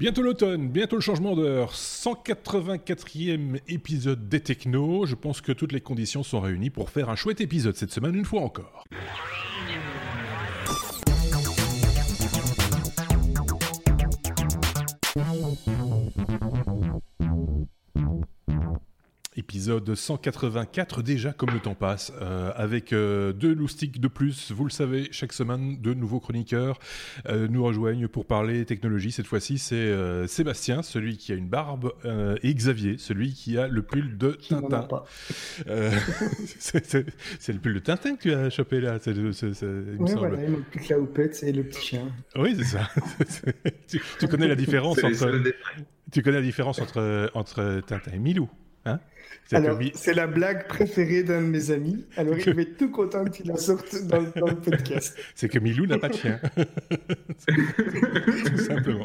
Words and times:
Bientôt 0.00 0.22
l'automne, 0.22 0.70
bientôt 0.70 0.96
le 0.96 1.02
changement 1.02 1.36
d'heure, 1.36 1.72
184e 1.72 3.60
épisode 3.68 4.28
des 4.28 4.40
Technos. 4.40 5.06
Je 5.06 5.14
pense 5.14 5.40
que 5.40 5.52
toutes 5.52 5.70
les 5.70 5.80
conditions 5.80 6.24
sont 6.24 6.40
réunies 6.40 6.70
pour 6.70 6.90
faire 6.90 7.10
un 7.10 7.14
chouette 7.14 7.40
épisode 7.40 7.76
cette 7.76 7.92
semaine 7.92 8.16
une 8.16 8.24
fois 8.24 8.40
encore. 8.40 8.84
Épisode 19.44 19.94
184 19.94 21.02
déjà 21.02 21.34
comme 21.34 21.50
le 21.50 21.60
temps 21.60 21.74
passe, 21.74 22.14
euh, 22.22 22.50
avec 22.56 22.94
euh, 22.94 23.34
deux 23.34 23.52
loustiques 23.52 24.00
de 24.00 24.08
plus, 24.08 24.50
vous 24.52 24.64
le 24.64 24.70
savez, 24.70 25.08
chaque 25.10 25.34
semaine 25.34 25.76
deux 25.76 25.92
nouveaux 25.92 26.18
chroniqueurs 26.18 26.78
euh, 27.28 27.46
nous 27.46 27.62
rejoignent 27.62 28.08
pour 28.08 28.24
parler 28.24 28.64
technologie. 28.64 29.12
Cette 29.12 29.26
fois-ci 29.26 29.58
c'est 29.58 29.92
Sébastien, 30.28 30.82
celui 30.82 31.18
qui 31.18 31.30
a 31.30 31.34
une 31.34 31.48
barbe, 31.48 31.92
et 32.42 32.54
Xavier, 32.54 32.96
celui 32.96 33.34
qui 33.34 33.58
a 33.58 33.68
le 33.68 33.82
pull 33.82 34.16
de 34.16 34.30
Tintin. 34.48 34.88
c'est 36.58 37.52
le 37.52 37.58
pull 37.58 37.74
de 37.74 37.80
Tintin 37.80 38.16
que 38.16 38.22
tu 38.22 38.32
as 38.32 38.48
chopé 38.48 38.80
là, 38.80 38.96
c'est, 38.98 39.12
oui, 39.12 40.10
voilà, 40.16 40.38
il 40.42 40.88
la 40.88 40.98
houppette 40.98 41.42
et 41.42 41.52
le 41.52 41.64
petit 41.64 41.82
chien. 41.82 42.08
Oui, 42.36 42.56
c'est 42.56 42.78
ça. 42.78 42.88
tu, 44.18 44.26
connais 44.26 44.48
la 44.48 44.56
différence 44.56 45.04
entre... 45.04 45.42
Tu 46.10 46.22
connais 46.22 46.38
la 46.38 46.42
différence 46.42 46.80
entre, 46.80 47.30
entre 47.34 47.82
Tintin 47.86 48.12
et 48.12 48.18
Milou 48.18 48.48
Hein? 48.86 49.00
Alors, 49.52 49.78
c'est 49.94 50.14
la 50.14 50.26
blague 50.26 50.66
préférée 50.66 51.22
d'un 51.22 51.42
de 51.42 51.46
mes 51.46 51.70
amis. 51.70 52.04
Alors, 52.16 52.36
il 52.38 52.54
va 52.54 52.62
être 52.62 52.76
tout 52.76 52.90
content 52.90 53.24
que 53.24 53.30
tu 53.30 53.42
la 53.44 53.56
sortes 53.56 54.04
dans, 54.06 54.20
le 54.20 54.54
podcast. 54.56 55.16
C'est 55.34 55.48
que 55.48 55.58
Milou 55.58 55.86
n'a 55.86 55.98
pas 55.98 56.08
de 56.08 56.14
chien. 56.14 56.40
tout 57.46 58.58
simplement. 58.58 59.04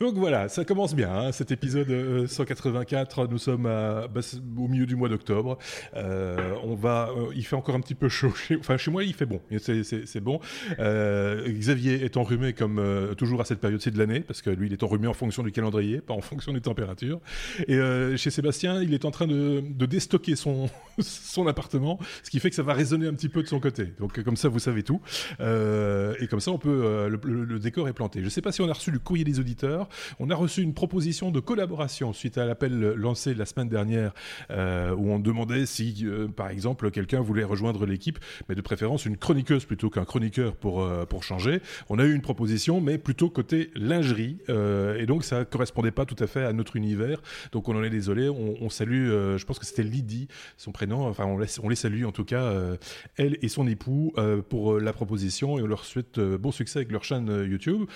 Donc 0.00 0.14
voilà, 0.14 0.48
ça 0.48 0.64
commence 0.64 0.94
bien. 0.94 1.12
Hein, 1.12 1.32
cet 1.32 1.50
épisode 1.50 2.26
184, 2.26 3.18
euh, 3.18 3.26
nous 3.30 3.38
sommes 3.38 3.64
bah, 3.64 4.08
au 4.56 4.68
milieu 4.68 4.86
du 4.86 4.96
mois 4.96 5.08
d'octobre. 5.08 5.58
Euh, 5.94 6.54
on 6.62 6.74
va, 6.74 7.10
euh, 7.16 7.32
il 7.34 7.44
fait 7.44 7.56
encore 7.56 7.74
un 7.74 7.80
petit 7.80 7.94
peu 7.94 8.08
chaud. 8.08 8.32
Chez, 8.34 8.56
enfin, 8.56 8.76
chez 8.76 8.90
moi, 8.90 9.04
il 9.04 9.14
fait 9.14 9.26
bon. 9.26 9.40
C'est 9.58 10.20
bon. 10.20 10.40
Xavier 10.78 12.04
est 12.04 12.16
enrhumé 12.16 12.52
comme 12.52 13.14
toujours 13.16 13.40
à 13.40 13.44
cette 13.44 13.60
période-ci 13.60 13.90
de 13.90 13.98
l'année, 13.98 14.20
parce 14.20 14.42
que 14.42 14.50
lui, 14.50 14.66
il 14.66 14.72
est 14.72 14.82
enrhumé 14.82 15.06
en 15.06 15.14
fonction 15.14 15.42
du 15.42 15.52
calendrier, 15.52 16.00
pas 16.00 16.14
en 16.14 16.20
fonction 16.20 16.52
des 16.52 16.60
températures. 16.60 17.20
Et 17.68 17.78
euh, 17.90 18.16
chez 18.16 18.30
Sébastien, 18.30 18.82
il 18.82 18.94
est 18.94 19.04
en 19.04 19.10
train 19.10 19.26
de, 19.26 19.60
déstocker 19.86 20.36
son, 20.36 20.68
appartement, 21.46 21.98
ce 22.22 22.30
qui 22.30 22.40
fait 22.40 22.50
que 22.50 22.56
ça 22.56 22.62
va 22.62 22.74
résonner 22.74 23.06
un 23.06 23.14
petit 23.14 23.28
peu 23.28 23.42
de 23.42 23.48
son 23.48 23.60
côté. 23.60 23.92
Donc 23.98 24.22
comme 24.22 24.36
ça, 24.36 24.48
vous 24.48 24.58
savez 24.58 24.82
tout. 24.82 25.00
Euh, 25.40 26.14
et 26.20 26.26
comme 26.26 26.40
ça, 26.40 26.50
on 26.50 26.58
peut, 26.58 26.82
euh, 26.84 27.08
le, 27.08 27.58
décor 27.58 27.88
est 27.88 27.92
planté. 27.92 28.20
Je 28.20 28.26
ne 28.26 28.30
sais 28.30 28.42
pas 28.42 28.52
si 28.52 28.60
on 28.60 28.68
a 28.68 28.72
reçu 28.72 28.90
le 28.90 28.98
courrier 28.98 29.24
des 29.24 29.40
auditeurs. 29.40 29.88
On 30.18 30.30
a 30.30 30.34
reçu 30.34 30.62
une 30.62 30.74
proposition 30.74 31.30
de 31.30 31.40
collaboration 31.40 32.12
suite 32.12 32.38
à 32.38 32.46
l'appel 32.46 32.78
lancé 32.94 33.34
la 33.34 33.46
semaine 33.46 33.68
dernière, 33.68 34.12
où 34.50 35.12
on 35.12 35.18
demandait 35.18 35.66
si, 35.66 36.06
par 36.36 36.48
exemple, 36.50 36.90
quelqu'un 36.90 37.20
voulait 37.20 37.44
rejoindre 37.44 37.86
l'équipe, 37.86 38.18
mais 38.48 38.54
de 38.54 38.60
préférence 38.60 39.04
une 39.04 39.16
chroniqueuse 39.16 39.64
plutôt 39.64 39.90
qu'un 39.90 40.04
chroniqueur 40.04 40.56
pour, 40.56 40.88
pour 41.06 41.22
changer. 41.22 41.60
On 41.88 41.98
a 41.98 42.04
eu 42.04 42.14
une 42.14 42.22
proposition, 42.22 42.80
mais 42.80 42.98
plutôt 42.98 43.30
côté 43.30 43.70
lingerie. 43.74 44.38
et 44.48 45.06
donc, 45.06 45.24
ça 45.24 45.44
correspondait 45.44 45.90
pas 45.90 46.06
tout 46.06 46.22
à 46.22 46.26
fait 46.26 46.44
à 46.44 46.52
notre 46.52 46.76
univers. 46.76 47.20
Donc 47.52 47.68
on 47.68 47.79
en 47.80 47.84
est 47.84 47.90
désolé. 47.90 48.28
On, 48.28 48.70
salue, 48.70 49.08
euh, 49.08 49.38
je 49.38 49.44
pense 49.44 49.58
que 49.58 49.66
c'était 49.66 49.82
Lydie, 49.82 50.28
son 50.56 50.72
prénom. 50.72 51.06
Enfin, 51.06 51.24
on, 51.24 51.40
on 51.62 51.68
les 51.68 51.76
salue 51.76 52.04
en 52.04 52.12
tout 52.12 52.24
cas, 52.24 52.42
euh, 52.42 52.76
elle 53.16 53.38
et 53.42 53.48
son 53.48 53.66
époux, 53.66 54.12
euh, 54.18 54.42
pour 54.42 54.78
la 54.78 54.92
proposition 54.92 55.58
et 55.58 55.62
on 55.62 55.66
leur 55.66 55.84
souhaite 55.84 56.18
bon 56.20 56.52
succès 56.52 56.80
avec 56.80 56.92
leur 56.92 57.04
chaîne 57.04 57.46
YouTube. 57.48 57.88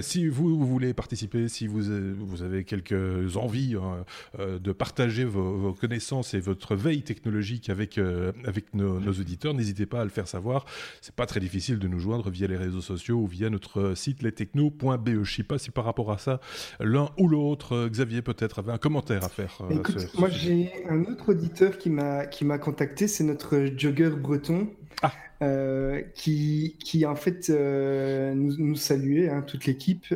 si 0.00 0.28
vous, 0.28 0.64
voulez 0.66 0.94
participer, 0.94 1.48
si 1.48 1.66
vous, 1.66 1.82
vous 2.18 2.42
avez 2.42 2.64
quelques 2.64 3.36
envies 3.36 3.76
hein, 3.76 4.04
de 4.38 4.72
partager 4.72 5.24
vos, 5.24 5.72
connaissances 5.72 6.34
et 6.34 6.40
votre 6.40 6.74
veille 6.74 7.02
technologique 7.02 7.70
avec, 7.70 7.98
avec 8.44 8.74
nos, 8.74 8.98
auditeurs, 9.00 9.54
n'hésitez 9.54 9.86
pas 9.86 10.00
à 10.00 10.04
le 10.04 10.10
faire 10.10 10.28
savoir. 10.28 10.64
C'est 11.00 11.14
pas 11.14 11.26
très 11.26 11.40
difficile 11.40 11.78
de 11.78 11.88
nous 11.88 11.98
joindre 11.98 12.30
via 12.30 12.46
les 12.46 12.56
réseaux 12.56 12.80
sociaux 12.80 13.16
ou 13.16 13.26
via 13.26 13.50
notre 13.50 13.94
site 13.94 14.22
lestechno.be. 14.22 15.22
Je 15.22 15.34
sais 15.34 15.42
pas 15.42 15.58
si 15.58 15.70
par 15.70 15.84
rapport 15.84 16.12
à 16.12 16.18
ça, 16.18 16.40
l'un 16.80 17.10
ou 17.18 17.28
l'autre, 17.28 17.88
Xavier 17.88 18.22
peut-être 18.22 18.58
avait 18.58 18.72
un 18.72 18.78
commentaire 18.78 19.17
à 19.24 19.28
faire 19.28 19.58
euh, 19.70 19.82
Moi, 20.18 20.28
j'ai 20.28 20.72
un 20.88 21.04
autre 21.04 21.30
auditeur 21.30 21.78
qui 21.78 21.90
m'a 21.90 22.26
qui 22.26 22.44
m'a 22.44 22.58
contacté, 22.58 23.08
c'est 23.08 23.24
notre 23.24 23.70
jogger 23.76 24.10
breton. 24.10 24.70
Ah. 25.02 25.12
Euh, 25.42 26.02
qui, 26.14 26.76
qui 26.82 27.06
en 27.06 27.14
fait 27.14 27.48
euh, 27.48 28.34
nous, 28.34 28.56
nous, 28.58 28.74
saluait, 28.74 29.28
hein, 29.28 29.42
toute 29.42 29.66
l'équipe, 29.66 30.12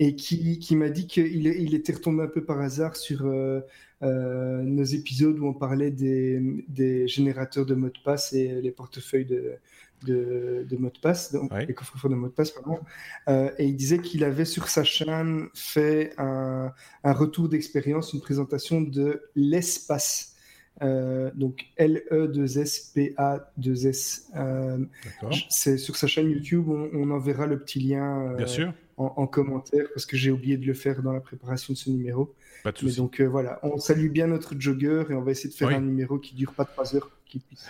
et 0.00 0.16
qui, 0.16 0.58
qui 0.58 0.76
m'a 0.76 0.88
dit 0.88 1.06
qu'il 1.06 1.46
il 1.46 1.74
était 1.74 1.92
retombé 1.92 2.22
un 2.22 2.28
peu 2.28 2.42
par 2.42 2.60
hasard 2.60 2.96
sur 2.96 3.24
nos 4.02 4.84
épisodes 4.84 5.38
où 5.38 5.46
on 5.46 5.54
parlait 5.54 5.90
des, 5.90 6.40
des, 6.68 7.06
générateurs 7.08 7.66
de 7.66 7.74
mots 7.74 7.88
de 7.88 8.02
passe 8.04 8.32
et 8.32 8.60
les 8.60 8.70
portefeuilles 8.70 9.26
de, 9.26 9.58
de, 10.04 10.76
mots 10.78 10.90
de 10.90 10.98
passe, 10.98 11.32
donc 11.32 11.50
les 11.66 11.72
coffres-forts 11.74 12.10
de 12.10 12.16
mots 12.16 12.28
de 12.28 12.32
passe, 12.32 12.50
pardon. 12.50 12.78
Euh, 13.28 13.50
et 13.58 13.66
il 13.66 13.76
disait 13.76 13.98
qu'il 13.98 14.24
avait 14.24 14.44
sur 14.44 14.68
sa 14.68 14.84
chaîne 14.84 15.48
fait 15.54 16.12
un, 16.18 16.72
retour 17.04 17.48
d'expérience, 17.48 18.12
une 18.12 18.20
présentation 18.20 18.80
de 18.80 19.22
l'espace. 19.34 20.30
Euh, 20.82 21.30
donc 21.34 21.66
L-E-2-S-P-A-2-S. 21.76 24.32
Euh, 24.36 24.78
c'est 25.48 25.78
sur 25.78 25.94
sa 25.96 26.08
chaîne 26.08 26.30
YouTube, 26.30 26.68
on, 26.68 27.10
enverra 27.10 27.46
le 27.46 27.60
petit 27.60 27.78
lien 27.80 28.36
En, 28.96 29.26
commentaire 29.26 29.86
parce 29.94 30.06
que 30.06 30.16
j'ai 30.16 30.30
oublié 30.30 30.56
de 30.56 30.64
le 30.66 30.74
faire 30.74 31.02
dans 31.02 31.12
la 31.12 31.20
préparation 31.20 31.74
de 31.74 31.78
ce 31.78 31.90
numéro. 31.90 32.32
Pas 32.64 32.72
de 32.72 32.84
Mais 32.84 32.92
donc 32.92 33.20
voilà, 33.20 33.60
on 33.62 33.78
salue 33.78 34.08
bien 34.08 34.26
notre 34.26 34.58
jogger 34.58 35.04
et 35.10 35.14
on 35.14 35.22
va 35.22 35.30
essayer 35.30 35.50
de 35.50 35.54
faire 35.54 35.68
un 35.68 35.80
numéro 35.80 36.18
qui 36.18 36.34
dure 36.34 36.54
pas 36.54 36.64
trois 36.64 36.96
heures, 36.96 37.10
qui 37.26 37.38
puisse 37.38 37.68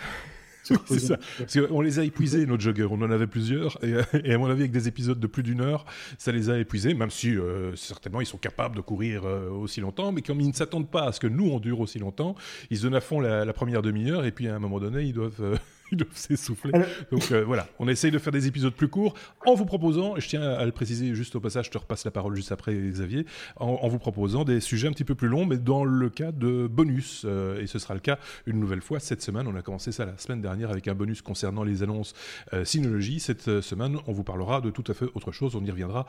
c'est 0.86 0.98
ça. 0.98 1.19
Parce 1.38 1.58
on 1.70 1.80
les 1.80 1.98
a 1.98 2.04
épuisés, 2.04 2.47
nos 2.47 2.58
joggers. 2.58 2.88
On 2.91 3.00
en 3.02 3.10
avait 3.10 3.26
plusieurs. 3.26 3.78
Et, 4.25 4.32
à 4.32 4.38
mon 4.38 4.47
avis, 4.47 4.62
avec 4.62 4.72
des 4.72 4.88
épisodes 4.88 5.20
de 5.20 5.26
plus 5.26 5.42
d'une 5.42 5.60
heure, 5.60 5.84
ça 6.19 6.32
les 6.32 6.50
a 6.50 6.58
épuisés, 6.58 6.94
même 6.94 7.10
si 7.10 7.36
euh, 7.36 7.75
certainement 7.76 8.20
ils 8.20 8.26
sont 8.26 8.38
capables 8.38 8.76
de 8.76 8.80
courir 8.80 9.25
euh, 9.25 9.50
aussi 9.50 9.80
longtemps. 9.80 10.12
Mais 10.12 10.22
comme 10.22 10.41
ils 10.41 10.48
ne 10.48 10.54
s'attendent 10.54 10.91
pas 10.91 11.04
à 11.04 11.12
ce 11.12 11.20
que 11.20 11.26
nous, 11.26 11.50
on 11.50 11.60
dure 11.60 11.80
aussi 11.80 11.98
longtemps, 11.98 12.34
ils 12.70 12.78
se 12.78 12.82
donnent 12.82 12.94
à 12.94 13.00
fond 13.00 13.20
la, 13.20 13.52
première 13.52 13.82
demi-heure. 13.82 14.25
Et 14.25 14.32
puis 14.32 14.48
à 14.48 14.56
un 14.56 14.58
moment 14.58 14.80
donné, 14.80 15.02
ils 15.02 15.12
doivent. 15.12 15.58
Euh, 15.94 15.94
ils 15.94 15.98
doivent 15.98 16.16
s'essouffler. 16.16 16.72
Donc 17.12 17.30
voilà, 17.30 17.68
on 17.78 17.88
essaye 17.88 18.10
de 18.10 18.18
faire 18.18 18.32
des 18.32 18.46
épisodes 18.46 18.72
plus 18.72 18.88
courts 18.88 19.14
en 19.46 19.54
vous 19.54 19.64
proposant, 19.64 20.16
et 20.16 20.20
je 20.20 20.28
tiens 20.28 20.42
à 20.42 20.64
le 20.64 20.72
préciser 20.72 21.14
juste 21.14 21.36
au 21.36 21.40
passage, 21.40 21.66
je 21.66 21.70
te 21.70 21.78
repasse 21.78 22.04
la 22.04 22.10
parole 22.10 22.34
juste 22.34 22.52
après 22.52 22.74
Xavier, 22.74 23.26
en, 23.56 23.86
vous 23.88 23.98
proposant 23.98 24.44
des 24.44 24.60
sujets 24.60 24.88
un 24.88 24.92
petit 24.92 25.04
peu 25.04 25.14
plus 25.14 25.28
longs, 25.28 25.46
mais 25.46 25.58
dans 25.58 25.84
le 25.84 26.10
cas 26.10 26.32
de 26.32 26.66
bonus. 26.66 27.24
et 27.24 27.66
ce 27.66 27.78
sera 27.78 27.94
le 27.94 28.00
cas 28.00 28.18
une 28.46 28.58
nouvelle 28.58 28.80
fois 28.80 28.98
cette 28.98 29.22
semaine. 29.22 29.46
On 29.46 29.54
a 29.56 29.62
commencé 29.62 29.92
ça 29.92 30.04
la 30.04 30.18
semaine 30.18 30.40
dernière 30.40 30.70
avec 30.70 30.88
un 30.88 30.94
bonus 30.94 31.22
concernant 31.22 31.64
les 31.64 31.82
annonces 31.82 32.14
euh, 32.52 32.64
Synology. 32.64 33.20
Cette 33.20 33.48
euh, 33.48 33.62
semaine, 33.62 33.98
on 34.06 34.12
vous 34.12 34.24
parlera 34.24 34.60
de 34.60 34.70
tout 34.70 34.84
à 34.88 34.94
fait 34.94 35.06
autre 35.14 35.32
chose. 35.32 35.54
On 35.54 35.64
y 35.64 35.70
reviendra 35.70 36.06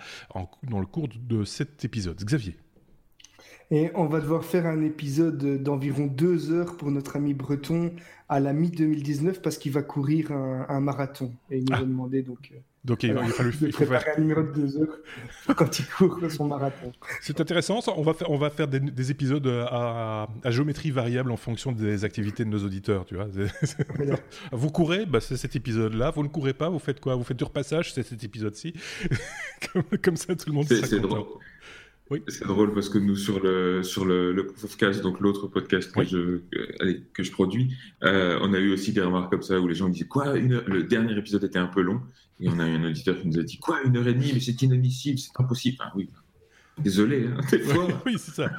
dans 0.63 0.79
le 0.79 0.85
cours 0.85 1.07
de 1.07 1.43
cet 1.43 1.83
épisode. 1.85 2.17
Xavier. 2.23 2.55
Et 3.71 3.89
on 3.95 4.05
va 4.05 4.19
devoir 4.19 4.45
faire 4.45 4.67
un 4.67 4.83
épisode 4.83 5.61
d'environ 5.63 6.05
deux 6.05 6.51
heures 6.51 6.77
pour 6.77 6.91
notre 6.91 7.15
ami 7.15 7.33
breton 7.33 7.91
à 8.29 8.39
la 8.39 8.53
mi-2019 8.53 9.41
parce 9.41 9.57
qu'il 9.57 9.71
va 9.71 9.81
courir 9.81 10.31
un, 10.31 10.79
marathon. 10.79 11.31
Et 11.49 11.57
il 11.59 11.65
nous 11.65 11.73
a 11.73 11.79
ah. 11.79 11.83
demandé 11.83 12.21
donc. 12.21 12.51
Euh, 12.51 12.57
donc 12.83 13.01
il, 13.01 13.13
va, 13.13 13.23
il, 13.23 13.67
il 13.67 13.73
faut 13.73 13.85
faire 13.85 14.03
un 14.15 14.19
numéro 14.19 14.43
de 14.43 14.51
deux 14.51 14.77
heures 14.77 14.99
quand 15.55 15.79
il 15.79 15.87
court 15.87 16.19
son 16.29 16.45
marathon. 16.45 16.91
C'est 17.19 17.41
intéressant. 17.41 17.79
On 17.97 18.03
va 18.03 18.13
faire, 18.13 18.29
on 18.29 18.37
va 18.37 18.51
faire 18.51 18.67
des, 18.67 19.09
épisodes 19.09 19.47
à, 19.47 20.27
géométrie 20.45 20.91
variable 20.91 21.31
en 21.31 21.37
fonction 21.37 21.71
des 21.71 22.05
activités 22.05 22.45
de 22.45 22.49
nos 22.49 22.63
auditeurs. 22.63 23.05
Tu 23.05 23.15
vois. 23.15 23.27
vous 24.51 24.69
courez, 24.69 25.07
bah, 25.07 25.19
c'est 25.19 25.37
cet 25.37 25.55
épisode-là. 25.55 26.11
Vous 26.11 26.21
ne 26.21 26.27
courez 26.27 26.53
pas, 26.53 26.69
vous 26.69 26.77
faites 26.77 26.99
quoi? 26.99 27.15
Vous 27.15 27.23
faites 27.23 27.37
du 27.37 27.43
repassage, 27.43 27.91
c'est 27.91 28.03
cet 28.03 28.23
épisode-ci. 28.23 28.75
comme, 29.73 29.83
comme, 30.03 30.17
ça, 30.17 30.35
tout 30.35 30.49
le 30.49 30.53
monde 30.53 30.67
C'est 30.67 30.99
drôle. 30.99 31.25
Oui. 32.11 32.21
C'est 32.27 32.45
drôle 32.45 32.71
parce 32.73 32.89
que 32.89 32.99
nous, 32.99 33.15
sur 33.15 33.39
le, 33.39 33.81
sur 33.81 34.05
le, 34.05 34.31
le 34.31 34.45
Proof 34.45 34.77
donc 35.01 35.19
l'autre 35.19 35.47
podcast 35.47 35.91
que, 35.91 36.03
je, 36.03 36.17
euh, 36.17 37.01
que 37.13 37.23
je 37.23 37.31
produis, 37.31 37.75
euh, 38.03 38.37
on 38.41 38.53
a 38.53 38.59
eu 38.59 38.71
aussi 38.71 38.93
des 38.93 39.01
remarques 39.01 39.31
comme 39.31 39.41
ça 39.41 39.59
où 39.59 39.67
les 39.67 39.73
gens 39.73 39.89
disaient 39.89 40.05
Quoi 40.05 40.37
une 40.37 40.61
Le 40.67 40.83
dernier 40.83 41.17
épisode 41.17 41.43
était 41.43 41.57
un 41.57 41.67
peu 41.67 41.81
long. 41.81 42.01
Et 42.39 42.49
on 42.49 42.59
a 42.59 42.67
eu 42.67 42.75
un 42.75 42.83
auditeur 42.83 43.19
qui 43.19 43.27
nous 43.27 43.39
a 43.39 43.43
dit 43.43 43.57
Quoi 43.57 43.81
Une 43.83 43.97
heure 43.97 44.07
et 44.07 44.13
demie 44.13 44.31
Mais 44.33 44.39
c'est 44.39 44.61
inadmissible, 44.61 45.17
c'est 45.17 45.31
impossible. 45.39 45.77
Enfin, 45.79 45.91
oui, 45.95 46.09
Désolé, 46.77 47.27
hein, 47.27 47.39
des 47.51 47.59
fois. 47.59 47.87
oui, 48.05 48.15
c'est 48.17 48.35
ça. 48.35 48.49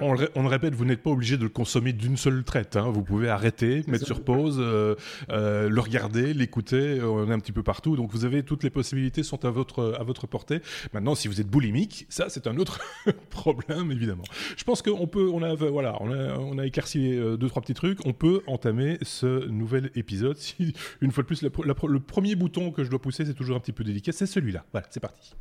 on, 0.00 0.14
le 0.14 0.48
répète, 0.48 0.74
vous 0.74 0.84
n'êtes 0.84 1.02
pas 1.02 1.10
obligé 1.10 1.36
de 1.36 1.42
le 1.42 1.48
consommer 1.48 1.92
d'une 1.92 2.16
seule 2.16 2.44
traite. 2.44 2.76
Hein. 2.76 2.90
Vous 2.90 3.02
pouvez 3.02 3.28
arrêter, 3.28 3.82
mettre 3.88 4.06
sur 4.06 4.22
pause, 4.22 4.58
euh, 4.60 4.94
euh, 5.30 5.68
le 5.68 5.80
regarder, 5.80 6.34
l'écouter. 6.34 7.00
On 7.02 7.28
est 7.28 7.32
un 7.32 7.40
petit 7.40 7.52
peu 7.52 7.64
partout, 7.64 7.96
donc 7.96 8.12
vous 8.12 8.24
avez 8.24 8.44
toutes 8.44 8.62
les 8.62 8.70
possibilités 8.70 9.22
sont 9.22 9.44
à 9.44 9.50
votre 9.50 9.96
à 9.98 10.04
votre 10.04 10.26
portée. 10.26 10.60
Maintenant, 10.92 11.14
si 11.14 11.26
vous 11.26 11.40
êtes 11.40 11.48
boulimique, 11.48 12.06
ça 12.08 12.26
c'est 12.28 12.46
un 12.46 12.56
autre 12.58 12.80
problème 13.30 13.90
évidemment. 13.90 14.24
Je 14.56 14.64
pense 14.64 14.82
qu'on 14.82 15.06
peut, 15.06 15.28
on 15.32 15.42
a 15.42 15.54
voilà, 15.54 15.96
on 16.00 16.12
a, 16.12 16.38
on 16.38 16.58
a 16.58 16.64
euh, 16.64 17.36
deux 17.36 17.48
trois 17.48 17.62
petits 17.62 17.74
trucs. 17.74 18.06
On 18.06 18.12
peut 18.12 18.42
entamer 18.46 18.98
ce 19.02 19.46
nouvel 19.48 19.90
épisode. 19.94 20.36
Si 20.46 20.74
une 21.00 21.10
fois 21.10 21.22
de 21.22 21.26
plus, 21.26 21.42
le 21.42 22.00
premier 22.00 22.36
bouton 22.36 22.70
que 22.70 22.84
je 22.84 22.90
dois 22.90 23.00
pousser, 23.00 23.24
c'est 23.24 23.34
toujours 23.34 23.56
un 23.56 23.60
petit 23.60 23.72
peu 23.72 23.82
délicat. 23.82 24.12
C'est 24.12 24.26
celui-là. 24.26 24.64
Voilà, 24.72 24.86
c'est 24.90 25.00
parti. 25.00 25.34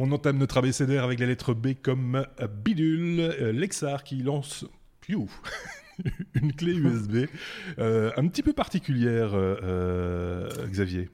On 0.00 0.12
entame 0.12 0.38
notre 0.38 0.58
abécédaire 0.58 1.02
avec 1.02 1.18
la 1.18 1.26
lettre 1.26 1.54
B 1.54 1.70
comme 1.82 2.24
bidule. 2.64 3.18
Euh, 3.18 3.50
Lexar 3.50 4.04
qui 4.04 4.22
lance 4.22 4.64
une 5.08 6.52
clé 6.52 6.74
USB 6.74 7.26
euh, 7.80 8.12
un 8.16 8.28
petit 8.28 8.44
peu 8.44 8.52
particulière, 8.52 9.30
euh, 9.34 10.48
Xavier. 10.68 11.08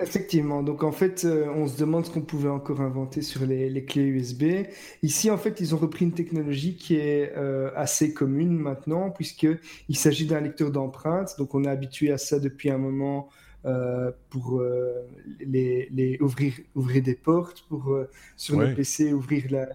Effectivement. 0.00 0.62
Donc 0.62 0.82
en 0.82 0.92
fait, 0.92 1.24
on 1.24 1.66
se 1.66 1.78
demande 1.78 2.04
ce 2.04 2.10
qu'on 2.10 2.20
pouvait 2.20 2.50
encore 2.50 2.82
inventer 2.82 3.22
sur 3.22 3.46
les, 3.46 3.84
clés 3.86 4.02
USB. 4.02 4.66
Ici, 5.02 5.30
en 5.30 5.38
fait, 5.38 5.60
ils 5.60 5.74
ont 5.74 5.78
repris 5.78 6.04
une 6.04 6.12
technologie 6.12 6.76
qui 6.76 6.96
est 6.96 7.32
assez 7.76 8.12
commune 8.12 8.58
maintenant, 8.58 9.10
puisqu'il 9.10 9.96
s'agit 9.96 10.26
d'un 10.26 10.40
lecteur 10.40 10.72
d'empreintes. 10.72 11.36
Donc 11.38 11.54
on 11.54 11.64
est 11.64 11.70
habitué 11.70 12.10
à 12.10 12.18
ça 12.18 12.40
depuis 12.40 12.70
un 12.70 12.78
moment 12.78 13.30
euh, 13.66 14.12
pour 14.28 14.60
euh, 14.60 14.92
les, 15.40 16.18
ouvrir, 16.20 16.52
ouvrir 16.74 17.02
des 17.02 17.14
portes, 17.14 17.64
pour 17.66 17.94
euh, 17.94 18.10
sur 18.36 18.60
le 18.60 18.74
PC 18.74 19.14
ouvrir 19.14 19.44
la, 19.50 19.66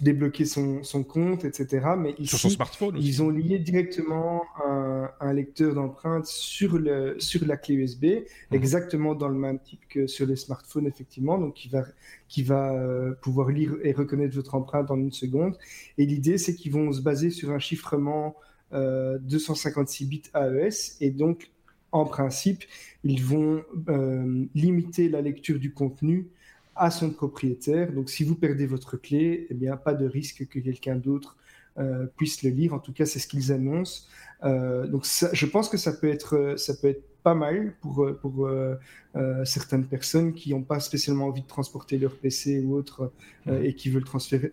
débloquer 0.00 0.46
son, 0.46 0.82
son, 0.82 1.04
compte, 1.04 1.44
etc. 1.44 1.86
Mais 1.98 2.12
ici, 2.12 2.28
sur 2.28 2.38
son 2.38 2.50
smartphone 2.50 2.96
ils 2.98 3.22
ont 3.22 3.28
lié 3.28 3.58
directement 3.58 4.42
un, 4.66 5.10
un 5.20 5.32
lecteur 5.34 5.74
d'empreintes 5.74 6.24
sur, 6.24 6.78
le, 6.78 7.16
sur 7.18 7.44
la 7.46 7.58
clé 7.58 7.74
USB, 7.74 8.04
mhm. 8.04 8.22
exactement 8.52 9.14
dans 9.14 9.28
le 9.28 9.38
même 9.38 9.58
type 9.58 9.82
que 9.90 10.06
sur 10.06 10.26
les 10.26 10.36
smartphones, 10.36 10.86
effectivement, 10.86 11.36
donc 11.36 11.54
qui 11.54 11.68
va, 11.68 11.84
qui 12.26 12.42
va 12.42 12.74
pouvoir 13.20 13.50
lire 13.50 13.76
et 13.82 13.92
reconnaître 13.92 14.34
votre 14.34 14.54
empreinte 14.54 14.90
en 14.90 14.96
une 14.98 15.12
seconde. 15.12 15.58
Et 15.98 16.06
l'idée, 16.06 16.38
c'est 16.38 16.54
qu'ils 16.54 16.72
vont 16.72 16.90
se 16.90 17.02
baser 17.02 17.28
sur 17.28 17.50
un 17.50 17.58
chiffrement 17.58 18.34
256 18.72 20.06
bits 20.06 20.22
AES, 20.34 20.96
et 21.02 21.10
donc 21.10 21.50
en 21.92 22.04
principe, 22.04 22.64
ils 23.04 23.22
vont 23.22 23.62
euh, 23.88 24.44
limiter 24.54 25.08
la 25.08 25.20
lecture 25.20 25.58
du 25.58 25.72
contenu 25.72 26.28
à 26.76 26.90
son 26.90 27.10
propriétaire. 27.10 27.92
Donc, 27.92 28.10
si 28.10 28.24
vous 28.24 28.34
perdez 28.34 28.66
votre 28.66 28.96
clé, 28.96 29.46
eh 29.50 29.54
bien, 29.54 29.76
pas 29.76 29.94
de 29.94 30.06
risque 30.06 30.46
que 30.46 30.58
quelqu'un 30.58 30.96
d'autre 30.96 31.36
euh, 31.78 32.06
puisse 32.16 32.42
le 32.42 32.50
lire. 32.50 32.74
En 32.74 32.78
tout 32.78 32.92
cas, 32.92 33.06
c'est 33.06 33.18
ce 33.18 33.26
qu'ils 33.26 33.52
annoncent. 33.52 34.04
Euh, 34.44 34.86
donc, 34.86 35.06
je 35.32 35.46
pense 35.46 35.68
que 35.68 35.76
ça 35.76 35.92
peut 35.92 36.08
être, 36.08 36.54
ça 36.56 36.74
peut 36.74 36.88
être 36.88 37.04
pas 37.22 37.34
mal 37.34 37.74
pour, 37.80 38.04
euh, 38.04 38.18
pour 38.20 38.46
euh, 38.46 38.76
euh, 39.16 39.44
certaines 39.44 39.84
personnes 39.86 40.32
qui 40.32 40.50
n'ont 40.50 40.62
pas 40.62 40.80
spécialement 40.80 41.26
envie 41.26 41.42
de 41.42 41.46
transporter 41.46 41.98
leur 41.98 42.16
PC 42.16 42.60
ou 42.60 42.74
autre 42.74 43.12
et 43.50 43.74
qui 43.74 43.88
veulent 43.88 44.04
transférer, 44.04 44.52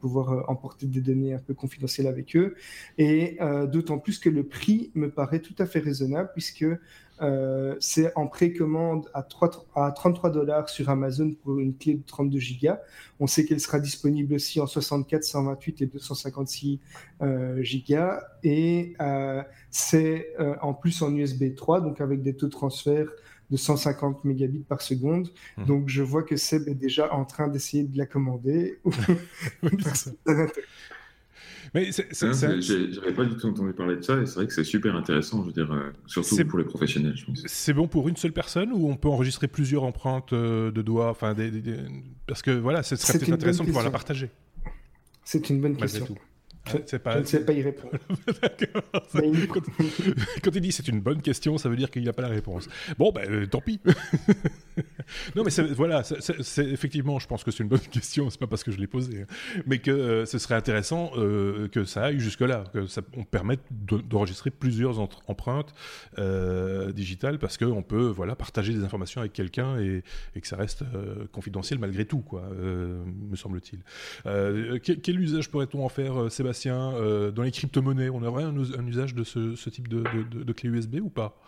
pouvoir 0.00 0.50
emporter 0.50 0.86
des 0.86 1.00
données 1.00 1.32
un 1.32 1.38
peu 1.38 1.54
confidentielles 1.54 2.08
avec 2.08 2.34
eux. 2.34 2.56
Et 2.98 3.38
d'autant 3.70 3.98
plus 4.00 4.18
que 4.18 4.28
le 4.28 4.42
prix 4.42 4.90
me 4.96 5.08
paraît 5.08 5.38
tout 5.38 5.54
à 5.60 5.66
fait 5.66 5.78
raisonnable 5.78 6.30
puisque 6.32 6.66
euh, 7.22 7.76
c'est 7.80 8.12
en 8.16 8.26
précommande 8.26 9.08
à, 9.14 9.22
3, 9.22 9.50
à 9.74 9.92
33 9.92 10.30
dollars 10.30 10.68
sur 10.68 10.90
Amazon 10.90 11.32
pour 11.42 11.58
une 11.58 11.76
clé 11.76 11.94
de 11.94 12.02
32 12.04 12.38
Go. 12.60 12.72
On 13.20 13.26
sait 13.26 13.44
qu'elle 13.44 13.60
sera 13.60 13.78
disponible 13.78 14.34
aussi 14.34 14.60
en 14.60 14.66
64, 14.66 15.22
128 15.22 15.82
et 15.82 15.86
256 15.86 16.80
euh, 17.22 17.62
Go. 17.88 17.96
Et 18.42 18.94
euh, 19.00 19.42
c'est 19.70 20.34
en 20.60 20.74
plus 20.74 21.00
en 21.02 21.14
USB 21.14 21.54
3, 21.54 21.80
donc 21.80 22.00
avec 22.00 22.22
des 22.22 22.34
taux 22.34 22.46
de 22.46 22.52
transfert 22.52 23.06
de 23.50 23.56
150 23.56 24.24
mégabits 24.24 24.64
par 24.66 24.80
seconde. 24.80 25.28
Mmh. 25.58 25.64
Donc 25.66 25.88
je 25.88 26.02
vois 26.02 26.22
que 26.22 26.36
Seb 26.36 26.68
est 26.68 26.74
déjà 26.74 27.12
en 27.12 27.24
train 27.24 27.48
d'essayer 27.48 27.84
de 27.84 27.96
la 27.98 28.06
commander. 28.06 28.80
Mais 31.74 31.90
j'avais 31.90 33.14
pas 33.14 33.24
du 33.24 33.36
tout 33.36 33.46
entendu 33.46 33.72
parler 33.72 33.96
de 33.96 34.02
ça 34.02 34.20
et 34.20 34.26
c'est 34.26 34.34
vrai 34.34 34.46
que 34.46 34.52
c'est 34.52 34.64
super 34.64 34.94
intéressant, 34.94 35.40
je 35.42 35.46
veux 35.46 35.52
dire, 35.52 35.72
euh, 35.72 35.90
surtout 36.06 36.36
pour 36.46 36.58
les 36.58 36.64
professionnels, 36.64 37.16
je 37.16 37.24
pense. 37.24 37.42
C'est 37.46 37.72
bon 37.72 37.88
pour 37.88 38.08
une 38.08 38.16
seule 38.16 38.32
personne 38.32 38.72
ou 38.72 38.90
on 38.90 38.96
peut 38.96 39.08
enregistrer 39.08 39.48
plusieurs 39.48 39.84
empreintes 39.84 40.34
euh, 40.34 40.70
de 40.70 40.82
doigts, 40.82 41.08
enfin, 41.08 41.32
des, 41.32 41.50
parce 42.26 42.42
que 42.42 42.50
voilà, 42.50 42.82
ce 42.82 42.96
serait 42.96 43.18
peut-être 43.18 43.32
intéressant 43.32 43.64
de 43.64 43.68
pouvoir 43.68 43.84
la 43.84 43.90
partager. 43.90 44.30
C'est 45.24 45.48
une 45.48 45.60
bonne 45.60 45.76
question. 45.76 46.06
Je, 46.64 46.96
pas... 46.96 47.18
ne 47.18 47.24
sais 47.24 47.44
pas 47.44 47.52
y 47.52 47.62
répondre. 47.62 47.92
quand, 50.42 50.54
il 50.54 50.60
dit 50.60 50.70
c'est 50.70 50.86
une 50.86 51.00
bonne 51.00 51.20
question, 51.20 51.58
ça 51.58 51.68
veut 51.68 51.74
dire 51.76 51.90
qu'il 51.90 52.04
n'a 52.04 52.12
pas 52.12 52.22
la 52.22 52.28
réponse. 52.28 52.68
Bon, 52.98 53.10
ben 53.10 53.28
euh, 53.28 53.46
tant 53.46 53.60
pis. 53.60 53.80
non, 55.34 55.42
mais 55.44 55.50
voilà, 55.74 56.02
c'est 56.04 56.64
effectivement, 56.64 57.18
je 57.18 57.26
pense 57.26 57.42
que 57.42 57.50
c'est 57.50 57.64
une 57.64 57.68
bonne 57.68 57.80
question. 57.90 58.30
C'est 58.30 58.38
pas 58.38 58.46
parce 58.46 58.62
que 58.62 58.70
je 58.70 58.78
l'ai 58.78 58.86
posée, 58.86 59.22
hein. 59.22 59.62
mais 59.66 59.78
que 59.78 59.90
euh, 59.90 60.24
ce 60.24 60.38
serait 60.38 60.54
intéressant 60.54 61.10
euh, 61.16 61.66
que 61.68 61.84
ça 61.84 62.04
aille 62.04 62.20
jusque 62.20 62.42
là, 62.42 62.64
que 62.72 62.86
ça 62.86 63.02
on 63.16 63.24
permette 63.24 63.60
d'enregistrer 63.70 64.50
plusieurs 64.50 65.00
empreintes 65.00 65.74
digitales 66.94 67.38
parce 67.38 67.58
qu'on 67.58 67.82
peut 67.82 68.06
voilà 68.06 68.36
partager 68.36 68.72
des 68.72 68.84
informations 68.84 69.20
avec 69.20 69.32
quelqu'un 69.32 69.78
et, 69.80 70.02
et, 70.36 70.40
que 70.40 70.46
ça 70.46 70.56
reste 70.56 70.84
confidentiel 71.32 71.78
malgré 71.78 72.04
tout, 72.04 72.20
quoi, 72.20 72.48
me 72.52 73.36
semble-t-il. 73.36 73.80
Quel, 74.82 75.00
quel, 75.00 75.20
usage 75.20 75.50
pourrait-on 75.50 75.84
en 75.84 75.88
faire, 75.88 76.30
Sébastien? 76.30 76.51
Euh, 76.66 77.30
dans 77.30 77.42
les 77.42 77.50
crypto-monnaies, 77.50 78.10
on 78.10 78.22
aurait 78.22 78.44
un, 78.44 78.86
usage 78.86 79.14
de 79.14 79.24
ce, 79.24 79.70
type 79.70 79.88
de, 79.88 80.52
clé 80.52 80.68
USB 80.68 80.96
ou 81.02 81.08
pas 81.08 81.38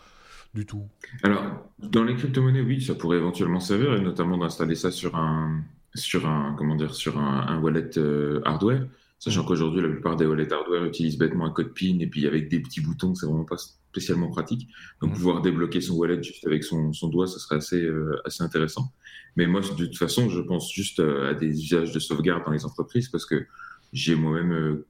du 0.55 0.67
tout? 0.67 0.87
Alors, 1.23 1.43
dans 1.79 2.05
les 2.05 2.15
crypto-monnaies, 2.15 2.61
oui, 2.61 2.81
ça 2.81 2.95
pourrait 2.95 3.19
éventuellement 3.19 3.61
servir, 3.61 3.95
et 3.95 4.01
notamment 4.01 4.39
d'installer 4.39 4.77
ça 4.77 4.91
sur 4.91 5.17
un, 5.17 5.62
sur 5.95 6.29
un, 6.29 6.55
comment 6.56 6.77
dire, 6.77 6.95
sur 6.95 7.19
un, 7.19 7.59
wallet 7.61 7.99
euh, 7.99 8.41
hardware. 8.45 8.87
Sachant 9.19 9.45
qu'aujourd'hui, 9.45 9.81
la 9.81 9.89
plupart 9.89 10.17
des 10.17 10.27
wallets 10.27 10.53
hardware 10.53 10.85
utilisent 10.85 11.19
bêtement 11.19 11.47
un 11.47 11.51
code 11.51 11.73
PIN 11.73 11.99
et 12.01 12.06
puis 12.06 12.27
avec 12.27 12.49
des 12.49 12.61
petits 12.61 12.81
boutons, 12.81 13.15
c'est 13.15 13.27
vraiment 13.27 13.45
pas 13.45 13.56
spécialement 13.56 14.29
pratique. 14.29 14.69
Donc, 15.01 15.11
mmh. 15.11 15.15
pouvoir 15.15 15.43
débloquer 15.43 15.81
son 15.81 15.95
wallet 15.95 16.23
juste 16.23 16.47
avec 16.47 16.62
son, 16.62 16.91
doigt, 17.09 17.27
ça 17.27 17.39
serait 17.39 17.56
assez, 17.56 17.83
euh, 17.83 18.21
assez 18.25 18.43
intéressant. 18.43 18.93
Mais 19.37 19.47
moi, 19.47 19.61
de 19.61 19.87
toute 19.87 19.97
façon, 19.97 20.29
je 20.29 20.41
pense 20.41 20.73
juste 20.73 21.01
à 21.01 21.35
des 21.35 21.61
usages 21.61 21.93
de 21.93 21.99
sauvegarde 21.99 22.45
dans 22.45 22.53
les 22.53 22.65
entreprises 22.65 23.09
parce 23.09 23.25
que 23.25 23.47
j'ai 23.95 24.15
moi-même 24.15 24.83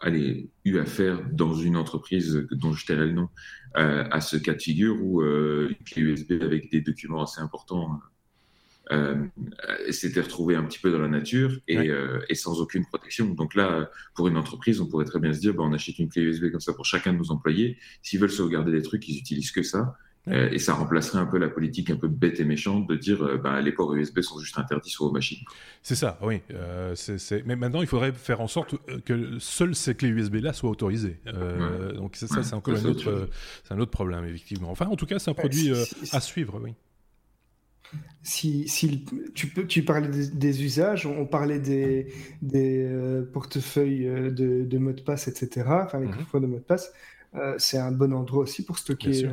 allez, 0.00 0.50
eu 0.64 0.78
affaire 0.78 1.20
dans 1.30 1.54
une 1.54 1.76
entreprise 1.76 2.46
dont 2.50 2.72
je 2.72 2.86
tairai 2.86 3.06
le 3.06 3.12
nom 3.12 3.28
euh, 3.76 4.04
à 4.10 4.20
ce 4.20 4.36
cas 4.36 4.54
de 4.54 4.62
figure 4.62 4.96
où 5.00 5.22
euh, 5.22 5.68
une 5.68 5.84
clé 5.84 6.02
USB 6.02 6.32
avec 6.42 6.70
des 6.70 6.80
documents 6.80 7.22
assez 7.22 7.40
importants 7.40 8.00
euh, 8.90 9.26
s'était 9.90 10.22
retrouvée 10.22 10.56
un 10.56 10.64
petit 10.64 10.80
peu 10.80 10.90
dans 10.90 10.98
la 10.98 11.08
nature 11.08 11.56
et, 11.68 11.90
et, 12.28 12.34
sans 12.34 12.60
aucune 12.60 12.84
protection. 12.84 13.26
Donc 13.26 13.54
là, 13.54 13.88
pour 14.16 14.26
une 14.26 14.36
entreprise, 14.36 14.80
on 14.80 14.88
pourrait 14.88 15.04
très 15.04 15.20
bien 15.20 15.32
se 15.32 15.38
dire, 15.38 15.54
bah, 15.54 15.62
on 15.62 15.72
achète 15.72 15.98
une 16.00 16.08
clé 16.08 16.22
USB 16.22 16.50
comme 16.50 16.60
ça 16.60 16.72
pour 16.72 16.86
chacun 16.86 17.12
de 17.12 17.18
nos 17.18 17.30
employés. 17.30 17.78
S'ils 18.02 18.18
veulent 18.18 18.30
sauvegarder 18.30 18.72
des 18.72 18.82
trucs, 18.82 19.08
ils 19.08 19.18
utilisent 19.18 19.52
que 19.52 19.62
ça. 19.62 19.94
Euh, 20.28 20.50
et 20.50 20.58
ça 20.58 20.74
remplacerait 20.74 21.18
un 21.18 21.26
peu 21.26 21.38
la 21.38 21.48
politique 21.48 21.88
un 21.88 21.96
peu 21.96 22.08
bête 22.08 22.40
et 22.40 22.44
méchante 22.44 22.86
de 22.86 22.94
dire 22.94 23.22
euh, 23.22 23.38
bah, 23.38 23.60
les 23.62 23.72
ports 23.72 23.94
USB 23.94 24.20
sont 24.20 24.38
juste 24.38 24.58
interdits 24.58 24.90
sur 24.90 25.06
vos 25.06 25.12
machines. 25.12 25.42
C'est 25.82 25.94
ça, 25.94 26.18
oui. 26.22 26.42
Euh, 26.52 26.94
Mais 27.46 27.56
maintenant, 27.56 27.80
il 27.80 27.86
faudrait 27.86 28.12
faire 28.12 28.40
en 28.42 28.46
sorte 28.46 28.74
que 29.04 29.38
seules 29.38 29.74
ces 29.74 29.94
clés 29.94 30.08
USB-là 30.08 30.52
soient 30.52 30.70
autorisées. 30.70 31.20
Donc 31.94 32.16
ça, 32.16 32.42
c'est 32.42 32.54
encore 32.54 32.76
un, 32.76 32.84
autre, 32.84 33.28
un 33.70 33.78
autre 33.78 33.90
problème, 33.90 34.24
effectivement. 34.24 34.70
Enfin, 34.70 34.86
en 34.86 34.96
tout 34.96 35.06
cas, 35.06 35.18
c'est 35.18 35.30
un 35.30 35.34
produit 35.34 35.72
à 36.12 36.20
suivre, 36.20 36.60
oui. 36.62 36.74
Si, 38.22 38.68
si, 38.68 39.04
tu, 39.34 39.48
peux, 39.48 39.66
tu 39.66 39.82
parlais 39.82 40.06
des, 40.08 40.62
usages, 40.62 41.06
on 41.06 41.26
parlait 41.26 41.58
des, 41.58 42.12
des 42.40 42.88
portefeuilles 43.32 44.04
de, 44.04 44.64
de, 44.64 44.78
mots 44.78 44.92
de 44.92 45.00
passe, 45.00 45.26
etc., 45.26 45.66
enfin 45.66 45.98
les 45.98 46.06
mm 46.06 46.40
de 46.40 46.46
mots 46.46 46.58
de 46.58 46.62
passe. 46.62 46.92
c'est 47.56 47.78
un 47.78 47.90
bon 47.90 48.12
endroit 48.12 48.42
aussi 48.42 48.64
pour 48.64 48.78
stocker 48.78 49.26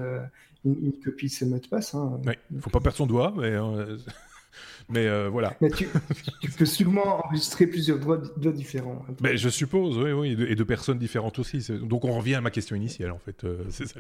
une, 0.82 0.94
copie 1.04 1.28
de 1.28 1.32
ses 1.32 1.46
mots 1.46 1.60
de 1.60 1.68
passe. 1.68 1.94
Hein. 1.96 2.20
Il 2.52 2.58
ne 2.58 2.62
faut 2.62 2.70
pas 2.70 2.80
perdre 2.80 2.98
son 2.98 3.06
doigt, 3.06 3.34
mais, 3.36 3.52
euh, 3.52 3.98
mais 4.90 5.08
euh, 5.08 5.30
voilà. 5.30 5.56
Mais 5.62 5.70
tu, 5.70 5.88
peux 6.58 6.66
sûrement 6.66 7.24
enregistrer 7.24 7.68
plusieurs 7.68 8.00
doigts, 8.00 8.18
différents. 8.52 9.06
Hein, 9.10 9.14
mais 9.22 9.38
je 9.38 9.50
suppose, 9.50 9.98
oui, 9.98 10.12
oui, 10.12 10.46
et 10.48 10.56
de, 10.56 10.64
personnes 10.64 10.98
différentes 10.98 11.40
aussi. 11.40 11.66
Donc 11.82 12.06
on 12.06 12.18
revient 12.18 12.36
à 12.36 12.42
ma 12.42 12.52
question 12.52 12.76
initiale, 12.76 13.12
en 13.12 13.20
fait. 13.20 13.44
Euh, 13.44 13.64
c'est 13.70 13.88
ça. 13.88 14.00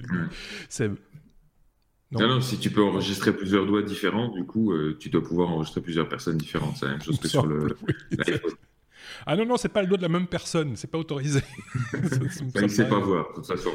Non. 2.10 2.40
si 2.40 2.58
tu 2.58 2.70
peux 2.70 2.84
enregistrer 2.84 3.36
plusieurs 3.36 3.66
doigts 3.66 3.84
différents, 3.84 4.30
du 4.30 4.46
coup, 4.46 4.74
tu 4.98 5.10
dois 5.10 5.22
pouvoir 5.22 5.50
enregistrer 5.50 5.82
plusieurs 5.82 6.08
personnes 6.08 6.38
différentes. 6.38 6.78
C'est 6.78 6.86
la 6.86 6.92
même 6.92 7.02
chose 7.02 7.20
que 7.20 7.28
sur 7.28 7.46
le, 7.46 7.76
ah 9.26 9.36
non, 9.36 9.46
non, 9.46 9.58
c'est 9.58 9.70
pas 9.70 9.82
le 9.82 9.88
doigt 9.88 9.98
de 9.98 10.04
la 10.04 10.10
même 10.10 10.28
personne, 10.28 10.76
c'est 10.76 10.90
pas 10.90 10.98
autorisé. 10.98 11.42
ça, 12.54 12.62
ne 12.62 12.68
sait 12.68 12.88
pas 12.88 13.00
voir, 13.00 13.30
de 13.30 13.36
toute 13.36 13.46
façon. 13.46 13.72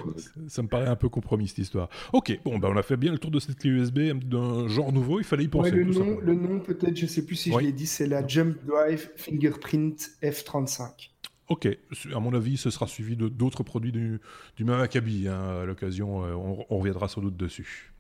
Ça, 0.49 0.63
me 0.63 0.69
paraît 0.69 0.89
un 0.89 0.97
peu 0.97 1.09
compromis 1.09 1.49
cette 1.49 1.59
histoire. 1.59 1.89
Ok, 2.13 2.39
bon, 2.45 2.59
bah, 2.59 2.69
on 2.71 2.77
a 2.77 2.83
fait 2.83 2.97
bien 2.97 3.13
le 3.13 3.19
tour 3.19 3.31
de 3.31 3.41
cette 3.41 3.59
clé 3.59 3.71
USB 3.71 4.01
d'un 4.25 4.69
genre 4.69 4.93
nouveau, 4.93 5.21
il 5.21 5.25
fallait 5.25 5.45
y 5.45 5.49
penser. 5.49 5.71
le, 5.71 5.85
nom, 5.85 6.19
le, 6.21 6.35
nom, 6.35 6.61
peut-être, 6.61 6.97
je 6.97 7.07
sais 7.07 7.25
plus 7.25 7.37
si 7.37 7.53
je 7.53 7.59
l'ai 7.59 7.73
dit, 7.73 7.87
c'est 7.87 8.07
la 8.07 8.27
Jump 8.27 8.57
Drive 8.65 9.11
Fingerprint 9.17 10.11
F35. 10.23 11.11
Ok, 11.49 11.69
à 12.15 12.21
mon 12.21 12.33
avis, 12.35 12.57
ce 12.57 12.71
sera 12.71 12.87
suivi 12.87 13.17
d'autres 13.17 13.63
produits 13.63 13.93
du, 13.93 14.21
du, 14.57 14.65
même 14.65 14.81
acabit. 14.81 15.29
Hein, 15.29 15.61
à 15.63 15.65
l'occasion, 15.65 16.25
euh, 16.25 16.33
on, 16.33 16.65
on 16.71 16.79
reviendra 16.79 17.09
sans 17.09 17.21
doute 17.21 17.37
dessus. 17.37 17.93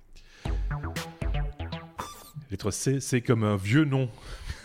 Lettre 2.50 2.70
C, 2.70 3.00
c'est 3.00 3.20
comme 3.20 3.44
un 3.44 3.56
vieux 3.56 3.84
nom 3.84 4.08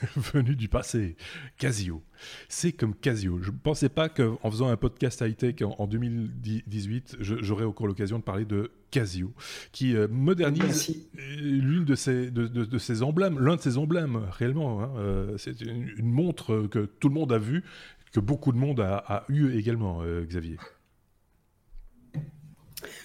venu 0.34 0.56
du 0.56 0.68
passé, 0.68 1.16
Casio. 1.58 2.04
C'est 2.50 2.72
comme 2.72 2.96
Casio. 2.96 3.40
Je 3.42 3.52
ne 3.52 3.58
pensais 3.58 3.90
pas 3.90 4.10
qu'en 4.10 4.38
faisant 4.50 4.70
un 4.70 4.78
podcast 4.78 5.22
high-tech 5.22 5.56
en, 5.62 5.88
2018, 5.88 7.18
j'aurais 7.20 7.66
encore 7.66 7.88
l'occasion 7.88 8.20
de 8.20 8.24
parler 8.24 8.46
de 8.46 8.72
Casio, 8.92 9.34
qui 9.72 9.96
euh, 9.96 10.08
modernise 10.10 11.08
l'une 11.16 11.86
de 11.86 11.96
ses, 11.96 12.32
de, 12.32 12.78
ses 12.78 13.04
emblèmes, 13.04 13.40
l'un 13.40 13.56
de 13.56 13.62
ses 13.62 13.78
emblèmes, 13.78 14.22
réellement. 14.32 14.82
Hein. 14.82 14.92
Euh, 14.98 15.38
c'est 15.38 15.62
une, 15.62 15.90
montre 16.02 16.68
que 16.68 16.86
tout 16.86 17.10
le 17.10 17.14
monde 17.14 17.32
a 17.32 17.38
vue, 17.38 17.64
que 18.12 18.20
beaucoup 18.20 18.52
de 18.52 18.58
monde 18.58 18.80
a, 18.80 19.26
eu 19.30 19.52
également, 19.58 20.02
euh, 20.02 20.24
Xavier. 20.26 20.58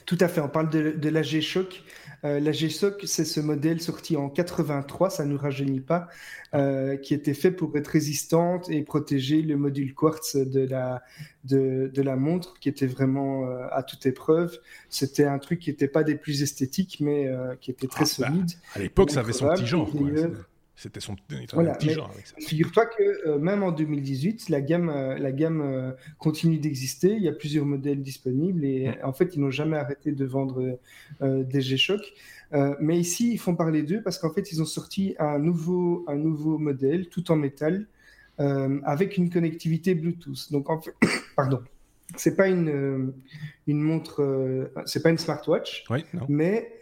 Tout 0.07 0.19
à 0.21 0.29
fait, 0.29 0.41
on 0.41 0.49
parle 0.49 0.71
de, 0.71 0.93
de 0.93 1.09
la 1.09 1.23
G-Shock. 1.23 1.83
Euh, 2.25 2.39
la 2.39 2.53
G-Shock, 2.53 3.03
c'est 3.05 3.25
ce 3.25 3.41
modèle 3.41 3.81
sorti 3.81 4.17
en 4.17 4.29
83, 4.29 5.11
ça 5.11 5.25
ne 5.25 5.33
nous 5.33 5.39
rajeunit 5.39 5.81
pas, 5.81 6.09
euh, 6.55 6.97
qui 6.97 7.15
était 7.15 7.35
fait 7.35 7.51
pour 7.51 7.77
être 7.77 7.89
résistante 7.89 8.71
et 8.71 8.83
protéger 8.83 9.43
le 9.43 9.57
module 9.57 9.93
quartz 9.93 10.37
de 10.37 10.61
la, 10.61 11.03
de, 11.45 11.91
la 11.97 12.17
montre, 12.17 12.55
qui 12.61 12.69
était 12.69 12.87
vraiment 12.87 13.47
euh, 13.47 13.67
à 13.73 13.83
toute 13.83 14.07
épreuve. 14.07 14.59
C'était 14.89 15.25
un 15.25 15.39
truc 15.39 15.59
qui 15.61 15.71
n'était 15.71 15.89
pas 15.89 16.05
des 16.05 16.15
plus 16.15 16.43
esthétiques, 16.43 16.99
mais 17.01 17.29
qui 17.61 17.71
était 17.71 17.89
très 17.89 18.05
ah, 18.05 18.23
bah, 18.23 18.29
solide. 18.29 18.51
à 18.75 18.79
l'époque, 18.79 19.11
ça 19.11 19.21
avait 19.21 19.33
son 19.33 19.49
petit 19.49 19.67
genre. 19.67 19.91
C'était 20.83 20.99
son 20.99 21.15
voilà, 21.53 21.75
petit 21.75 21.91
genre. 21.91 22.13
Figure-toi 22.41 22.87
que 22.87 23.29
euh, 23.29 23.39
même 23.39 23.63
en 23.63 23.71
2018, 23.71 24.49
la 24.49 24.61
gamme, 24.61 24.89
euh, 24.89 25.17
la 25.17 25.31
gamme 25.31 25.61
euh, 25.61 25.93
continue 26.19 26.59
d'exister. 26.59 27.15
Il 27.15 27.23
y 27.23 27.29
a 27.29 27.33
plusieurs 27.33 27.65
modèles 27.65 28.03
disponibles 28.03 28.65
et 28.65 28.89
mm. 28.89 28.95
en 29.05 29.13
fait, 29.13 29.37
ils 29.37 29.41
n'ont 29.41 29.53
jamais 29.53 29.77
arrêté 29.77 30.11
de 30.11 30.25
vendre 30.25 30.81
des 31.21 31.61
G-Shock. 31.61 32.01
mais 32.81 32.99
ici, 32.99 33.33
ils 33.33 33.39
font 33.39 33.55
parler 33.55 33.85
d'eux 33.85 34.03
parce 34.03 34.19
qu'en 34.19 34.33
fait, 34.33 34.51
ils 34.51 34.61
ont 34.61 34.67
sorti 34.67 35.15
un 35.21 35.39
nouveau, 35.39 36.05
un 36.09 36.17
nouveau 36.17 36.59
modèle 36.59 37.09
tout 37.09 37.31
en 37.31 37.37
métal 37.37 37.87
avec 38.39 39.17
une 39.17 39.31
connectivité 39.31 39.95
Bluetooth. 39.95 40.51
Donc, 40.51 40.69
en 40.69 40.81
fait, 40.81 40.95
pardon. 41.37 41.63
C'est 42.17 42.35
pas 42.35 42.49
une, 42.49 43.13
une 43.69 43.81
montre, 43.81 44.73
c'est 44.85 45.03
pas 45.03 45.11
une 45.11 45.19
smartwatch, 45.19 45.85
oui, 45.91 46.05
mais 46.29 46.73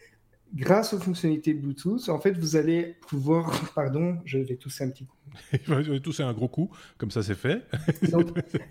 grâce 0.55 0.93
aux 0.93 0.99
fonctionnalités 0.99 1.55
Bluetooth, 1.55 2.09
en 2.09 2.19
fait, 2.19 2.33
vous 2.33 2.57
allez 2.57 2.97
pouvoir, 3.09 3.51
pardon, 3.75 4.19
je 4.25 4.39
vais 4.39 4.57
tousser 4.57 4.85
un 4.85 4.91
petit 4.91 5.07
coup. 5.07 5.17
je 5.67 5.93
vais 5.93 6.01
tousser 6.01 6.23
un 6.23 6.33
gros 6.33 6.49
coup, 6.49 6.71
comme 6.99 7.11
ça 7.11 7.23
c'est 7.23 7.37
fait. 7.37 7.63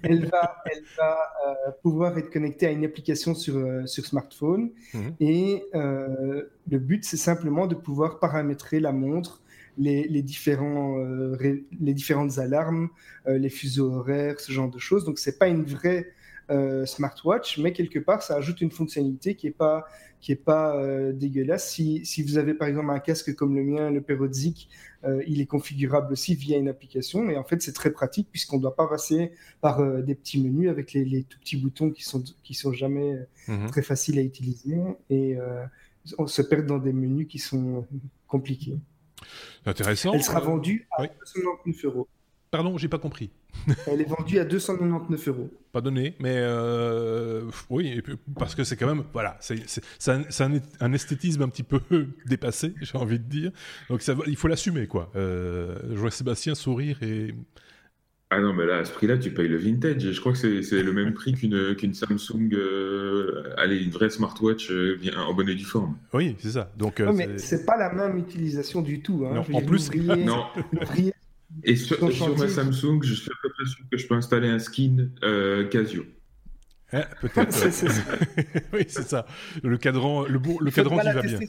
elle 0.03 0.25
va, 0.25 0.57
elle 0.65 0.83
va 0.97 1.17
euh, 1.47 1.71
pouvoir 1.81 2.17
être 2.17 2.29
connectée 2.29 2.67
à 2.67 2.71
une 2.71 2.83
application 2.83 3.33
sur, 3.33 3.55
euh, 3.55 3.85
sur 3.85 4.05
smartphone. 4.05 4.71
Mhm. 4.93 5.15
Et 5.21 5.63
euh, 5.75 6.43
le 6.69 6.79
but, 6.79 7.05
c'est 7.05 7.17
simplement 7.17 7.65
de 7.65 7.75
pouvoir 7.75 8.19
paramétrer 8.19 8.79
la 8.79 8.91
montre, 8.91 9.41
les, 9.77 10.07
les 10.09 10.21
différents, 10.21 10.97
les 11.39 11.93
différentes 11.93 12.37
alarmes, 12.37 12.89
les 13.25 13.49
fuseaux 13.49 13.93
horaires, 13.93 14.37
ce 14.41 14.51
genre 14.51 14.69
de 14.69 14.77
choses. 14.77 15.05
Donc, 15.05 15.19
c'est 15.19 15.39
pas 15.39 15.47
une 15.47 15.63
vraie 15.63 16.11
smartwatch, 16.85 17.59
mais 17.59 17.73
quelque 17.73 17.99
part, 17.99 18.23
ça 18.23 18.35
ajoute 18.35 18.61
une 18.61 18.71
fonctionnalité 18.71 19.35
qui 19.35 19.45
n'est 19.45 19.53
pas 19.53 19.85
qui 20.21 20.31
est 20.31 20.35
pas 20.35 20.75
euh, 20.75 21.13
dégueulasse. 21.13 21.71
Si, 21.71 22.05
si, 22.05 22.23
vous 22.23 22.37
avez 22.37 22.53
par 22.53 22.67
exemple 22.67 22.89
un 22.89 22.99
casque 22.99 23.33
comme 23.35 23.55
le 23.55 23.63
mien, 23.63 23.89
le 23.89 24.01
Perodzik, 24.01 24.69
euh, 25.05 25.23
il 25.27 25.39
est 25.39 25.45
configurable 25.45 26.11
aussi 26.11 26.35
via 26.35 26.57
une 26.57 26.67
application. 26.67 27.29
Et 27.29 27.37
en 27.37 27.43
fait, 27.43 27.61
c'est 27.61 27.73
très 27.73 27.91
pratique 27.91 28.27
puisqu'on 28.29 28.57
ne 28.57 28.61
doit 28.61 28.75
pas 28.75 28.87
passer 28.87 29.31
par 29.61 29.79
euh, 29.79 30.01
des 30.01 30.15
petits 30.15 30.41
menus 30.41 30.69
avec 30.69 30.93
les, 30.93 31.05
les, 31.05 31.23
tout 31.23 31.39
petits 31.39 31.57
boutons 31.57 31.91
qui 31.91 32.03
sont, 32.03 32.23
qui 32.43 32.53
sont 32.53 32.73
jamais 32.73 33.17
mhm. 33.47 33.67
très 33.67 33.81
faciles 33.81 34.19
à 34.19 34.21
utiliser. 34.21 34.77
Et 35.09 35.37
on 36.17 36.27
se 36.27 36.41
perd 36.41 36.65
dans 36.65 36.79
des 36.79 36.93
menus 36.93 37.27
qui 37.27 37.39
sont 37.39 37.85
compliqués. 38.27 38.77
Intéressant. 39.65 40.13
Elle 40.13 40.23
sera 40.23 40.39
vendue 40.39 40.87
à 40.91 41.03
299 41.03 41.85
euros. 41.85 42.07
Pardon, 42.51 42.77
j'ai 42.77 42.87
pas 42.87 42.97
compris. 42.97 43.29
Elle 43.87 44.01
est 44.01 44.09
vendue 44.09 44.39
à 44.39 44.45
299 44.45 45.27
euros. 45.27 45.49
Pas 45.71 45.81
donné, 45.81 46.15
mais 46.19 46.35
euh, 46.35 47.43
oui, 47.69 48.01
parce 48.37 48.55
que 48.55 48.63
c'est 48.63 48.75
quand 48.75 48.87
même, 48.87 49.03
voilà, 49.13 49.37
c'est 49.39 49.61
un, 50.07 50.93
esthétisme 50.93 51.43
un 51.43 51.49
petit 51.49 51.63
peu 51.63 51.79
dépassé, 52.25 52.73
j'ai 52.81 52.97
envie 52.97 53.19
de 53.19 53.25
dire. 53.25 53.51
Donc 53.89 54.01
ça, 54.01 54.15
il 54.25 54.35
faut 54.35 54.47
l'assumer, 54.47 54.87
quoi. 54.87 55.11
Euh, 55.15 55.75
je 55.91 55.95
vois 55.95 56.09
Sébastien 56.11 56.55
sourire 56.55 57.03
et. 57.03 57.35
Ah 58.31 58.39
non, 58.39 58.53
mais 58.53 58.65
là, 58.67 58.77
à 58.77 58.85
ce 58.85 58.93
prix-là, 58.93 59.17
tu 59.17 59.31
payes 59.31 59.47
le 59.47 59.57
vintage. 59.57 60.11
Je 60.11 60.19
crois 60.19 60.33
que 60.33 60.61
c'est 60.61 60.83
le 60.83 60.93
même 60.93 61.13
prix 61.13 61.33
qu'une 61.33 61.93
Samsung, 61.95 62.53
euh, 62.53 63.55
allez, 63.57 63.83
une 63.83 63.89
vraie 63.89 64.11
smartwatch 64.11 64.71
en 65.17 65.33
bonne 65.33 65.49
et 65.49 65.55
due 65.55 65.65
forme. 65.65 65.97
Oui, 66.13 66.35
c'est 66.37 66.51
ça. 66.51 66.71
Donc, 66.77 66.99
non, 66.99 67.13
mais 67.13 67.39
c'est 67.39 67.65
pas 67.65 67.75
la 67.75 67.91
même 67.91 68.17
utilisation 68.19 68.81
du 68.81 69.01
tout. 69.01 69.25
Hein. 69.25 69.43
en 69.51 69.61
plus, 69.61 69.91
non. 69.95 70.45
Et 71.63 71.75
sur, 71.75 72.01
ma 72.37 72.47
Samsung, 72.47 73.01
je 73.03 73.13
suis 73.13 73.31
à 73.31 73.35
peu 73.41 73.49
près 73.49 73.65
sûr 73.65 73.85
que 73.91 73.97
je 73.97 74.07
peux 74.07 74.15
installer 74.15 74.49
un 74.49 74.59
skin 74.59 75.09
euh, 75.23 75.67
Casio. 75.67 76.05
Eh, 76.93 77.01
peut-être. 77.21 77.49
oui, 78.73 78.85
c'est 78.87 79.07
ça. 79.07 79.25
Le 79.63 79.77
cadran, 79.77 80.25
le, 80.25 80.39
beau, 80.39 80.59
le 80.59 80.71
cadran 80.71 80.97
qui 80.99 81.05
va 81.05 81.21
bien. 81.21 81.39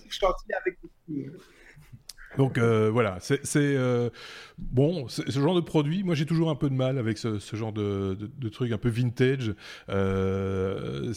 Donc 2.37 2.59
euh, 2.59 2.90
voilà, 2.90 3.19
c'est 3.21 3.40
euh, 3.57 4.11
bon, 4.59 5.09
ce 5.09 5.28
genre 5.30 5.54
de 5.54 5.61
produit. 5.61 6.04
Moi, 6.04 6.14
j'ai 6.14 6.26
toujours 6.26 6.50
un 6.50 6.54
peu 6.54 6.71
de 6.71 6.75
mal 6.75 6.99
avec 6.99 7.19
ce, 7.19 7.38
genre 7.54 7.73
de, 7.73 8.16
de, 8.16 8.49
truc 8.49 8.73
un 8.73 8.78
peu 8.78 8.88
vintage. 8.88 9.54
Euh, 9.88 11.12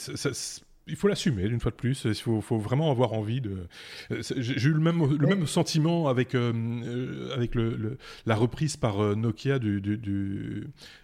il 0.87 0.95
faut 0.95 1.07
l'assumer 1.07 1.43
une 1.43 1.59
fois 1.59 1.71
de 1.71 1.75
plus. 1.75 2.05
Il 2.05 2.15
faut, 2.15 2.41
vraiment 2.57 2.91
avoir 2.91 3.13
envie 3.13 3.41
de. 3.41 3.67
J'ai 4.09 4.69
eu 4.69 4.73
le 4.73 4.79
même, 4.79 5.17
le 5.17 5.27
même 5.27 5.47
sentiment 5.47 6.07
avec, 6.07 6.35
euh, 6.35 6.51
euh, 6.53 7.33
avec 7.33 7.55
le, 7.55 7.97
la 8.25 8.35
reprise 8.35 8.75
par 8.77 9.01
euh, 9.01 9.15
Nokia 9.15 9.59
du, 9.59 9.81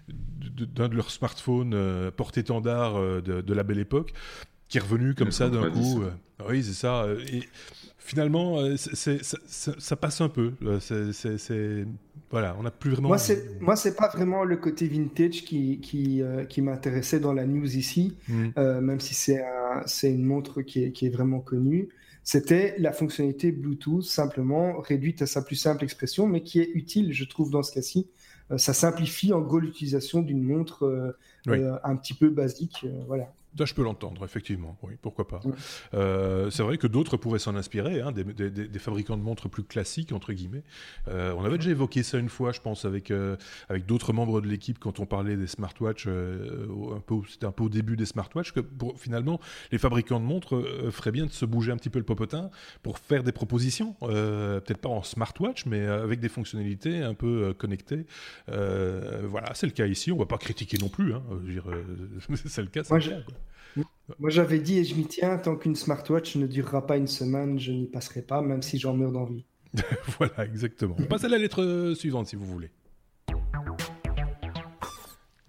d'un 0.07 0.89
de 0.89 0.95
leurs 0.95 1.11
smartphones 1.11 2.11
porte-étendard 2.15 3.21
de, 3.21 3.53
la 3.53 3.63
belle 3.63 3.79
époque, 3.79 4.13
qui 4.67 4.77
est 4.77 4.81
revenu 4.81 5.15
comme 5.15 5.31
ça 5.31 5.49
d'un 5.49 5.69
coup. 5.69 6.03
oui, 6.47 6.63
c'est 6.63 6.73
ça. 6.73 7.07
Et 7.31 7.47
finalement, 7.97 8.57
c'est, 8.75 9.23
ça, 9.23 9.95
passe 9.95 10.21
un 10.21 10.29
peu. 10.29 10.53
C'est 10.81 11.85
voilà, 12.31 12.55
on 12.59 12.63
n'a 12.63 12.71
plus 12.71 12.91
vraiment. 12.91 13.07
Moi, 13.07 13.17
c'est 13.17 13.59
moi, 13.59 13.75
c'est 13.75 13.95
pas 13.95 14.09
vraiment 14.09 14.43
le 14.43 14.57
côté 14.57 14.87
vintage 14.87 15.43
qui 15.43 15.79
qui, 15.79 16.21
euh, 16.21 16.45
qui 16.45 16.61
m'intéressait 16.61 17.19
dans 17.19 17.33
la 17.33 17.45
news 17.45 17.75
ici, 17.75 18.15
mm. 18.27 18.49
euh, 18.57 18.81
même 18.81 18.99
si 18.99 19.13
c'est 19.13 19.43
c'est 19.85 20.11
une 20.11 20.25
montre 20.25 20.61
qui 20.61 20.83
est, 20.83 20.91
qui 20.91 21.07
est 21.07 21.09
vraiment 21.09 21.39
connue. 21.39 21.89
C'était 22.23 22.75
la 22.77 22.91
fonctionnalité 22.91 23.51
Bluetooth 23.51 24.03
simplement 24.03 24.79
réduite 24.79 25.23
à 25.23 25.25
sa 25.25 25.41
plus 25.41 25.55
simple 25.55 25.83
expression, 25.83 26.27
mais 26.27 26.43
qui 26.43 26.59
est 26.59 26.69
utile, 26.75 27.11
je 27.13 27.25
trouve, 27.25 27.49
dans 27.49 27.63
ce 27.63 27.73
cas-ci. 27.73 28.07
Euh, 28.51 28.57
ça 28.59 28.73
simplifie 28.73 29.33
en 29.33 29.41
gros 29.41 29.59
l'utilisation 29.59 30.21
d'une 30.21 30.43
montre 30.43 31.15
un 31.47 31.95
petit 31.95 32.13
peu 32.13 32.29
basique, 32.29 32.85
voilà. 33.07 33.33
Ça, 33.57 33.65
je 33.65 33.73
peux 33.73 33.83
l'entendre, 33.83 34.23
effectivement. 34.23 34.77
Oui, 34.83 34.93
pourquoi 35.01 35.27
pas. 35.27 35.41
Euh, 35.93 36.49
c'est 36.49 36.61
vrai 36.61 36.77
que 36.77 36.87
d'autres 36.87 37.17
pourraient 37.17 37.39
s'en 37.39 37.55
inspirer, 37.55 37.99
hein, 37.99 38.11
des, 38.11 38.79
fabricants 38.79 39.17
de 39.17 39.23
montres 39.23 39.49
plus 39.49 39.63
classiques, 39.63 40.11
entre 40.11 40.33
guillemets. 40.33 40.63
Euh, 41.07 41.33
on 41.35 41.43
avait 41.43 41.57
déjà 41.57 41.71
évoqué 41.71 42.03
ça 42.03 42.19
une 42.19 42.29
fois, 42.29 42.51
je 42.51 42.61
pense, 42.61 42.85
avec, 42.85 43.11
euh, 43.11 43.35
avec 43.67 43.85
d'autres 43.85 44.13
membres 44.13 44.39
de 44.39 44.47
l'équipe 44.47 44.77
quand 44.79 44.99
on 44.99 45.05
parlait 45.05 45.35
des 45.35 45.47
smartwatches, 45.47 46.07
un 46.07 46.99
peu, 47.05 47.15
c'était 47.27 47.47
un 47.47 47.51
peu 47.51 47.63
au 47.63 47.69
début 47.69 47.97
des 47.97 48.05
smartwatches, 48.05 48.53
que 48.53 48.61
finalement, 48.97 49.39
les 49.71 49.77
fabricants 49.77 50.19
de 50.19 50.25
montres 50.25 50.63
feraient 50.91 51.11
bien 51.11 51.25
de 51.25 51.31
se 51.31 51.45
bouger 51.45 51.71
un 51.71 51.77
petit 51.77 51.89
peu 51.89 51.99
le 51.99 52.05
popotin 52.05 52.51
pour 52.83 52.99
faire 52.99 53.23
des 53.23 53.31
propositions, 53.31 53.93
peut-être 53.99 54.77
pas 54.77 54.89
en 54.89 55.03
smartwatch, 55.03 55.65
mais 55.65 55.85
avec 55.85 56.19
des 56.19 56.29
fonctionnalités 56.29 57.01
un 57.01 57.15
peu 57.15 57.53
connectées. 57.57 58.05
voilà, 58.47 59.53
c'est 59.55 59.65
le 59.65 59.73
cas 59.73 59.87
ici, 59.87 60.11
on 60.11 60.15
ne 60.15 60.19
va 60.19 60.27
pas 60.27 60.37
critiquer 60.37 60.77
non 60.77 60.89
plus, 60.89 61.13
hein, 61.13 61.23
c'est 62.45 62.61
le 62.61 62.67
cas, 62.67 62.83
c'est 62.83 62.93
moi, 62.93 62.99
j'avais 64.27 64.59
dit 64.59 64.79
et 64.79 64.83
je 64.83 64.95
m'y 64.95 65.05
tiens, 65.05 65.37
tant 65.37 65.55
qu'une 65.55 65.75
smartwatch 65.75 66.35
ne 66.35 66.47
durera 66.47 66.85
pas 66.85 66.97
une 66.97 67.07
semaine, 67.07 67.59
je 67.59 67.71
n'y 67.71 67.87
passerai 67.87 68.21
pas, 68.21 68.41
même 68.41 68.61
si 68.61 68.79
j'en 68.79 68.93
meurs 68.93 69.11
d'envie. 69.11 69.45
voilà, 70.17 70.45
exactement. 70.45 70.95
On 70.99 71.05
passe 71.05 71.23
à 71.23 71.29
la 71.29 71.37
lettre 71.37 71.93
suivante, 71.95 72.27
si 72.27 72.35
vous 72.35 72.45
voulez. 72.45 72.71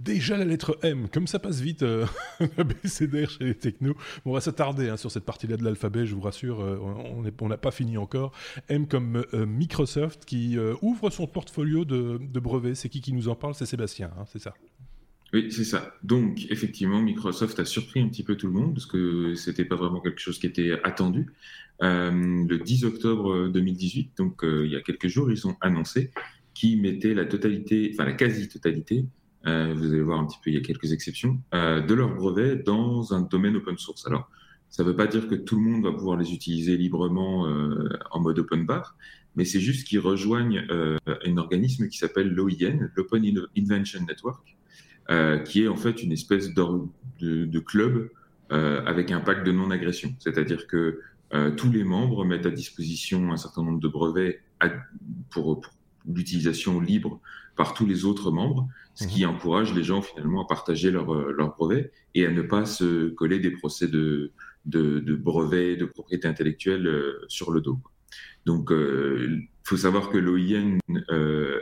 Déjà 0.01 0.39
la 0.39 0.47
lettre 0.47 0.79
M, 0.83 1.09
comme 1.13 1.27
ça 1.27 1.39
passe 1.39 1.61
vite, 1.61 1.83
euh, 1.83 2.07
BCDR 2.83 3.29
chez 3.29 3.45
les 3.45 3.55
technos. 3.55 3.95
on 4.25 4.33
va 4.33 4.41
s'attarder 4.41 4.89
hein, 4.89 4.97
sur 4.97 5.11
cette 5.11 5.27
partie-là 5.27 5.59
de 5.59 5.63
l'alphabet, 5.63 6.07
je 6.07 6.15
vous 6.15 6.23
rassure, 6.23 6.63
euh, 6.63 6.79
on 6.81 7.49
n'a 7.49 7.59
pas 7.59 7.71
fini 7.71 7.99
encore. 7.99 8.33
M 8.69 8.87
comme 8.87 9.23
euh, 9.35 9.45
Microsoft 9.45 10.25
qui 10.25 10.57
euh, 10.57 10.75
ouvre 10.81 11.11
son 11.11 11.27
portfolio 11.27 11.85
de, 11.85 12.19
brevets. 12.41 12.75
C'est 12.75 12.89
qui 12.89 13.03
qui 13.03 13.13
nous 13.13 13.29
en 13.29 13.35
parle? 13.35 13.55
C'est 13.55 13.67
Sébastien, 13.67 14.11
hein, 14.19 14.25
c'est 14.27 14.39
ça? 14.39 14.55
Oui, 15.33 15.53
c'est 15.53 15.65
ça. 15.65 15.95
Donc, 16.03 16.47
effectivement, 16.51 17.01
Microsoft 17.01 17.61
a 17.61 17.65
surpris 17.65 18.01
un 18.01 18.09
petit 18.09 18.25
peu 18.25 18.37
tout 18.37 18.49
le 18.49 18.53
monde 18.53 18.75
parce 18.75 18.87
que 18.87 19.35
c'était 19.35 19.65
pas 19.65 19.77
vraiment 19.77 20.01
quelque 20.01 20.19
chose 20.19 20.39
qui 20.41 20.47
était 20.47 20.73
attendu. 20.83 21.27
Euh, 21.83 22.11
le 22.47 22.59
10 22.59 22.85
octobre 22.85 23.49
2018, 23.49 24.13
donc 24.19 24.45
euh, 24.45 24.67
il 24.67 24.73
y 24.73 24.77
a 24.77 24.81
quelques 24.81 25.07
jours, 25.07 25.31
ils 25.31 25.47
ont 25.47 25.57
annoncé 25.61 26.11
qu'ils 26.53 26.83
mettaient 26.83 27.15
la 27.15 27.25
totalité, 27.25 27.91
enfin 27.95 28.05
la 28.05 28.13
quasi-totalité, 28.13 29.07
euh, 29.47 29.73
vous 29.75 29.93
allez 29.93 30.03
voir 30.03 30.21
un 30.21 30.27
petit 30.27 30.39
peu, 30.45 30.51
il 30.51 30.55
y 30.55 30.59
a 30.59 30.63
quelques 30.63 30.93
exceptions, 30.93 31.41
de 31.53 31.95
leurs 31.95 32.15
brevets 32.15 32.57
dans 32.57 33.15
un 33.15 33.23
domaine 33.23 33.57
open 33.57 33.79
source. 33.79 34.07
Alors, 34.07 34.29
ça 34.69 34.83
ne 34.83 34.89
veut 34.89 34.97
pas 34.97 35.07
dire 35.07 35.29
que 35.29 35.37
tout 35.37 35.57
le 35.57 35.63
monde 35.63 35.85
va 35.85 35.93
pouvoir 35.93 36.17
les 36.17 36.33
utiliser 36.33 36.77
librement 36.77 37.49
en 38.11 38.21
mode 38.21 38.39
open 38.41 38.67
bar, 38.67 38.97
mais 39.37 39.45
c'est 39.45 39.61
juste 39.61 39.87
qu'ils 39.87 40.01
rejoignent 40.01 40.67
un 41.07 41.37
organisme 41.39 41.89
qui 41.89 41.99
s'appelle 41.99 42.29
l'OIN, 42.29 42.91
l'Open 42.95 43.25
Invention 43.57 44.05
Network, 44.07 44.57
qui 45.45 45.65
est 45.65 45.69
en 45.69 45.77
fait 45.77 46.03
une 46.03 46.13
espèce 46.13 46.55
de, 46.55 47.47
de, 47.47 47.59
club 47.59 48.11
avec 48.51 49.11
un 49.11 49.21
pacte 49.21 49.45
de 49.45 49.53
non-agression. 49.53 50.15
C'est-à-dire 50.21 50.67
que 50.67 51.01
tous 51.57 51.71
les 51.71 51.83
membres 51.83 52.25
mettent 52.25 52.47
à 52.47 52.51
disposition 52.51 53.33
un 53.33 53.37
certain 53.37 53.65
nombre 53.65 53.81
de 53.81 53.89
brevets 53.89 54.41
pour, 55.31 55.61
pour 55.61 55.73
l'utilisation 56.07 56.81
libre 56.81 57.21
par 57.57 57.75
tous 57.75 57.87
les 57.87 58.05
autres 58.05 58.31
membres, 58.31 58.69
ce 58.95 59.07
qui 59.07 59.25
mhm. 59.25 59.31
encourage 59.31 59.75
les 59.75 59.83
gens 59.83 60.01
finalement 60.01 60.45
à 60.45 60.47
partager 60.47 60.91
leurs 60.91 61.13
leur 61.33 61.57
brevets 61.57 61.93
et 62.15 62.27
à 62.27 62.31
ne 62.31 62.43
pas 62.43 62.65
se 62.65 63.11
coller 63.11 63.39
des 63.39 63.51
procès 63.51 63.89
de, 63.89 64.33
de, 64.67 65.15
brevets, 65.15 65.77
de 65.77 65.85
propriété 65.85 66.29
intellectuelle 66.29 66.87
euh, 66.87 67.25
sur 67.29 67.51
le 67.51 67.61
dos. 67.61 67.79
Donc, 68.47 68.69
il 68.71 68.77
euh, 68.77 69.39
faut 69.65 69.77
savoir 69.77 70.11
que 70.11 70.19
l'OIN 70.19 70.79
euh, 71.11 71.61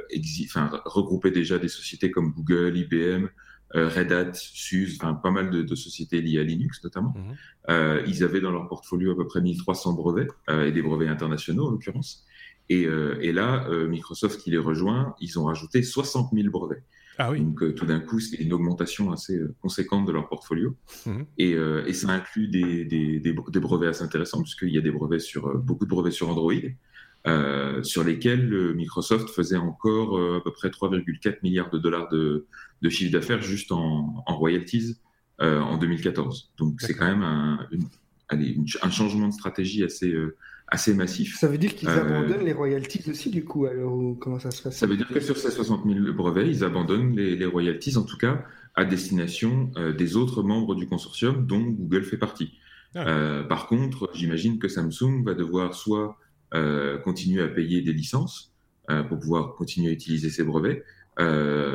regroupait 0.84 1.30
déjà 1.30 1.58
des 1.58 1.68
sociétés 1.68 2.10
comme 2.10 2.32
Google, 2.32 2.76
IBM, 2.76 3.28
Red 3.74 4.12
Hat, 4.12 4.32
SUSE, 4.32 4.96
pas 4.96 5.30
mal 5.30 5.50
de, 5.50 5.74
sociétés 5.74 6.22
liées 6.22 6.38
à 6.38 6.42
Linux 6.42 6.82
notamment. 6.82 7.14
Mhm. 7.14 8.02
ils 8.06 8.24
avaient 8.24 8.40
dans 8.40 8.50
leur 8.50 8.66
portfolio 8.66 9.12
à 9.12 9.16
peu 9.16 9.26
près 9.26 9.42
1300 9.42 9.92
brevets, 9.92 10.30
et 10.48 10.72
des 10.72 10.80
brevets 10.80 11.08
internationaux 11.08 11.66
en 11.66 11.70
l'occurrence. 11.72 12.24
Et, 12.70 12.84
et, 12.84 13.32
là, 13.32 13.68
Microsoft 13.88 14.40
qui 14.40 14.50
les 14.50 14.58
rejoint, 14.58 15.14
ils 15.20 15.38
ont 15.38 15.44
rajouté 15.44 15.82
60 15.82 16.30
000 16.32 16.48
brevets. 16.48 16.82
Ah 17.18 17.32
oui. 17.32 17.40
Donc 17.40 17.62
euh, 17.62 17.74
tout 17.74 17.84
d'un 17.84 17.98
coup, 17.98 18.20
c'est 18.20 18.36
une 18.36 18.52
augmentation 18.52 19.10
assez 19.10 19.36
euh, 19.36 19.52
conséquente 19.60 20.06
de 20.06 20.12
leur 20.12 20.28
portfolio. 20.28 20.76
Mhm. 21.04 21.26
Et, 21.36 21.54
euh, 21.54 21.84
et, 21.84 21.92
ça 21.92 22.10
inclut 22.10 22.46
des, 22.46 22.84
des, 22.84 23.18
des, 23.18 23.32
brevets 23.60 23.88
assez 23.88 24.04
intéressants, 24.04 24.40
puisqu'il 24.40 24.70
y 24.70 24.78
a 24.78 24.80
des 24.80 24.92
brevets 24.92 25.20
sur, 25.20 25.58
beaucoup 25.58 25.84
de 25.84 25.90
brevets 25.90 26.12
sur 26.12 26.30
Android, 26.30 26.52
sur 27.82 28.04
lesquels 28.04 28.72
Microsoft 28.74 29.28
faisait 29.30 29.56
encore 29.56 30.18
à 30.36 30.42
peu 30.42 30.50
près 30.52 30.68
3,4 30.68 31.38
milliards 31.42 31.68
de 31.68 31.76
dollars 31.76 32.08
de, 32.08 32.46
de 32.80 32.88
chiffre 32.88 33.12
d'affaires 33.12 33.42
juste 33.42 33.70
en, 33.70 34.24
en 34.24 34.38
royalties 34.38 34.96
en 35.38 35.76
2014. 35.76 36.52
Donc 36.56 36.80
c'est 36.80 36.94
quand 36.94 37.06
même 37.06 37.22
un, 37.22 37.68
un, 38.30 38.90
changement 38.90 39.28
de 39.28 39.34
stratégie 39.34 39.84
assez 39.84 40.14
assez 40.70 40.94
massif. 40.94 41.36
Ça 41.38 41.48
veut 41.48 41.58
dire 41.58 41.74
qu'ils 41.74 41.88
euh, 41.88 42.00
abandonnent 42.00 42.44
les 42.44 42.52
royalties 42.52 43.02
aussi, 43.10 43.30
du 43.30 43.44
coup, 43.44 43.66
alors 43.66 44.16
comment 44.20 44.38
ça 44.38 44.50
se 44.50 44.62
passe? 44.62 44.76
Ça 44.76 44.86
veut 44.86 44.96
dire 44.96 45.08
que 45.08 45.20
sur 45.20 45.36
ces 45.36 45.50
60 45.50 45.84
000 45.86 46.12
brevets, 46.12 46.46
ils 46.46 46.64
abandonnent 46.64 47.16
les, 47.16 47.46
royalties, 47.46 47.96
en 47.96 48.02
tout 48.02 48.18
cas, 48.18 48.44
à 48.74 48.84
destination 48.84 49.70
euh, 49.76 49.92
des 49.92 50.16
autres 50.16 50.42
membres 50.42 50.74
du 50.74 50.86
consortium 50.86 51.46
dont 51.46 51.60
Google 51.60 52.04
fait 52.04 52.18
partie. 52.18 52.52
Ah. 52.94 53.08
Euh, 53.08 53.44
par 53.44 53.66
contre, 53.66 54.10
j'imagine 54.14 54.58
que 54.58 54.68
Samsung 54.68 55.24
va 55.24 55.34
devoir 55.34 55.74
soit 55.74 56.18
continuer 57.04 57.42
à 57.42 57.48
payer 57.48 57.82
des 57.82 57.92
licences 57.92 58.54
pour 59.10 59.18
pouvoir 59.18 59.54
continuer 59.54 59.90
à 59.90 59.92
utiliser 59.92 60.30
ces 60.30 60.44
brevets, 60.44 60.82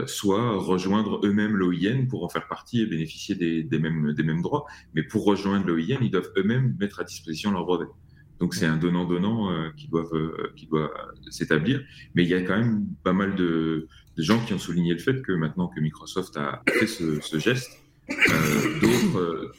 soit 0.08 0.58
rejoindre 0.58 1.24
eux-mêmes 1.24 1.56
l'OIN 1.56 2.08
pour 2.10 2.24
en 2.24 2.30
faire 2.30 2.48
partie 2.48 2.82
et 2.82 2.88
bénéficier 2.88 3.36
des, 3.36 3.62
des, 3.62 3.78
mêmes, 3.78 4.14
des 4.14 4.24
mêmes 4.24 4.42
droits. 4.42 4.66
Mais 4.96 5.04
pour 5.04 5.26
rejoindre 5.26 5.68
l'OIN, 5.68 6.00
ils 6.02 6.10
doivent 6.10 6.32
eux-mêmes 6.38 6.76
mettre 6.80 7.02
à 7.02 7.04
disposition 7.04 7.52
leurs 7.52 7.68
brevets. 7.68 7.92
Donc 8.40 8.56
c'est 8.56 8.66
un 8.66 8.78
donnant-donnant 8.78 9.52
euh, 9.52 9.70
euh, 9.94 10.54
qui 10.56 10.68
doit 10.68 10.92
s'établir. 11.30 11.82
Mais 12.16 12.24
il 12.24 12.30
y 12.30 12.34
a 12.34 12.42
quand 12.42 12.58
même 12.58 12.86
pas 13.04 13.14
mal 13.14 13.36
de, 13.36 13.88
gens 14.18 14.44
qui 14.46 14.54
ont 14.54 14.60
souligné 14.60 14.94
le 14.94 15.00
fait 15.00 15.22
que 15.22 15.32
maintenant 15.32 15.68
que 15.68 15.80
Microsoft 15.80 16.38
a 16.38 16.62
fait 16.68 16.88
ce, 16.88 17.40
geste, 17.40 17.72
euh, 18.10 19.52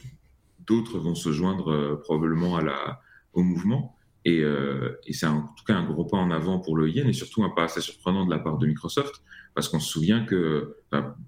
d'autres 0.65 0.99
vont 0.99 1.15
se 1.15 1.31
joindre 1.31 1.99
probablement 2.03 2.59
au 3.33 3.43
mouvement. 3.43 3.95
Et, 4.23 4.43
c'est 5.11 5.27
en 5.27 5.53
tout 5.57 5.65
cas 5.65 5.75
un 5.75 5.85
gros 5.85 6.05
pas 6.05 6.17
en 6.17 6.31
avant 6.31 6.59
pour 6.59 6.77
l'OIN 6.77 7.07
et 7.07 7.13
surtout 7.13 7.43
un 7.43 7.49
pas 7.49 7.63
assez 7.63 7.81
surprenant 7.81 8.25
de 8.25 8.31
la 8.31 8.39
part 8.39 8.57
de 8.57 8.67
Microsoft 8.67 9.21
parce 9.53 9.69
qu'on 9.69 9.79
se 9.79 9.89
souvient 9.89 10.25
que, 10.25 10.77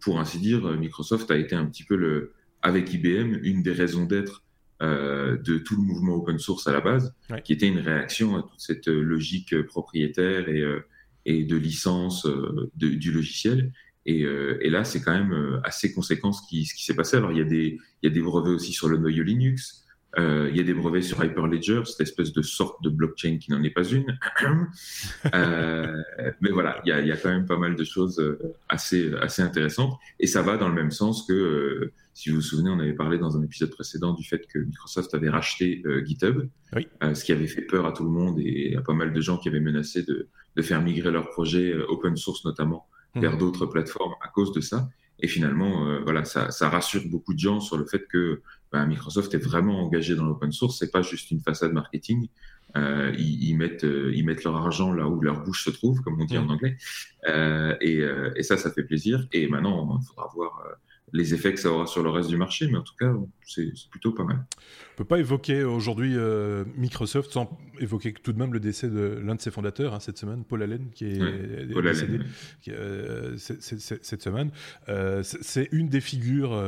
pour 0.01 0.19
ainsi 0.19 0.39
dire, 0.39 0.61
Microsoft 0.77 1.29
a 1.31 1.37
été 1.37 1.55
un 1.55 1.65
petit 1.65 1.83
peu 1.83 1.95
le, 1.95 2.33
avec 2.61 2.93
IBM 2.93 3.39
une 3.43 3.63
des 3.63 3.71
raisons 3.71 4.05
d'être 4.05 4.43
euh, 4.81 5.37
de 5.37 5.57
tout 5.57 5.75
le 5.75 5.81
mouvement 5.81 6.15
open 6.15 6.39
source 6.39 6.67
à 6.67 6.71
la 6.71 6.81
base, 6.81 7.13
qui 7.43 7.53
était 7.53 7.67
une 7.67 7.79
réaction 7.79 8.35
à 8.37 8.43
toute 8.43 8.59
cette 8.59 8.87
euh, 8.87 9.01
logique 9.01 9.53
euh, 9.53 9.65
propriétaire 9.65 10.47
et, 10.49 10.63
et 11.25 11.43
de 11.43 11.55
licence 11.55 12.27
du 12.75 13.11
logiciel. 13.11 13.73
Et, 14.05 14.21
et 14.21 14.69
là, 14.69 14.85
c'est 14.85 15.01
quand 15.01 15.11
même 15.11 15.59
assez 15.65 15.93
conséquent 15.93 16.31
ce 16.31 16.41
qui, 16.47 16.65
ce 16.65 16.73
qui 16.73 16.85
s'est 16.85 16.95
passé. 16.95 17.17
Alors, 17.17 17.33
il 17.33 17.39
y, 17.39 17.41
a 17.41 17.43
des, 17.43 17.77
il 18.01 18.07
y 18.07 18.07
a 18.07 18.13
des 18.13 18.21
brevets 18.21 18.53
aussi 18.53 18.71
sur 18.71 18.87
le 18.87 18.97
noyau 18.97 19.23
Linux. 19.23 19.85
Il 20.17 20.55
y 20.55 20.59
a 20.59 20.63
des 20.63 20.73
brevets 20.73 21.03
sur 21.03 21.23
Hyperledger, 21.23 21.81
cette 21.85 22.01
espèce 22.01 22.33
de 22.33 22.41
sorte 22.41 22.83
de 22.83 22.89
blockchain 22.89 23.37
qui 23.37 23.51
n'en 23.51 23.61
est 23.63 23.69
pas 23.69 23.83
une. 23.83 24.17
mais 26.41 26.49
voilà, 26.51 26.81
il 26.85 26.89
y, 26.89 26.91
a, 26.91 27.01
il 27.01 27.07
y, 27.07 27.11
a, 27.11 27.17
quand 27.17 27.29
même 27.29 27.45
pas 27.45 27.57
mal 27.57 27.75
de 27.75 27.83
choses 27.83 28.21
assez, 28.67 29.13
assez 29.21 29.41
intéressantes. 29.41 29.93
Et 30.19 30.27
ça 30.27 30.41
va 30.41 30.57
dans 30.57 30.69
le 30.69 30.75
même 30.75 30.91
sens 30.91 31.25
que 31.27 31.91
si 32.17 32.31
vous 32.31 32.37
vous 32.37 32.41
souvenez, 32.41 32.71
on 32.71 32.79
avait 32.79 32.95
parlé 32.95 33.19
dans 33.19 33.37
un 33.37 33.43
épisode 33.43 33.69
précédent 33.69 34.11
du 34.11 34.23
fait 34.23 34.47
que 34.47 34.57
Microsoft 34.57 35.13
avait 35.13 35.29
racheté 35.29 35.83
euh, 35.85 36.03
GitHub, 36.03 36.49
euh, 36.75 37.13
ce 37.13 37.23
qui 37.23 37.31
avait 37.31 37.45
fait 37.45 37.61
peur 37.61 37.85
à 37.85 37.91
tout 37.91 38.03
le 38.03 38.09
monde 38.09 38.39
et 38.39 38.75
à 38.75 38.81
pas 38.81 38.95
mal 38.95 39.13
de 39.13 39.21
gens 39.21 39.37
qui 39.37 39.49
avaient 39.49 39.59
menacé 39.59 40.01
de, 40.01 40.27
faire 40.63 40.81
migrer 40.81 41.11
leurs 41.11 41.29
projets 41.29 41.71
euh, 41.71 41.85
open 41.89 42.17
source 42.17 42.43
notamment 42.43 42.87
mmh. 43.13 43.21
vers 43.21 43.37
d'autres 43.37 43.67
plateformes 43.67 44.15
à 44.25 44.29
cause 44.29 44.51
de 44.51 44.61
ça. 44.61 44.89
Et 45.19 45.27
finalement, 45.27 46.01
voilà, 46.03 46.25
ça, 46.25 46.69
rassure 46.69 47.03
beaucoup 47.07 47.33
de 47.33 47.39
gens 47.39 47.59
sur 47.59 47.77
le 47.77 47.85
fait 47.85 48.05
que 48.07 48.41
bah, 48.71 48.85
Microsoft 48.85 49.33
est 49.33 49.43
vraiment 49.43 49.81
engagé 49.83 50.15
dans 50.15 50.25
l'open 50.25 50.51
source. 50.51 50.77
C'est 50.77 50.91
pas 50.91 51.01
juste 51.01 51.31
une 51.31 51.41
façade 51.41 51.73
marketing. 51.73 52.27
ils, 52.75 53.55
mettent, 53.55 53.85
ils 53.85 54.23
mettent 54.23 54.43
leur 54.43 54.55
argent 54.55 54.93
là 54.93 55.07
où 55.07 55.19
leur 55.21 55.43
bouche 55.43 55.65
se 55.65 55.71
trouve, 55.71 56.01
comme 56.01 56.21
on 56.21 56.25
dit 56.25 56.37
en 56.37 56.45
mmh. 56.45 56.51
anglais. 56.51 56.77
Et, 57.81 58.03
et, 58.35 58.43
ça, 58.43 58.57
ça 58.57 58.71
fait 58.71 58.83
plaisir. 58.83 59.27
Et 59.31 59.47
maintenant, 59.47 59.99
il 59.99 60.05
faudra 60.05 60.29
voir 60.35 60.63
les 61.13 61.33
effets 61.33 61.53
que 61.53 61.59
ça 61.59 61.71
aura 61.71 61.87
sur 61.87 62.03
le 62.03 62.09
reste 62.09 62.29
du 62.29 62.37
marché, 62.37 62.67
mais 62.67 62.77
en 62.77 62.83
tout 62.83 62.95
cas, 62.99 63.13
c'est 63.45 63.71
plutôt 63.89 64.11
pas 64.11 64.25
mal. 64.25 64.45
On 64.93 64.97
peut 64.97 65.05
pas 65.05 65.19
évoquer 65.19 65.63
aujourd'hui 65.63 66.13
euh, 66.15 66.65
Microsoft 66.75 67.31
sans 67.31 67.57
évoquer 67.79 68.13
tout 68.13 68.33
de 68.33 68.39
même 68.39 68.51
le 68.51 68.59
décès 68.59 68.89
de 68.89 69.19
l'un 69.23 69.35
de 69.35 69.41
ses 69.41 69.51
fondateurs 69.51 69.93
hein, 69.93 69.99
cette 69.99 70.17
semaine, 70.17 70.43
Paul 70.43 70.63
Allen, 70.63 70.89
qui 70.93 71.05
est 71.05 71.65
décédé 71.67 72.19
euh, 72.69 73.37
cette 73.37 74.21
semaine. 74.21 74.51
Euh, 74.89 75.21
c'est 75.23 75.69
une 75.71 75.87
des 75.87 76.01
figures 76.01 76.61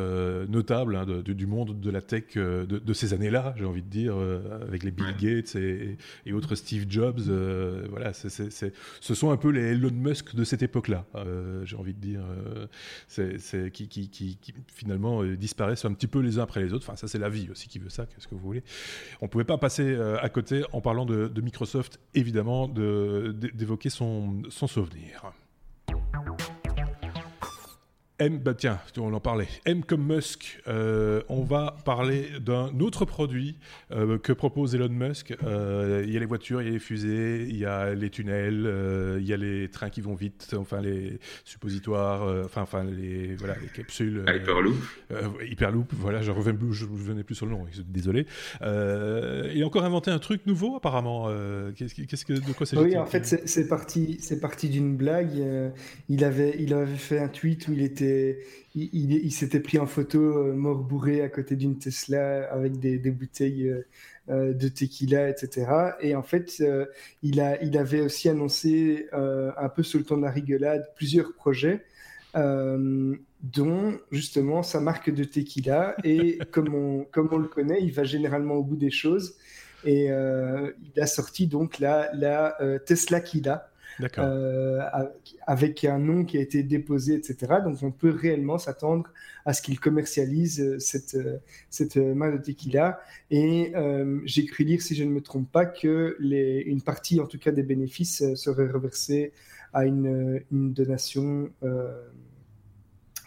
notables 0.48 0.96
hein, 0.96 1.06
du 1.26 1.48
monde 1.48 1.80
de 1.80 1.90
la 1.90 2.02
tech 2.02 2.36
de, 2.36 2.94
ces 2.94 3.14
années-là, 3.14 3.56
j'ai 3.58 3.66
envie 3.66 3.84
de 3.84 3.90
dire, 3.90 4.16
avec 4.62 4.84
les 4.84 4.92
Bill 4.92 5.16
Gates 5.20 5.56
et, 5.56 5.98
autres 6.32 6.56
Steve 6.56 6.86
Jobs. 6.88 7.20
voilà, 7.90 8.14
ce 8.14 9.14
sont 9.16 9.32
un 9.32 9.38
peu 9.38 9.50
les 9.50 9.72
Elon 9.72 9.92
Musk 9.92 10.36
de 10.36 10.44
cette 10.44 10.62
époque-là, 10.62 11.06
j'ai 11.64 11.76
envie 11.76 11.94
de 11.94 12.00
dire, 12.00 12.22
c'est 13.08 13.72
qui, 13.72 13.88
qui, 13.88 14.29
qui, 14.36 14.54
finalement 14.68 15.24
disparaissent 15.24 15.86
un 15.86 15.94
petit 15.94 16.08
peu 16.08 16.20
les 16.20 16.40
uns 16.40 16.44
après 16.44 16.62
les 16.62 16.74
autres. 16.74 16.86
Enfin, 16.88 16.96
ça 16.96 17.08
c'est 17.08 17.20
la 17.20 17.30
vie 17.30 17.50
aussi 17.50 17.68
qui 17.68 17.80
veut 17.80 17.90
ça 17.90 18.06
ce 18.18 18.28
que 18.28 18.36
vous 18.36 18.42
voulez. 18.42 18.64
On 19.22 19.26
ne 19.26 19.30
pouvait 19.30 19.44
pas 19.44 19.58
passer 19.58 19.84
euh, 19.84 20.20
à 20.22 20.30
côté, 20.30 20.64
en 20.74 20.82
parlant 20.82 21.06
de, 21.06 21.42
Microsoft, 21.42 22.00
évidemment, 22.14 22.68
d'évoquer 22.68 23.90
son 23.90 24.44
souvenir. 24.50 25.32
M, 28.20 28.38
bah 28.38 28.54
tiens, 28.54 28.80
on 28.98 29.14
en 29.14 29.22
parlait. 29.22 29.48
M 29.66 29.82
comme 29.82 30.06
Musk, 30.14 30.62
euh, 30.68 31.22
on 31.30 31.42
va 31.44 31.78
parler 31.86 32.28
d'un 32.42 32.78
autre 32.82 33.06
produit 33.06 33.56
euh, 33.94 34.18
que 34.18 34.34
propose 34.34 34.76
Elon 34.76 34.90
Musk. 34.90 35.34
Euh, 35.44 36.04
il 36.06 36.12
y 36.12 36.18
a 36.18 36.20
les 36.20 36.26
voitures, 36.26 36.62
il 36.62 36.66
y 36.66 36.70
a 36.70 36.74
les 36.74 36.80
fusées, 36.80 37.46
il 37.48 37.56
y 37.56 37.64
a 37.64 37.94
les 37.94 38.10
tunnels, 38.10 39.18
il 39.22 39.26
y 39.26 39.32
a 39.32 39.38
les 39.38 39.70
trains 39.70 39.90
qui 39.90 40.02
vont 40.02 40.16
vite, 40.16 40.54
enfin 40.58 40.82
les 40.82 41.18
suppositoires, 41.46 42.24
enfin, 42.44 42.64
enfin 42.64 42.84
les, 42.84 43.36
voilà, 43.38 43.56
les 43.62 43.70
capsules. 43.70 44.26
Hyperloop. 44.28 44.76
Hyperloop, 45.50 45.94
voilà, 45.94 46.22
je 46.22 46.32
reviens 46.32 46.58
je 46.72 46.86
ne 46.86 46.92
revenais 46.92 47.24
plus 47.24 47.36
sur 47.36 47.46
le 47.46 47.54
nom, 47.54 47.66
désolé. 47.88 48.26
il 48.62 49.64
a 49.64 49.66
encore 49.66 49.86
inventé 49.86 50.12
un 50.12 50.20
truc 50.20 50.46
nouveau 50.46 50.76
apparemment. 50.76 51.30
Qu'est-ce 51.74 52.26
que, 52.26 52.34
de 52.34 52.54
quoi 52.54 52.66
c'est 52.66 52.78
Oui, 52.78 52.98
en 52.98 53.06
fait, 53.06 53.26
c'est 53.46 53.68
parti, 53.70 54.18
c'est 54.20 54.42
parti 54.42 54.68
d'une 54.68 54.98
blague. 54.98 55.72
il, 56.10 56.24
avait, 56.26 56.58
il 56.60 56.74
avait 56.74 56.98
fait 56.98 57.20
un 57.20 57.30
tweet 57.30 57.70
où 57.70 57.74
il 57.74 57.82
était 57.82 58.09
il, 58.76 59.32
s'était 59.32 59.60
pris 59.60 59.80
en 59.80 59.86
photo 59.86 60.20
euh, 60.20 60.54
mort 60.54 60.78
bourré 60.78 61.22
à 61.22 61.30
côté 61.30 61.56
d'une 61.56 61.78
Tesla 61.78 62.52
avec 62.52 62.80
des, 62.80 62.98
bouteilles 63.12 63.68
euh, 63.68 63.88
euh, 64.30 64.54
de 64.54 64.68
tequila, 64.68 65.30
etc. 65.30 65.68
Et 66.02 66.16
en 66.16 66.24
fait, 66.24 66.64
il, 67.24 67.42
a, 67.42 67.62
il 67.64 67.78
avait 67.78 68.02
aussi 68.02 68.30
annoncé, 68.30 69.08
un 69.12 69.70
peu 69.70 69.84
sous 69.84 69.98
le 69.98 70.04
ton 70.04 70.18
de 70.18 70.24
la 70.24 70.32
rigolade, 70.32 70.88
plusieurs 70.96 71.34
projets. 71.34 71.84
dont 73.42 73.98
justement 74.12 74.64
sa 74.64 74.82
marque 74.82 75.10
de 75.10 75.24
tequila 75.24 75.96
et 76.04 76.38
comme 76.52 76.76
on, 76.76 77.06
comme 77.06 77.30
on 77.32 77.38
le 77.38 77.48
connaît, 77.48 77.80
il 77.82 77.92
va 77.92 78.04
généralement 78.04 78.56
au 78.56 78.64
bout 78.64 78.76
des 78.76 78.92
choses 78.92 79.38
et 79.86 80.08
il 80.08 81.02
a 81.02 81.08
sorti 81.08 81.48
donc 81.48 81.80
la, 81.80 82.10
la 82.14 82.58
Tesla 82.86 83.22
Kila, 83.22 83.69
avec 85.46 85.86
un 85.86 86.00
nom 86.00 86.26
qui 86.26 86.38
a 86.38 86.42
été 86.42 86.64
déposé, 86.64 87.16
etc. 87.16 87.56
Donc 87.64 87.78
on 87.84 87.92
peut 87.92 88.10
réellement 88.10 88.58
s'attendre 88.58 89.10
à 89.46 89.54
ce 89.54 89.62
qu'il 89.62 89.80
commercialise 89.80 90.78
cette, 90.80 91.18
cette 91.70 91.98
main 91.98 92.32
de 92.32 92.38
tequila. 92.38 93.00
Et 93.32 93.74
j'ai 94.26 94.46
cru 94.46 94.64
lire, 94.64 94.82
si 94.82 94.96
je 94.96 95.04
ne 95.04 95.12
me 95.12 95.22
trompe 95.22 95.52
pas, 95.52 95.66
que 95.66 96.16
les, 96.20 96.62
une 96.62 96.82
partie, 96.82 97.20
en 97.20 97.28
tout 97.28 97.40
cas 97.40 97.52
des 97.52 97.64
bénéfices, 97.64 98.36
serait 98.36 98.68
reversée 98.68 99.34
à 99.74 99.86
une, 99.86 100.42
une 100.52 100.74
donation 100.74 101.52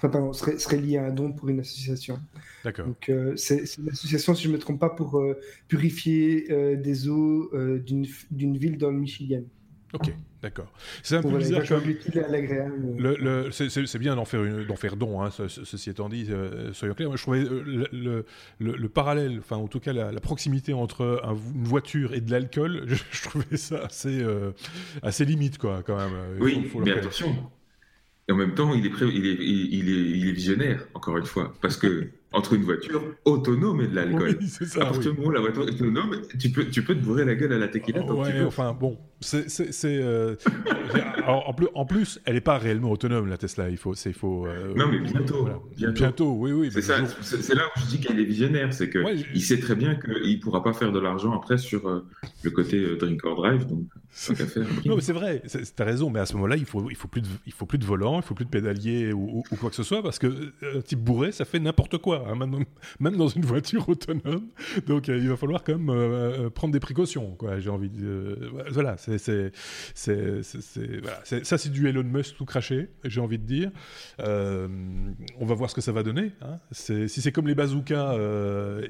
enfin, 0.06 0.32
serait, 0.32 0.76
lié 0.76 0.98
à 0.98 1.06
un 1.06 1.11
don 1.11 1.32
pour 1.32 1.48
une 1.48 1.61
association. 1.61 2.18
D'accord. 2.64 2.87
Donc, 2.87 3.08
euh, 3.08 3.35
c'est 3.37 3.64
une 3.78 3.90
association, 3.90 4.35
si 4.35 4.44
je 4.44 4.48
ne 4.48 4.54
me 4.54 4.58
trompe 4.58 4.80
pas, 4.80 4.90
pour 4.90 5.18
euh, 5.18 5.38
purifier 5.68 6.50
euh, 6.50 6.76
des 6.76 7.08
eaux 7.08 7.50
d'une 7.80 8.56
ville 8.56 8.78
dans 8.78 8.90
le 8.90 8.98
Michigan. 8.98 9.42
Ok, 9.94 10.14
d'accord. 10.42 10.72
C'est 11.02 11.16
un 11.16 11.22
peu 11.22 11.37
bizarre. 11.38 11.62
C'est 13.50 13.98
bien 13.98 14.16
d'en 14.16 14.24
faire, 14.24 14.42
faire 14.76 14.96
don, 14.96 15.22
hein, 15.22 15.31
ceci 15.31 15.90
étant 15.90 16.09
dit, 16.09 16.28
soyons 16.72 16.94
clairs. 16.94 17.09
Moi, 17.09 17.16
je 17.16 17.22
trouvais 17.22 17.44
le, 17.44 18.24
le, 18.59 18.88
parallèle, 18.88 19.38
enfin 19.38 19.57
en 19.57 19.68
tout 19.68 19.81
cas 19.81 19.92
la, 19.92 20.12
proximité 20.20 20.72
entre 20.72 21.22
une 21.55 21.64
voiture 21.64 22.14
et 22.14 22.20
de 22.20 22.31
l'alcool, 22.31 22.85
je, 23.11 23.22
trouvais 23.22 23.57
ça 23.57 23.85
assez, 23.85 24.24
assez 25.02 25.24
limite, 25.24 25.59
quoi, 25.59 25.83
quand 25.85 25.96
même. 25.96 26.12
Oui, 26.40 26.70
mais 26.76 26.92
attention, 26.92 27.35
et 28.28 28.33
en 28.33 28.37
même 28.37 28.55
temps, 28.55 28.72
il 28.74 28.87
est, 28.87 28.90
il 29.00 29.26
est, 29.26 29.37
il 29.40 29.88
est, 29.88 30.18
il 30.18 30.28
est 30.28 30.33
visionnaire, 30.33 30.87
encore 30.94 31.18
une 31.18 31.26
fois, 31.26 31.55
parce 31.61 31.76
que 31.76 32.11
entre 32.33 32.55
une 32.55 32.62
voiture 32.62 33.03
autonome 33.25 33.81
et 33.81 33.88
de 33.88 33.95
l'alcool. 33.95 34.37
Oui, 34.40 34.47
c'est 34.49 34.66
ça. 34.66 34.83
À 34.83 34.85
partir 34.87 35.12
du 35.12 35.18
moment 35.18 35.29
où 35.29 35.33
la 35.33 35.40
voiture 35.40 35.68
est 35.68 35.73
autonome, 35.73 36.23
tu 36.38 36.51
peux, 36.51 36.64
tu 36.66 36.83
peux 36.83 36.95
te 36.95 37.01
bourrer 37.01 37.25
la 37.25 37.35
gueule 37.35 37.53
à 37.53 37.59
la 37.59 37.68
tequila. 37.68 38.03
Ouais, 38.03 38.42
enfin 38.45 38.73
bon, 38.73 38.99
c'est. 39.23 39.47
Euh... 39.85 40.37
en, 41.27 41.53
plus, 41.55 41.68
en 41.75 41.87
plus, 41.87 42.21
elle 42.25 42.35
n'est 42.35 42.40
pas 42.40 42.59
réellement 42.59 42.90
autonome, 42.90 43.29
la 43.29 43.38
Tesla. 43.38 43.68
Il 43.71 43.77
faut. 43.77 43.95
Il 43.95 44.12
faut 44.12 44.47
euh... 44.47 44.75
Non, 44.75 44.88
mais 44.88 44.99
bientôt. 44.99 45.49
bientôt. 45.77 45.92
bientôt. 45.92 46.33
oui, 46.38 46.53
oui. 46.53 46.71
C'est, 46.73 46.83
ça, 46.83 46.97
c'est, 47.23 47.55
là 47.55 47.62
où 47.64 47.81
je 47.81 47.87
dis 47.87 48.01
qu'il 48.01 48.18
est 48.18 48.25
visionnaire. 48.25 48.73
C'est 48.73 48.90
qu'il 48.90 49.03
ouais, 49.03 49.40
sait 49.40 49.61
très 49.61 49.75
bien 49.75 49.95
qu'il 49.95 50.37
ne 50.37 50.40
pourra 50.40 50.62
pas 50.62 50.73
faire 50.73 50.92
de 50.92 50.99
l'argent 50.99 51.33
après 51.33 51.59
sur 51.59 51.87
euh, 51.88 52.05
le 52.42 52.51
côté 52.51 52.79
euh, 52.79 52.97
drink 52.97 53.25
or 53.25 53.37
drive. 53.37 53.66
Donc, 53.66 53.85
c'est 54.11 54.35
faire. 54.35 54.66
non, 54.85 54.97
mais 54.97 55.03
c'est 55.03 55.12
vrai. 55.12 55.42
Tu 55.47 55.83
as 55.83 55.85
raison. 55.85 56.11
Mais 56.11 56.21
à 56.21 56.27
ce 56.27 56.35
moment-là, 56.35 56.57
il 56.57 56.62
ne 56.62 56.66
faut, 56.66 56.90
il 56.90 56.97
faut, 56.97 57.09
plus 57.09 57.23
de, 57.23 57.29
il 57.47 57.53
faut 57.53 57.66
plus 57.66 57.79
de 57.79 57.85
volant, 57.85 58.14
il 58.14 58.18
ne 58.18 58.23
faut 58.23 58.35
plus 58.35 58.45
de 58.45 58.51
pédalier 58.51 59.12
ou, 59.12 59.42
ou, 59.51 59.57
quoi 59.57 59.71
que 59.71 59.77
ce 59.77 59.83
soit 59.83 60.03
parce 60.03 60.18
que 60.18 60.53
un 60.77 60.81
type 60.81 61.01
bourré, 61.01 61.33
ça 61.33 61.45
fait 61.45 61.61
n'importe 61.61 61.99
quoi. 61.99 62.21
Hein, 62.26 62.35
même, 63.00 63.16
dans 63.16 63.28
une 63.28 63.44
voiture 63.44 63.88
autonome. 63.88 64.48
Donc 64.87 65.08
euh, 65.08 65.18
il 65.18 65.28
va 65.28 65.37
falloir 65.37 65.64
quand 65.64 65.76
même 65.78 65.90
euh, 65.90 66.46
euh, 66.46 66.50
prendre 66.50 66.72
des 66.72 66.80
précautions. 66.80 67.37
J'ai 67.58 67.70
envie 67.70 67.90
de, 67.90 68.50
voilà, 68.70 68.96
c'est, 68.96 69.18
ça 69.94 71.58
c'est 71.58 71.70
du 71.70 71.88
Elon 71.88 72.04
Musk 72.04 72.37
tout 72.37 72.44
craché, 72.44 72.88
j'ai 73.04 73.20
envie 73.20 73.38
de 73.38 73.46
dire. 73.46 73.70
on 74.18 75.46
va 75.46 75.54
voir 75.54 75.70
ce 75.70 75.74
que 75.74 75.80
ça 75.80 75.92
va 75.92 76.02
donner. 76.02 76.32
Hein. 76.42 76.58
si 76.72 77.08
c'est 77.08 77.32
comme 77.32 77.48
les 77.48 77.54
bazookas, 77.54 78.16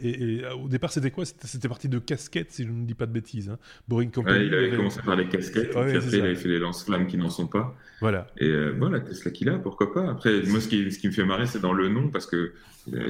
et, 0.02 0.42
au 0.62 0.68
départ 0.68 0.92
c'était 0.92 1.10
quoi? 1.10 1.24
C'était, 1.24 1.68
parti 1.68 1.88
de 1.88 1.98
casquettes, 1.98 2.50
si 2.50 2.64
je 2.64 2.70
ne 2.70 2.84
dis 2.84 2.94
pas 2.94 3.06
de 3.06 3.12
bêtises. 3.12 3.48
Hein. 3.48 3.58
Boring 3.88 4.10
Company. 4.10 4.46
il 4.46 4.54
avait 4.54 4.76
commencé 4.76 5.00
par 5.02 5.16
les 5.16 5.28
casquettes, 5.28 5.70
puis 5.70 5.78
après 5.78 6.16
il 6.16 6.20
avait 6.20 6.34
fait 6.34 6.48
les 6.48 6.58
lance-flammes 6.58 7.06
qui 7.06 7.16
n'en 7.16 7.30
sont 7.30 7.46
pas. 7.46 7.74
Voilà. 8.00 8.26
Et 8.38 8.52
voilà, 8.78 9.00
Tesla 9.00 9.30
qu'il 9.30 9.48
a, 9.48 9.58
pourquoi 9.58 9.92
pas. 9.92 10.10
Après, 10.10 10.42
moi 10.42 10.60
ce 10.60 10.68
qui, 10.68 10.90
ce 10.90 10.98
qui 10.98 11.06
me 11.06 11.12
fait 11.12 11.24
marrer, 11.24 11.46
c'est 11.46 11.60
dans 11.60 11.72
le 11.72 11.88
nom, 11.88 12.08
parce 12.08 12.26
que 12.26 12.52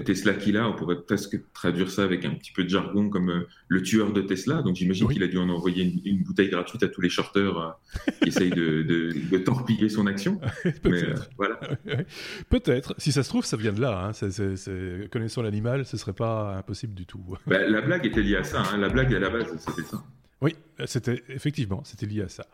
Tesla 0.04 0.34
qu'il 0.34 0.56
a, 0.56 0.68
on 0.68 0.74
pourrait 0.74 1.00
presque 1.00 1.40
traduire 1.54 1.90
ça 1.90 2.04
avec 2.04 2.24
un 2.24 2.34
petit 2.34 2.52
peu 2.52 2.64
de 2.64 2.68
jargon 2.68 3.08
comme 3.08 3.30
euh, 3.30 3.48
le 3.68 3.82
tueur 3.82 4.12
de 4.12 4.20
Tesla. 4.20 4.62
Donc 4.62 4.76
j'imagine 4.76 5.08
qu'il 5.08 5.22
a 5.22 5.28
dû 5.28 5.38
en 5.38 5.48
envoyer 5.48 6.00
une, 6.04 6.22
bouteille 6.22 6.50
gratuite 6.50 6.82
à 6.82 6.88
tous 6.88 7.00
les 7.00 7.08
shorteurs 7.08 7.58
euh, 7.58 8.12
qui 8.22 8.28
essayent 8.28 8.50
de, 8.50 9.38
torpiller 9.38 9.88
son 9.88 10.06
action. 10.06 10.40
Peut-être. 10.82 11.22
Euh, 11.22 11.34
voilà. 11.36 11.60
Peut-être. 12.50 12.94
Si 12.98 13.12
ça 13.12 13.22
se 13.22 13.28
trouve, 13.28 13.44
ça 13.44 13.56
vient 13.56 13.72
de 13.72 13.80
là. 13.80 14.10
Hein. 14.10 15.08
Connaissant 15.10 15.42
l'animal, 15.42 15.84
ce 15.86 15.96
serait 15.96 16.12
pas 16.12 16.56
impossible 16.56 16.94
du 16.94 17.06
tout. 17.06 17.22
Bah, 17.46 17.66
la 17.66 17.80
blague 17.80 18.06
était 18.06 18.22
liée 18.22 18.36
à 18.36 18.44
ça. 18.44 18.62
Hein. 18.62 18.76
La 18.76 18.88
blague 18.88 19.14
à 19.14 19.18
la 19.18 19.30
base, 19.30 19.56
c'était 19.58 19.82
ça. 19.88 20.04
Oui, 20.42 20.56
c'était 20.86 21.22
effectivement, 21.28 21.82
c'était 21.84 22.06
lié 22.06 22.22
à 22.22 22.28
ça. 22.28 22.46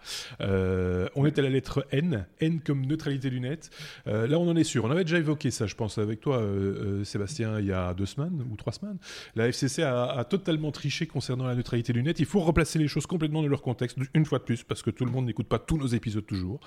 Euh, 0.43 1.09
on 1.17 1.25
est 1.25 1.39
à 1.39 1.43
la 1.43 1.49
lettre 1.49 1.87
N, 1.91 2.27
N 2.39 2.61
comme 2.61 2.85
neutralité 2.85 3.31
du 3.31 3.41
net. 3.41 3.71
Euh, 4.07 4.27
là, 4.27 4.39
on 4.39 4.47
en 4.47 4.57
est 4.57 4.65
sûr. 4.65 4.85
On 4.85 4.91
avait 4.91 5.05
déjà 5.05 5.17
évoqué 5.17 5.51
ça, 5.51 5.67
je 5.67 5.75
pense, 5.75 5.97
avec 5.97 6.21
toi, 6.21 6.37
euh, 6.37 7.03
Sébastien, 7.05 7.59
il 7.59 7.65
y 7.65 7.73
a 7.73 7.95
deux 7.95 8.05
semaines 8.05 8.45
ou 8.51 8.57
trois 8.57 8.75
semaines. 8.75 8.99
La 9.37 9.49
FCC 9.49 9.83
a, 9.83 10.23
totalement 10.29 10.71
triché 10.71 11.07
concernant 11.07 11.47
la 11.47 11.55
neutralité 11.55 11.95
du 11.95 12.03
net. 12.03 12.21
Il 12.21 12.27
faut 12.27 12.41
replacer 12.41 12.79
les 12.79 12.89
choses 12.89 13.07
complètement 13.07 13.41
dans 13.41 13.49
leur 13.49 13.63
contexte, 13.63 13.97
une 14.13 14.27
fois 14.27 14.39
de 14.39 14.45
plus, 14.45 14.65
parce 14.65 14.83
que 14.83 14.91
tout 14.91 15.07
le 15.07 15.11
monde 15.11 15.25
n'écoute 15.25 15.49
pas 15.49 15.59
tous 15.59 15.79
nos 15.79 15.87
épisodes 15.87 16.27
toujours, 16.27 16.61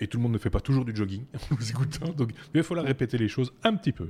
et 0.00 0.06
tout 0.06 0.18
le 0.18 0.22
monde 0.22 0.32
ne 0.32 0.38
fait 0.38 0.50
pas 0.50 0.60
toujours 0.60 0.84
du 0.84 0.94
jogging 0.94 1.24
en 1.34 1.56
nous 1.56 1.70
écoutant. 1.70 2.12
Donc, 2.12 2.30
il 2.54 2.60
va 2.60 2.62
falloir 2.62 2.86
répéter 2.86 3.18
les 3.18 3.28
choses 3.28 3.52
un 3.64 3.74
petit 3.74 3.92
peu. 3.92 4.06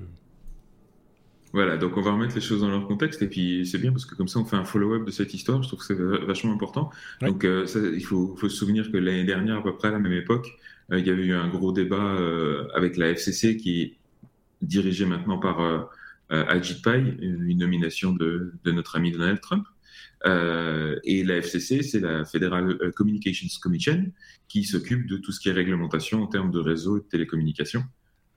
Voilà, 1.54 1.76
donc 1.76 1.96
on 1.96 2.00
va 2.00 2.10
remettre 2.10 2.34
les 2.34 2.40
choses 2.40 2.62
dans 2.62 2.68
leur 2.68 2.84
contexte 2.88 3.22
et 3.22 3.28
puis 3.28 3.64
c'est 3.64 3.78
bien 3.78 3.92
parce 3.92 4.06
que 4.06 4.16
comme 4.16 4.26
ça 4.26 4.40
on 4.40 4.44
fait 4.44 4.56
un 4.56 4.64
follow-up 4.64 5.06
de 5.06 5.12
cette 5.12 5.34
histoire. 5.34 5.62
Je 5.62 5.68
trouve 5.68 5.78
que 5.78 5.86
c'est 5.86 6.26
vachement 6.26 6.52
important. 6.52 6.90
Donc 7.20 7.44
euh, 7.44 7.64
il 7.94 8.04
faut, 8.04 8.34
faut, 8.36 8.48
se 8.48 8.56
souvenir 8.56 8.90
que 8.90 8.96
l'année 8.96 9.22
dernière, 9.22 9.58
à 9.58 9.62
peu 9.62 9.76
près 9.76 9.86
à 9.86 9.92
la 9.92 10.00
même 10.00 10.14
époque, 10.14 10.48
euh, 10.90 10.98
il 10.98 11.06
y 11.06 11.10
avait 11.10 11.22
eu 11.22 11.32
un 11.32 11.46
gros 11.46 11.70
débat 11.70 12.16
euh, 12.16 12.66
avec 12.74 12.96
la 12.96 13.10
FCC 13.10 13.56
qui 13.56 13.82
est 13.82 13.96
dirigée 14.62 15.06
maintenant 15.06 15.38
par 15.38 15.88
Ajit 16.28 16.82
Pai, 16.82 17.16
une 17.20 17.58
nomination 17.58 18.10
de, 18.10 18.52
de, 18.64 18.72
notre 18.72 18.96
ami 18.96 19.12
Donald 19.12 19.40
Trump. 19.40 19.64
et 20.24 21.22
la 21.22 21.36
FCC, 21.36 21.82
c'est 21.82 22.00
la 22.00 22.24
Federal 22.24 22.90
Communications 22.96 23.46
Commission 23.62 24.10
qui 24.48 24.64
s'occupe 24.64 25.06
de 25.06 25.18
tout 25.18 25.30
ce 25.30 25.38
qui 25.38 25.50
est 25.50 25.52
réglementation 25.52 26.20
en 26.20 26.26
termes 26.26 26.50
de 26.50 26.58
réseau 26.58 26.96
et 26.96 27.00
de 27.00 27.06
télécommunications. 27.06 27.84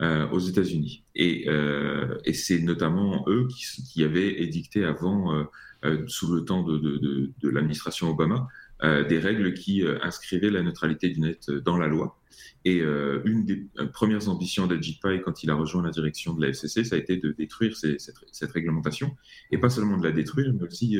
Euh, 0.03 0.29
aux 0.29 0.37
États-Unis. 0.37 1.03
Et, 1.15 1.45
euh, 1.47 2.19
et 2.23 2.33
c'est 2.33 2.59
notamment 2.59 3.25
eux 3.27 3.47
qui, 3.47 4.03
avaient 4.03 4.43
édicté 4.43 4.85
avant, 4.85 5.33
euh, 5.33 5.45
euh 5.85 6.03
sous 6.05 6.31
le 6.31 6.45
temps 6.45 6.61
de, 6.61 6.77
de, 6.77 6.97
de, 6.97 7.31
de 7.41 7.49
l'administration 7.49 8.11
Obama, 8.11 8.47
euh, 8.83 9.03
des 9.03 9.17
règles 9.17 9.55
qui 9.55 9.83
inscrivaient 10.03 10.51
la 10.51 10.61
neutralité 10.61 11.09
du 11.09 11.19
net 11.19 11.49
dans 11.49 11.77
la 11.77 11.87
loi. 11.87 12.15
Et 12.63 12.77
une 12.77 13.45
des 13.45 13.67
premières 13.91 14.29
ambitions 14.29 14.67
d'Ajit 14.67 14.99
Pai 15.01 15.21
quand 15.21 15.41
il 15.41 15.49
a 15.49 15.55
rejoint 15.55 15.81
la 15.81 15.89
direction 15.89 16.35
de 16.35 16.41
la 16.43 16.49
FCC, 16.49 16.83
ça 16.83 16.95
a 16.95 16.99
été 16.99 17.17
de 17.17 17.31
détruire 17.31 17.75
cette, 17.75 18.01
cette, 18.31 18.51
réglementation, 18.51 19.15
et 19.51 19.57
pas 19.57 19.69
seulement 19.69 19.97
de 19.97 20.03
la 20.03 20.11
détruire, 20.11 20.53
mais 20.53 20.67
aussi 20.67 20.97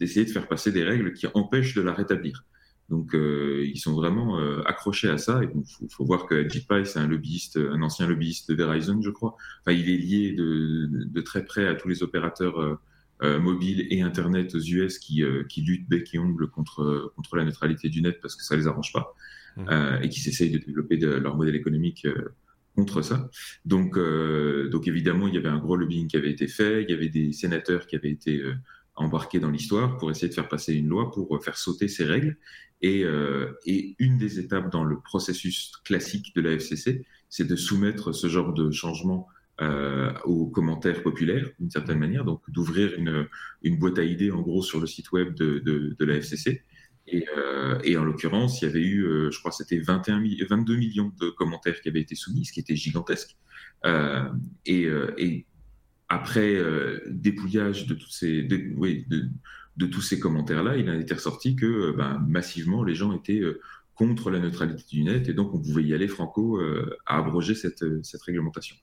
d'essayer 0.00 0.24
de 0.24 0.30
faire 0.30 0.48
passer 0.48 0.72
des 0.72 0.84
règles 0.84 1.12
qui 1.12 1.26
empêchent 1.34 1.74
de 1.74 1.82
la 1.82 1.92
rétablir. 1.92 2.44
Donc, 2.88 3.14
euh, 3.14 3.66
ils 3.66 3.78
sont 3.78 3.94
vraiment 3.94 4.40
euh, 4.40 4.62
accrochés 4.64 5.10
à 5.10 5.18
ça. 5.18 5.42
Et 5.42 5.48
il 5.82 5.90
faut, 5.90 6.04
voir 6.04 6.26
que 6.26 6.48
Pai, 6.66 6.84
c'est 6.84 6.98
un 6.98 7.06
lobbyiste, 7.06 7.58
un 7.58 7.82
ancien 7.82 8.06
lobbyiste 8.06 8.50
de 8.50 8.54
Verizon, 8.56 9.00
je 9.02 9.10
crois. 9.10 9.36
Enfin, 9.60 9.76
il 9.76 9.90
est 9.90 9.96
lié 9.96 10.32
de, 10.32 11.20
très 11.20 11.44
près 11.44 11.66
à 11.66 11.74
tous 11.74 11.88
les 11.88 12.02
opérateurs 12.02 12.78
euh, 13.22 13.38
mobiles 13.38 13.86
et 13.90 14.00
Internet 14.00 14.54
aux 14.54 14.60
US 14.60 14.98
qui, 14.98 15.22
qui 15.48 15.62
luttent 15.62 15.88
bec 15.88 16.08
et 16.14 16.18
ongle 16.18 16.48
contre, 16.48 17.12
contre 17.16 17.36
la 17.36 17.44
neutralité 17.44 17.88
du 17.88 18.00
net 18.00 18.20
parce 18.22 18.36
que 18.36 18.44
ça 18.44 18.56
les 18.56 18.66
arrange 18.66 18.92
pas 18.92 19.14
mmh. 19.56 20.02
et 20.02 20.08
qui 20.08 20.20
s'essayent 20.20 20.50
de 20.50 20.58
développer 20.58 20.96
leur 20.96 21.36
modèle 21.36 21.56
économique 21.56 22.06
contre 22.74 23.02
ça. 23.02 23.28
Donc, 23.66 23.98
donc, 24.70 24.88
évidemment, 24.88 25.28
il 25.28 25.34
y 25.34 25.38
avait 25.38 25.48
un 25.48 25.58
gros 25.58 25.76
lobbying 25.76 26.06
qui 26.06 26.16
avait 26.16 26.30
été 26.30 26.46
fait. 26.46 26.84
Il 26.84 26.90
y 26.90 26.94
avait 26.94 27.08
des 27.08 27.32
sénateurs 27.32 27.86
qui 27.86 27.96
avaient 27.96 28.12
été 28.12 28.40
embarqués 28.98 29.40
dans 29.40 29.50
l'histoire 29.50 29.96
pour 29.96 30.10
essayer 30.10 30.28
de 30.28 30.34
faire 30.34 30.48
passer 30.48 30.74
une 30.74 30.88
loi 30.88 31.10
pour 31.10 31.42
faire 31.42 31.56
sauter 31.56 31.88
ces 31.88 32.04
règles. 32.04 32.36
Et, 32.80 33.04
euh, 33.04 33.52
et, 33.66 33.96
une 33.98 34.18
des 34.18 34.38
étapes 34.38 34.70
dans 34.70 34.84
le 34.84 35.00
processus 35.00 35.72
classique 35.84 36.34
de 36.36 36.40
la 36.40 36.52
FCC, 36.52 37.04
c'est 37.28 37.46
de 37.46 37.56
soumettre 37.56 38.12
ce 38.12 38.28
genre 38.28 38.52
de 38.54 38.70
changement 38.70 39.26
euh, 39.60 40.12
aux 40.24 40.46
commentaires 40.46 41.02
populaires, 41.02 41.50
d'une 41.58 41.70
certaine 41.70 41.98
manière, 41.98 42.24
donc 42.24 42.48
d'ouvrir 42.48 42.94
une, 42.94 43.76
boîte 43.76 43.98
à 43.98 44.04
idées 44.04 44.30
en 44.30 44.40
gros 44.40 44.62
sur 44.62 44.80
le 44.80 44.86
site 44.86 45.10
web 45.10 45.34
de, 45.34 45.96
la 45.98 46.14
FCC. 46.14 46.62
Et, 47.08 47.26
euh, 47.36 47.98
en 47.98 48.04
l'occurrence, 48.04 48.62
il 48.62 48.66
y 48.66 48.68
avait 48.68 48.82
eu, 48.82 49.04
euh, 49.04 49.30
je 49.32 49.38
crois, 49.40 49.50
c'était 49.50 49.80
21 49.80 50.22
22 50.48 50.76
millions 50.76 51.12
de 51.20 51.30
commentaires 51.30 51.80
qui 51.80 51.88
avaient 51.88 52.00
été 52.00 52.14
soumis, 52.14 52.44
ce 52.44 52.52
qui 52.52 52.60
était 52.60 52.76
gigantesque. 52.76 53.36
Euh, 53.84 54.28
euh, 54.68 55.12
et, 55.16 55.46
après 56.08 56.58
dépouillage 57.06 57.86
de 57.86 57.94
toutes 57.94 58.12
ces, 58.12 58.42
de, 58.42 58.72
oui, 58.76 59.04
de, 59.08 59.28
de 59.78 59.86
tous 59.86 60.02
ces 60.02 60.18
commentaires-là, 60.18 60.76
il 60.76 60.90
a 60.90 60.96
été 60.96 61.14
ressorti 61.14 61.56
que 61.56 61.66
euh, 61.66 61.92
ben, 61.92 62.22
massivement 62.28 62.82
les 62.82 62.94
gens 62.94 63.12
étaient 63.12 63.40
euh, 63.40 63.60
contre 63.94 64.30
la 64.30 64.40
neutralité 64.40 64.84
du 64.90 65.04
net 65.04 65.28
et 65.28 65.34
donc 65.34 65.54
on 65.54 65.60
pouvait 65.60 65.84
y 65.84 65.94
aller 65.94 66.08
franco 66.08 66.60
euh, 66.60 66.96
à 67.06 67.18
abroger 67.18 67.54
cette, 67.54 67.84
cette, 68.04 68.22
réglementation. 68.22 68.76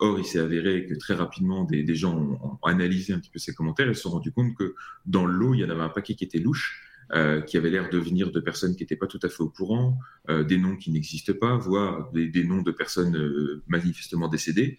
Or, 0.00 0.18
il 0.18 0.24
s'est 0.24 0.38
avéré 0.38 0.86
que 0.86 0.94
très 0.94 1.14
rapidement, 1.14 1.64
des, 1.64 1.82
des, 1.82 1.94
gens 1.94 2.16
ont, 2.16 2.58
analysé 2.64 3.12
un 3.12 3.20
petit 3.20 3.30
peu 3.30 3.38
ces 3.38 3.54
commentaires 3.54 3.88
et 3.88 3.94
se 3.94 4.02
sont 4.02 4.10
rendus 4.10 4.32
compte 4.32 4.54
que 4.56 4.74
dans 5.06 5.24
l'eau, 5.24 5.54
il 5.54 5.60
y 5.60 5.64
en 5.64 5.70
avait 5.70 5.82
un 5.82 5.88
paquet 5.88 6.14
qui 6.14 6.24
était 6.24 6.38
louche, 6.38 6.84
euh, 7.12 7.40
qui 7.40 7.56
avait 7.56 7.70
l'air 7.70 7.90
de 7.90 7.98
venir 7.98 8.30
de 8.30 8.40
personnes 8.40 8.76
qui 8.76 8.82
n'étaient 8.82 8.96
pas 8.96 9.08
tout 9.08 9.18
à 9.22 9.28
fait 9.28 9.42
au 9.42 9.48
courant, 9.48 9.98
euh, 10.28 10.44
des 10.44 10.58
noms 10.58 10.76
qui 10.76 10.90
n'existaient 10.92 11.34
pas, 11.34 11.56
voire 11.56 12.10
des, 12.12 12.28
des, 12.28 12.44
noms 12.44 12.62
de 12.62 12.70
personnes 12.70 13.60
manifestement 13.66 14.28
décédées. 14.28 14.78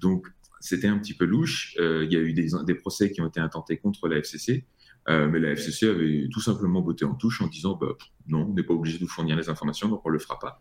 Donc, 0.00 0.26
c'était 0.60 0.86
un 0.86 0.98
petit 0.98 1.14
peu 1.14 1.24
louche. 1.24 1.74
il 1.78 2.12
y 2.12 2.16
a 2.16 2.20
eu 2.20 2.32
des, 2.32 2.50
des 2.64 2.74
procès 2.74 3.10
qui 3.10 3.20
ont 3.20 3.26
été 3.26 3.40
intentés 3.40 3.78
contre 3.78 4.08
la 4.08 4.18
FCC. 4.18 4.66
mais 5.08 5.40
la 5.40 5.52
FCC 5.52 5.88
avait 5.88 6.28
tout 6.30 6.40
simplement 6.40 6.82
botté 6.82 7.04
en 7.04 7.14
touche 7.14 7.40
en 7.40 7.46
disant 7.46 7.76
bah, 7.80 7.96
non, 8.28 8.46
on 8.48 8.54
n'est 8.54 8.62
pas 8.62 8.74
obligé 8.74 8.98
de 8.98 9.04
vous 9.04 9.10
fournir 9.10 9.36
les 9.36 9.48
informations, 9.48 9.88
donc 9.88 10.02
on 10.04 10.10
ne 10.10 10.14
le 10.14 10.18
fera 10.18 10.38
pas. 10.38 10.60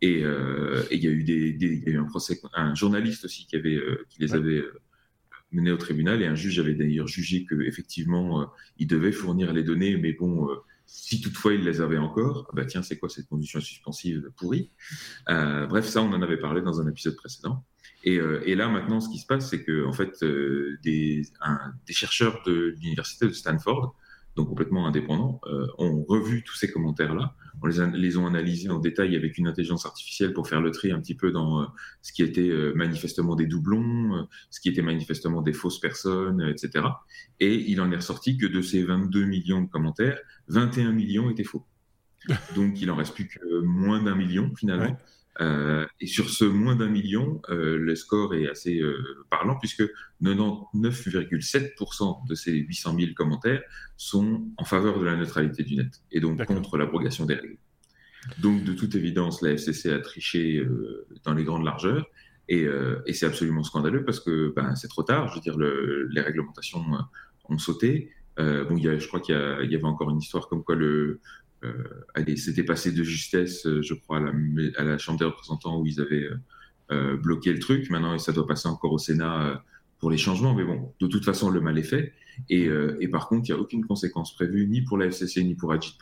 Et 0.00 0.20
il 0.20 1.02
y 1.02 1.06
a 1.06 1.10
eu 1.10 1.24
des, 1.24 1.56
y 1.60 1.88
a 1.88 1.92
eu 1.92 1.98
un 1.98 2.04
procès, 2.04 2.40
un 2.54 2.74
journaliste 2.74 3.24
aussi 3.24 3.46
qui 3.46 3.56
avait, 3.56 3.80
qui 4.08 4.20
les 4.20 4.34
avait 4.34 4.62
menés 5.50 5.72
au 5.72 5.78
tribunal 5.78 6.20
et 6.20 6.26
un 6.26 6.34
juge 6.34 6.60
avait 6.60 6.74
d'ailleurs 6.74 7.08
jugé 7.08 7.44
que 7.46 7.54
effectivement 7.62 8.52
il 8.76 8.86
devait 8.86 9.12
fournir 9.12 9.52
les 9.54 9.62
données, 9.62 9.96
mais 9.96 10.12
bon 10.12 10.46
si 10.88 11.20
toutefois 11.20 11.52
il 11.52 11.64
les 11.64 11.80
avait 11.82 11.98
encore, 11.98 12.46
ah 12.48 12.52
bah 12.54 12.64
tiens, 12.64 12.82
c'est 12.82 12.98
quoi 12.98 13.10
cette 13.10 13.28
condition 13.28 13.60
suspensive 13.60 14.30
pourrie? 14.36 14.70
Euh, 15.28 15.66
Bref, 15.66 15.86
ça, 15.86 16.02
on 16.02 16.10
en 16.12 16.22
avait 16.22 16.38
parlé 16.38 16.62
dans 16.62 16.80
un 16.80 16.88
épisode 16.88 17.14
précédent. 17.14 17.62
Et, 18.08 18.16
euh, 18.16 18.40
et 18.46 18.54
là, 18.54 18.68
maintenant, 18.68 19.00
ce 19.00 19.10
qui 19.10 19.18
se 19.18 19.26
passe, 19.26 19.50
c'est 19.50 19.62
que 19.62 19.84
en 19.84 19.92
fait, 19.92 20.22
euh, 20.22 20.78
des, 20.82 21.24
des, 21.86 21.92
chercheurs 21.92 22.42
de 22.46 22.74
l'université 22.80 23.26
de 23.26 23.32
Stanford, 23.32 23.94
donc 24.34 24.48
complètement 24.48 24.86
indépendants, 24.86 25.42
ont 25.78 26.04
revu 26.04 26.42
tous 26.42 26.54
ces 26.54 26.70
commentaires-là. 26.70 27.34
On 27.60 27.66
les, 27.66 27.98
les, 27.98 28.16
ont 28.16 28.26
analysés 28.26 28.70
en 28.70 28.78
détail 28.78 29.14
avec 29.14 29.36
une 29.36 29.46
intelligence 29.46 29.84
artificielle 29.84 30.32
pour 30.32 30.48
faire 30.48 30.62
le 30.62 30.70
tri 30.70 30.90
un 30.90 31.00
petit 31.00 31.16
peu 31.16 31.32
dans 31.32 31.68
ce 32.02 32.12
qui 32.12 32.22
était 32.22 32.50
manifestement 32.74 33.34
des 33.34 33.46
doublons, 33.46 34.26
ce 34.48 34.60
qui 34.60 34.68
était 34.68 34.80
manifestement 34.80 35.42
des 35.42 35.52
fausses 35.52 35.80
personnes, 35.80 36.40
etc. 36.48 36.86
Et 37.40 37.56
il 37.68 37.80
en 37.80 37.90
est 37.90 37.96
ressorti 37.96 38.38
que 38.38 38.46
de 38.46 38.62
ces 38.62 38.84
22 38.84 39.24
millions 39.24 39.60
de 39.60 39.68
commentaires, 39.68 40.18
21 40.46 40.92
millions 40.92 41.28
étaient 41.30 41.42
faux. 41.42 41.66
Donc 42.54 42.80
il 42.80 42.90
en 42.92 42.96
reste 42.96 43.14
plus 43.14 43.26
que 43.26 43.60
moins 43.62 44.02
d'un 44.02 44.14
million 44.14 44.54
finalement. 44.54 44.96
Euh, 45.40 45.86
et 46.00 46.08
sur 46.08 46.30
ce 46.30 46.44
moins 46.44 46.74
d'un 46.74 46.88
million, 46.88 47.40
euh, 47.48 47.78
le 47.78 47.94
score 47.94 48.34
est 48.34 48.48
assez 48.48 48.80
euh, 48.80 49.24
parlant 49.30 49.56
puisque 49.56 49.84
99,7% 50.22 52.26
de 52.26 52.34
ces 52.34 52.50
800 52.52 52.96
000 52.98 53.12
commentaires 53.14 53.62
sont 53.96 54.48
en 54.56 54.64
faveur 54.64 54.98
de 54.98 55.04
la 55.04 55.14
neutralité 55.16 55.62
du 55.62 55.76
net 55.76 56.02
et 56.10 56.18
donc 56.20 56.44
contre 56.44 56.76
l'abrogation 56.76 57.24
des 57.24 57.34
règles. 57.34 57.58
Donc 58.38 58.64
de 58.64 58.72
toute 58.72 58.96
évidence, 58.96 59.42
la 59.42 59.52
FCC 59.52 59.92
a 59.92 60.00
triché 60.00 60.66
dans 61.24 61.34
les 61.34 61.44
grandes 61.44 61.64
largeurs 61.64 62.04
et, 62.48 62.66
et 63.06 63.12
c'est 63.12 63.26
absolument 63.26 63.62
scandaleux 63.62 64.04
parce 64.04 64.18
que 64.18 64.52
ben, 64.54 64.74
c'est 64.74 64.88
trop 64.88 65.04
tard. 65.04 65.28
Je 65.28 65.36
veux 65.36 65.40
dire, 65.40 65.56
le, 65.56 66.08
les 66.10 66.20
réglementations 66.20 66.84
ont 67.48 67.58
sauté. 67.58 68.10
Euh, 68.38 68.64
bon, 68.64 68.76
y 68.76 68.88
a, 68.88 68.98
je 68.98 69.06
crois 69.06 69.20
qu'il 69.20 69.34
y, 69.34 69.72
y, 69.72 69.74
avait 69.74 69.84
encore 69.84 70.10
une 70.10 70.18
histoire 70.18 70.48
comme 70.48 70.62
quoi 70.62 70.76
le, 70.76 71.20
euh, 71.64 72.36
c'était 72.36 72.62
passé 72.62 72.92
de 72.92 73.02
justesse, 73.02 73.66
euh, 73.66 73.82
je 73.82 73.94
crois, 73.94 74.18
à 74.18 74.20
la, 74.20 74.32
à 74.76 74.84
la, 74.84 74.98
Chambre 74.98 75.18
des 75.18 75.24
représentants 75.24 75.80
où 75.80 75.86
ils 75.86 76.00
avaient 76.00 76.28
euh, 76.90 77.16
bloqué 77.16 77.52
le 77.52 77.58
truc. 77.58 77.90
Maintenant, 77.90 78.16
ça 78.18 78.32
doit 78.32 78.46
passer 78.46 78.68
encore 78.68 78.92
au 78.92 78.98
Sénat 78.98 79.62
pour 79.98 80.10
les 80.10 80.18
changements. 80.18 80.54
Mais 80.54 80.64
bon, 80.64 80.92
de 81.00 81.06
toute 81.06 81.24
façon, 81.24 81.50
le 81.50 81.60
mal 81.60 81.78
est 81.78 81.82
fait. 81.82 82.12
Et, 82.48 82.68
et 83.00 83.08
par 83.08 83.28
contre, 83.28 83.48
il 83.48 83.52
n'y 83.52 83.58
a 83.58 83.60
aucune 83.60 83.84
conséquence 83.84 84.32
prévue, 84.34 84.68
ni 84.68 84.82
pour 84.82 84.96
la 84.96 85.06
FCC, 85.06 85.42
ni 85.42 85.56
pour 85.56 85.72
Ajit 85.72 85.98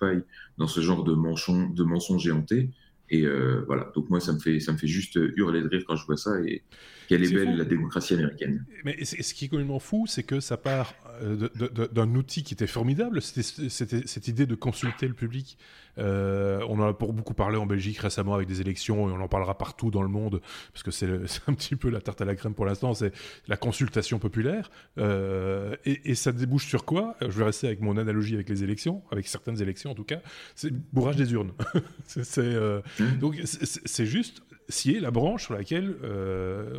dans 0.58 0.66
ce 0.66 0.80
genre 0.80 1.02
de, 1.02 1.14
mensonge, 1.14 1.74
de 1.74 1.82
mensonges 1.82 2.26
éhontés. 2.26 2.70
Et 3.10 3.26
voilà, 3.66 3.90
donc 3.94 4.10
moi, 4.10 4.20
ça 4.20 4.32
me, 4.32 4.38
fait, 4.38 4.60
ça 4.60 4.72
me 4.72 4.78
fait 4.78 4.86
juste 4.86 5.18
hurler 5.36 5.62
de 5.62 5.68
rire 5.68 5.84
quand 5.86 5.96
je 5.96 6.06
vois 6.06 6.16
ça. 6.16 6.40
Et 6.40 6.62
quelle 7.08 7.24
est, 7.24 7.32
belle 7.32 7.56
la 7.56 7.64
démocratie 7.64 8.14
américaine. 8.14 8.64
Mais 8.84 9.04
ce 9.04 9.34
qui 9.34 9.44
est 9.44 9.48
complètement 9.48 9.78
fou, 9.78 10.06
c'est 10.06 10.22
que 10.22 10.40
ça 10.40 10.56
part 10.56 10.94
euh, 11.22 11.48
d'un 11.92 12.14
outil 12.14 12.42
qui 12.42 12.54
était 12.54 12.66
formidable, 12.66 13.22
c'était 13.22 13.68
cette 13.70 14.28
idée 14.28 14.46
de 14.46 14.54
consulter 14.54 15.06
le 15.06 15.14
public. 15.14 15.58
Euh, 15.98 16.60
on 16.68 16.78
en 16.80 16.88
a 16.88 16.92
pour 16.92 17.12
beaucoup 17.12 17.34
parlé 17.34 17.56
en 17.56 17.66
Belgique 17.66 17.98
récemment 17.98 18.34
avec 18.34 18.48
des 18.48 18.60
élections 18.60 19.08
et 19.08 19.12
on 19.12 19.20
en 19.20 19.28
parlera 19.28 19.56
partout 19.56 19.90
dans 19.90 20.02
le 20.02 20.08
monde 20.08 20.40
parce 20.72 20.82
que 20.82 20.90
c'est 20.90 21.06
un 21.46 21.52
petit 21.54 21.76
peu 21.76 21.90
la 21.90 22.00
tarte 22.00 22.20
à 22.20 22.24
la 22.24 22.34
crème 22.34 22.54
pour 22.54 22.66
l'instant, 22.66 22.94
c'est 22.94 23.12
la 23.48 23.56
consultation 23.56 24.18
populaire. 24.18 24.70
Euh, 24.98 25.76
et, 25.84 26.14
ça 26.14 26.32
débouche 26.32 26.66
sur 26.66 26.84
quoi? 26.84 27.16
Je 27.20 27.26
vais 27.28 27.44
rester 27.44 27.66
avec 27.66 27.80
mon 27.80 27.96
analogie 27.96 28.34
avec 28.34 28.48
les 28.48 28.64
élections, 28.64 29.02
avec 29.10 29.28
certaines 29.28 29.60
élections 29.60 29.90
en 29.90 29.94
tout 29.94 30.04
cas, 30.04 30.20
c'est 30.54 30.72
bourrage 30.92 31.16
des 31.16 31.32
urnes. 31.32 31.52
mmh. 32.16 33.18
donc 33.20 33.40
c'est 33.44 34.06
juste 34.06 34.42
scier 34.68 34.98
la 34.98 35.10
branche 35.10 35.44
sur 35.44 35.54
laquelle 35.54 35.96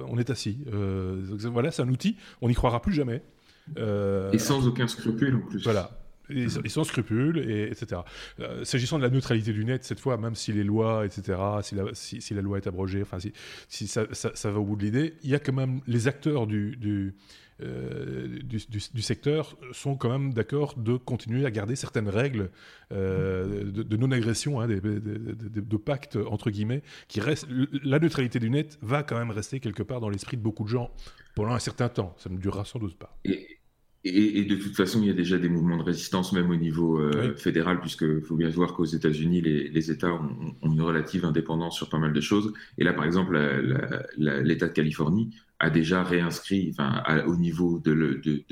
on 0.08 0.18
est 0.18 0.30
assis. 0.30 0.60
voilà, 0.72 1.72
c'est 1.72 1.82
un 1.82 1.90
outil, 1.90 2.18
on 2.42 2.48
n'y 2.48 2.56
croira 2.56 2.82
plus 2.82 2.94
jamais. 2.94 3.22
Euh, 3.78 4.32
et 4.32 4.40
sans 4.40 4.68
aucun 4.68 4.88
scrupule 4.88 5.36
en 5.36 5.50
plus. 5.50 5.64
Voilà. 5.64 5.92
Et, 6.30 6.50
sans 6.70 6.84
scrupule, 6.84 7.38
et, 7.38 7.72
etc. 7.72 8.02
Euh, 8.40 8.64
s'agissant 8.64 8.98
de 8.98 9.04
la 9.04 9.10
neutralité 9.10 9.54
du 9.54 9.64
net, 9.66 9.84
cette 9.84 10.00
fois, 10.00 10.18
même 10.18 10.36
si 10.36 10.52
les 10.52 10.64
lois, 10.64 11.06
etc., 11.06 11.40
si 11.62 11.76
la, 11.76 11.84
si, 11.94 12.34
la 12.34 12.42
loi 12.42 12.58
est 12.58 12.68
abrogée, 12.68 13.02
enfin, 13.02 13.20
si, 13.20 13.34
si 13.70 13.88
ça, 13.88 14.06
ça, 14.12 14.52
va 14.52 14.60
au 14.60 14.66
bout 14.66 14.76
de 14.76 14.84
l'idée, 14.84 15.14
il 15.24 15.30
y 15.30 15.36
a 15.36 15.40
quand 15.40 15.54
même 15.54 15.82
les 15.88 16.08
acteurs 16.08 16.48
du, 16.48 16.76
du, 16.76 17.16
euh, 17.62 18.40
du, 18.44 18.60
du, 18.70 19.02
secteur 19.02 19.58
sont 19.72 19.96
quand 19.96 20.10
même 20.10 20.34
d'accord 20.34 20.76
de 20.78 20.98
continuer 20.98 21.46
à 21.46 21.52
garder 21.52 21.76
certaines 21.76 22.10
règles 22.10 22.52
de, 22.92 23.64
de 23.64 23.98
non-agression, 23.98 24.60
hein, 24.60 24.68
de, 24.68 24.80
de, 24.80 25.78
pacte, 25.78 26.18
entre 26.18 26.50
guillemets, 26.50 26.84
qui 27.08 27.20
reste. 27.22 27.48
La 27.84 28.00
neutralité 28.00 28.40
du 28.40 28.50
net 28.50 28.78
va 28.82 29.04
quand 29.04 29.18
même 29.18 29.32
rester 29.32 29.60
quelque 29.60 29.84
part 29.84 30.02
dans 30.02 30.10
l'esprit 30.10 30.38
de 30.38 30.42
beaucoup 30.42 30.64
de 30.64 30.70
gens 30.70 30.92
pendant 31.36 31.54
un 31.54 31.60
certain 31.60 31.90
temps. 31.90 32.16
Ça 32.18 32.30
ne 32.30 32.38
durera 32.38 32.66
sans 32.66 32.80
doute 32.80 32.98
pas. 32.98 33.18
Et, 33.24 33.57
et, 34.04 34.46
de 34.46 34.56
toute 34.56 34.76
façon, 34.76 35.02
il 35.02 35.08
y 35.08 35.10
a 35.10 35.14
déjà 35.14 35.38
des 35.38 35.50
mouvements 35.50 35.78
de 35.78 35.84
résistance, 35.84 36.32
même 36.32 36.50
au 36.50 36.56
niveau 36.56 37.00
euh, 37.00 37.36
fédéral, 37.36 37.80
puisqu'il 37.80 38.22
faut 38.22 38.36
bien 38.36 38.50
voir 38.50 38.74
qu'aux 38.74 38.86
États-Unis, 38.86 39.42
les, 39.42 39.92
États 39.92 40.14
ont, 40.14 40.56
une 40.64 40.82
relative 40.82 41.26
indépendance 41.26 41.76
sur 41.76 41.90
pas 41.90 41.98
mal 41.98 42.14
de 42.14 42.22
choses. 42.22 42.54
Et 42.78 42.84
là, 42.84 42.94
par 42.94 43.06
exemple, 43.06 43.38
l'État 44.18 44.68
de 44.68 44.74
Californie 44.74 45.36
a 45.60 45.70
déjà 45.70 46.04
réinscrit, 46.04 46.70
enfin, 46.72 47.04
au 47.26 47.36
niveau 47.36 47.80
de, 47.80 47.92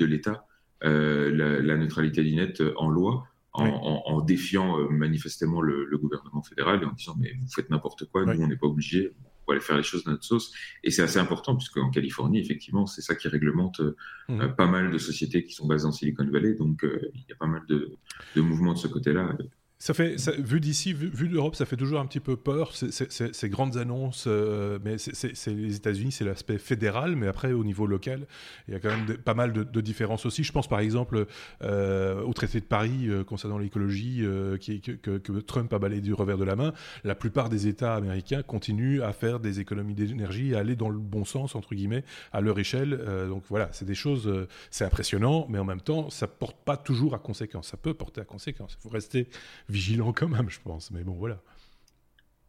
l'État, 0.04 0.46
euh, 0.84 1.62
la, 1.62 1.76
neutralité 1.76 2.22
du 2.22 2.34
net 2.34 2.62
en 2.76 2.90
loi. 2.90 3.26
En, 3.58 4.20
défiant 4.20 4.78
euh, 4.78 4.90
manifestement 4.90 5.62
le, 5.62 5.86
le, 5.86 5.96
gouvernement 5.96 6.42
fédéral 6.42 6.82
et 6.82 6.84
en 6.84 6.92
disant 6.92 7.16
mais 7.18 7.32
vous 7.40 7.48
faites 7.48 7.70
n'importe 7.70 8.04
quoi, 8.04 8.26
nous 8.26 8.42
on 8.42 8.48
n'est 8.48 8.56
pas 8.56 8.66
obligés, 8.66 9.14
pour 9.46 9.52
aller 9.52 9.62
faire 9.62 9.76
les 9.76 9.84
choses 9.84 10.02
dans 10.02 10.10
notre 10.10 10.24
sauce. 10.24 10.52
Et 10.82 10.90
c'est 10.90 11.02
assez 11.02 11.20
important, 11.20 11.54
puisque 11.56 11.76
en 11.76 11.90
Californie, 11.90 12.40
effectivement, 12.40 12.86
c'est 12.86 13.00
ça 13.00 13.14
qui 13.14 13.28
réglemente 13.28 13.78
euh, 13.80 13.96
mmh. 14.28 14.40
euh, 14.40 14.48
pas 14.48 14.66
mal 14.66 14.90
de 14.90 14.98
sociétés 14.98 15.44
qui 15.44 15.52
sont 15.52 15.68
basées 15.68 15.86
en 15.86 15.92
Silicon 15.92 16.28
Valley. 16.28 16.54
Donc, 16.54 16.84
euh, 16.84 17.00
il 17.14 17.24
y 17.28 17.32
a 17.32 17.36
pas 17.36 17.46
mal 17.46 17.62
de, 17.68 17.92
de 18.34 18.40
mouvements 18.40 18.72
de 18.72 18.78
ce 18.78 18.88
côté-là. 18.88 19.36
Ça 19.78 19.92
fait, 19.92 20.16
vu 20.40 20.58
d'ici, 20.58 20.94
vu, 20.94 21.28
d'Europe, 21.28 21.54
ça 21.54 21.66
fait 21.66 21.76
toujours 21.76 22.00
un 22.00 22.06
petit 22.06 22.18
peu 22.18 22.36
peur, 22.36 22.72
ces 22.74 23.48
grandes 23.50 23.76
annonces, 23.76 24.24
euh, 24.26 24.78
mais 24.82 24.96
c'est 24.96 25.34
les 25.48 25.76
États-Unis, 25.76 26.12
c'est 26.12 26.24
l'aspect 26.24 26.56
fédéral, 26.56 27.14
mais 27.14 27.26
après, 27.26 27.52
au 27.52 27.62
niveau 27.62 27.86
local, 27.86 28.26
il 28.68 28.74
y 28.74 28.76
a 28.76 28.80
quand 28.80 28.88
même 28.88 29.18
pas 29.18 29.34
mal 29.34 29.52
de, 29.52 29.80
différences 29.82 30.24
aussi. 30.24 30.44
Je 30.44 30.52
pense 30.52 30.66
par 30.66 30.80
exemple 30.80 31.26
euh, 31.62 32.22
au 32.22 32.32
traité 32.32 32.58
de 32.60 32.64
Paris 32.64 33.08
euh, 33.08 33.22
concernant 33.22 33.58
l'écologie 33.58 34.22
que, 34.22 35.40
Trump 35.40 35.70
a 35.74 35.78
balayé 35.78 36.00
du 36.00 36.14
revers 36.14 36.38
de 36.38 36.44
la 36.44 36.56
main. 36.56 36.72
La 37.04 37.14
plupart 37.14 37.50
des 37.50 37.66
États 37.66 37.94
américains 37.94 38.42
continuent 38.42 39.02
à 39.02 39.12
faire 39.12 39.40
des 39.40 39.60
économies 39.60 39.94
d'énergie, 39.94 40.54
à 40.54 40.60
aller 40.60 40.74
dans 40.74 40.88
le 40.88 40.98
bon 40.98 41.26
sens, 41.26 41.54
entre 41.54 41.74
guillemets, 41.74 42.02
à 42.32 42.40
leur 42.40 42.58
échelle. 42.58 42.98
donc 43.28 43.42
voilà, 43.50 43.68
c'est 43.72 43.84
des 43.84 43.94
choses, 43.94 44.46
c'est 44.70 44.86
impressionnant, 44.86 45.46
mais 45.50 45.58
en 45.58 45.64
même 45.64 45.82
temps, 45.82 46.08
ça 46.08 46.26
porte 46.26 46.56
pas 46.64 46.78
toujours 46.78 47.14
à 47.14 47.18
conséquence. 47.18 47.68
Ça 47.68 47.76
peut 47.76 47.92
porter 47.92 48.22
à 48.22 48.24
conséquence. 48.24 48.78
Il 48.78 48.82
faut 48.82 48.88
rester 48.88 49.28
vigilant 49.68 50.12
quand 50.12 50.28
même, 50.28 50.50
je 50.50 50.60
pense. 50.60 50.90
Mais 50.90 51.02
bon, 51.02 51.14
voilà. 51.14 51.40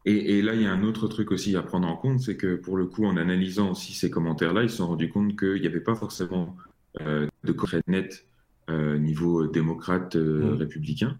Et, 0.09 0.41
là, 0.41 0.53
il 0.53 0.61
y 0.61 0.65
a 0.65 0.71
un 0.71 0.83
autre 0.83 1.09
truc 1.09 1.31
aussi 1.31 1.57
à 1.57 1.61
prendre 1.61 1.85
en 1.85 1.97
compte, 1.97 2.21
c'est 2.21 2.37
que 2.37 2.55
pour 2.55 2.77
le 2.77 2.85
coup, 2.85 3.05
en 3.05 3.17
analysant 3.17 3.71
aussi 3.71 3.93
ces 3.93 4.09
commentaires-là, 4.09 4.63
ils 4.63 4.69
se 4.69 4.77
sont 4.77 4.87
rendus 4.87 5.09
compte 5.09 5.37
qu'il 5.37 5.59
n'y 5.59 5.67
avait 5.67 5.81
pas 5.81 5.95
forcément 5.95 6.55
euh, 7.01 7.27
de 7.43 7.51
concret 7.51 7.81
net 7.87 8.25
euh, 8.69 8.97
niveau 8.97 9.47
démocrate 9.47 10.15
euh, 10.15 10.53
mmh. 10.53 10.57
républicain. 10.57 11.17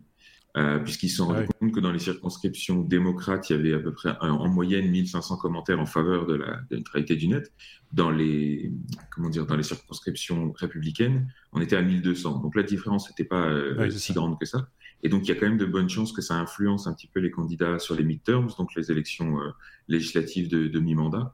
Puisqu'ils 0.86 1.10
se 1.10 1.18
sont 1.18 1.28
rendus 1.28 1.48
compte 1.60 1.72
que 1.72 1.80
dans 1.80 1.92
les 1.92 2.00
circonscriptions 2.00 2.82
démocrates, 2.82 3.48
il 3.52 3.58
y 3.58 3.60
avait 3.60 3.74
à 3.76 3.80
peu 3.80 3.94
près 3.94 4.18
en 4.22 4.50
moyenne 4.50 4.90
1500 4.90 5.38
commentaires 5.38 5.80
en 5.80 5.86
faveur 5.86 6.26
de 6.26 6.34
la, 6.34 6.62
neutralité 6.72 7.16
du 7.16 7.28
net. 7.28 7.54
Dans 7.94 8.10
les, 8.10 8.72
comment 9.12 9.30
dire, 9.30 9.46
dans 9.46 9.56
les 9.56 9.62
circonscriptions 9.62 10.52
républicaines, 10.54 11.32
on 11.52 11.62
était 11.62 11.76
à 11.76 11.84
1200. 11.84 12.40
Donc 12.40 12.56
la 12.56 12.64
différence 12.64 13.08
n'était 13.08 13.24
pas 13.24 13.52
si 13.92 14.14
grande 14.14 14.40
que 14.40 14.48
ça. 14.48 14.68
Et 15.04 15.10
donc 15.10 15.28
il 15.28 15.30
y 15.30 15.32
a 15.32 15.36
quand 15.36 15.48
même 15.48 15.58
de 15.58 15.66
bonnes 15.66 15.90
chances 15.90 16.12
que 16.12 16.22
ça 16.22 16.36
influence 16.36 16.88
un 16.88 16.94
petit 16.94 17.08
peu 17.08 17.20
les 17.20 17.32
candidats 17.32 17.80
sur 17.80 17.96
les 17.96 18.04
midterms, 18.04 18.50
donc 18.58 18.76
les 18.76 18.92
élections 18.92 19.40
euh, 19.40 19.50
législatives 19.88 20.50
de, 20.50 20.68
de 20.68 20.80
mi-mandat. 20.80 21.34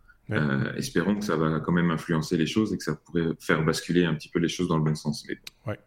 espérons 0.78 1.16
que 1.16 1.26
ça 1.26 1.36
va 1.36 1.60
quand 1.60 1.72
même 1.72 1.92
influencer 1.92 2.38
les 2.38 2.48
choses 2.48 2.74
et 2.74 2.78
que 2.78 2.84
ça 2.84 2.96
pourrait 2.96 3.30
faire 3.40 3.64
basculer 3.64 4.06
un 4.06 4.16
petit 4.16 4.30
peu 4.30 4.40
les 4.40 4.50
choses 4.50 4.68
dans 4.68 4.78
le 4.78 4.84
bon 4.84 4.96
sens. 4.96 5.26
Mais... 5.28 5.38
Ouais. 5.66 5.80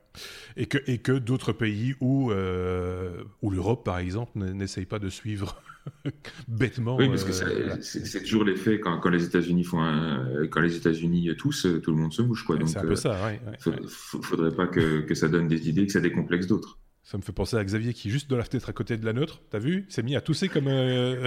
Et 0.56 0.66
que, 0.66 0.78
et 0.86 0.98
que 0.98 1.12
d'autres 1.12 1.52
pays 1.52 1.94
où, 2.00 2.30
euh, 2.30 3.22
où 3.42 3.50
l'Europe, 3.50 3.84
par 3.84 3.98
exemple, 3.98 4.38
n'essaye 4.38 4.86
pas 4.86 4.98
de 4.98 5.08
suivre 5.08 5.62
bêtement. 6.48 6.96
Oui, 6.96 7.08
parce 7.08 7.24
que 7.24 7.44
euh, 7.44 7.76
c'est 7.80 8.22
toujours 8.22 8.44
l'effet 8.44 8.80
quand, 8.80 8.98
quand 8.98 9.10
les 9.10 9.24
États-Unis 9.24 9.64
font 9.64 9.80
un, 9.80 10.46
quand 10.50 10.60
les 10.60 10.76
États-Unis 10.76 11.30
tous, 11.36 11.66
tout 11.82 11.90
le 11.90 11.96
monde 11.96 12.12
se 12.12 12.22
mouche. 12.22 12.44
Quoi. 12.44 12.56
C'est 12.66 12.78
un 12.78 12.82
peu 12.82 12.92
euh, 12.92 12.96
ça, 12.96 13.18
oui. 13.26 13.38
Il 13.66 13.88
faudrait 13.88 14.54
pas 14.54 14.66
que, 14.66 15.00
que, 15.00 15.14
ça 15.14 15.28
donne 15.28 15.48
des 15.48 15.68
idées, 15.68 15.86
que 15.86 15.92
ça 15.92 16.00
décomplexe 16.00 16.46
d'autres. 16.46 16.78
Ça 17.06 17.16
me 17.16 17.22
fait 17.22 17.30
penser 17.32 17.56
à 17.56 17.62
Xavier 17.62 17.94
qui, 17.94 18.10
juste 18.10 18.28
de 18.28 18.34
la 18.34 18.42
fenêtre 18.42 18.68
à 18.68 18.72
côté 18.72 18.96
de 18.96 19.06
la 19.06 19.12
nôtre, 19.12 19.40
t'as 19.48 19.60
vu, 19.60 19.86
s'est 19.88 20.02
mis 20.02 20.16
à 20.16 20.20
tousser 20.20 20.48
comme. 20.48 20.64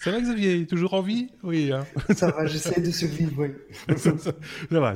ça 0.00 0.10
va 0.10 0.20
Xavier? 0.20 0.66
Toujours 0.66 0.94
en 0.94 1.00
vie? 1.00 1.28
Oui. 1.44 1.70
Hein. 1.70 1.86
ça 2.16 2.32
va, 2.32 2.44
j'essaie 2.46 2.80
de 2.80 2.90
survivre, 2.90 3.46
oui. 3.46 3.50
ça, 3.96 4.14
va, 4.68 4.94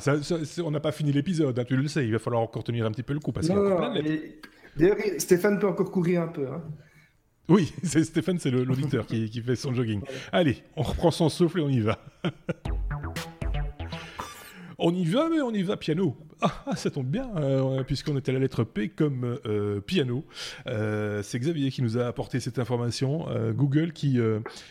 on 0.65 0.73
n'a 0.73 0.81
pas 0.81 0.91
fini 0.91 1.13
l'épisode, 1.13 1.57
hein, 1.57 1.65
tu 1.65 1.77
le 1.77 1.87
sais, 1.87 2.05
il 2.05 2.11
va 2.11 2.19
falloir 2.19 2.43
encore 2.43 2.65
tenir 2.65 2.85
un 2.87 2.91
petit 2.91 3.05
peu 3.05 3.15
le 3.15 3.21
coup. 3.21 3.31
Parce 3.31 3.47
D'ailleurs, 3.47 4.97
Stéphane 5.19 5.61
peut 5.61 5.69
encore 5.69 5.93
courir 5.93 6.23
un 6.23 6.29
peu. 6.29 6.49
Hein. 6.49 6.65
Oui, 7.49 7.73
Stéphane, 7.85 8.41
c'est 8.41 8.51
l'auditeur 8.51 9.07
qui, 9.07 9.31
qui, 9.31 9.43
fait 9.43 9.55
son 9.55 9.75
jogging. 9.75 10.01
Allez, 10.33 10.65
on 10.75 10.83
reprend 10.83 11.13
son 11.13 11.29
souffle 11.29 11.61
et 11.61 11.63
on 11.63 11.69
y 11.69 11.81
va. 11.81 12.01
On 14.79 14.95
y 14.95 15.05
va, 15.05 15.29
mais 15.29 15.41
on 15.41 15.53
y 15.53 15.63
va 15.63 15.77
piano. 15.77 16.17
Ah, 16.43 16.65
ah, 16.67 16.77
ça 16.77 16.91
tombe 16.91 17.07
bien, 17.07 17.31
euh, 17.37 17.83
puisqu'on 17.83 18.17
était 18.19 18.31
à 18.31 18.35
la 18.35 18.41
lettre 18.41 18.63
P 18.65 18.89
comme 18.89 19.39
euh, 19.47 19.81
piano. 19.81 20.25
Euh, 20.67 21.23
c'est 21.23 21.39
Xavier 21.39 21.71
qui 21.71 21.83
nous 21.83 21.97
a 21.97 22.07
apporté 22.07 22.41
cette 22.41 22.59
information. 22.59 23.27
Google 23.53 23.93
qui, 23.93 24.19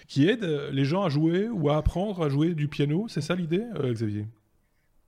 qui 0.08 0.28
aide 0.28 0.44
les 0.72 0.86
gens 0.86 1.04
à 1.04 1.10
jouer 1.10 1.48
ou 1.50 1.70
à 1.70 1.78
apprendre 1.78 2.24
à 2.24 2.30
jouer 2.30 2.54
du 2.54 2.68
piano. 2.68 3.08
C'est 3.10 3.22
ça 3.22 3.36
l'idée, 3.36 3.64
Xavier? 3.84 4.26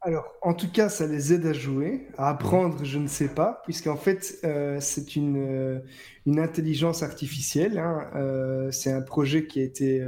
Alors, 0.08 0.34
en 0.42 0.54
tout 0.54 0.72
cas, 0.72 0.90
ça 0.90 1.06
les 1.06 1.34
aide 1.34 1.46
à 1.46 1.54
jouer, 1.54 2.08
à 2.18 2.30
apprendre, 2.30 2.84
je 2.84 2.98
ne 2.98 3.08
sais 3.08 3.28
pas, 3.28 3.62
puisqu'en 3.66 3.98
fait, 3.98 4.40
c'est 4.80 5.16
une, 5.16 5.82
une 6.26 6.40
intelligence 6.40 7.04
artificielle. 7.04 7.78
Hein, 7.78 8.70
c'est 8.72 8.92
un 8.92 9.02
projet 9.02 9.48
qui 9.48 9.60
a 9.60 9.64
été 9.64 10.02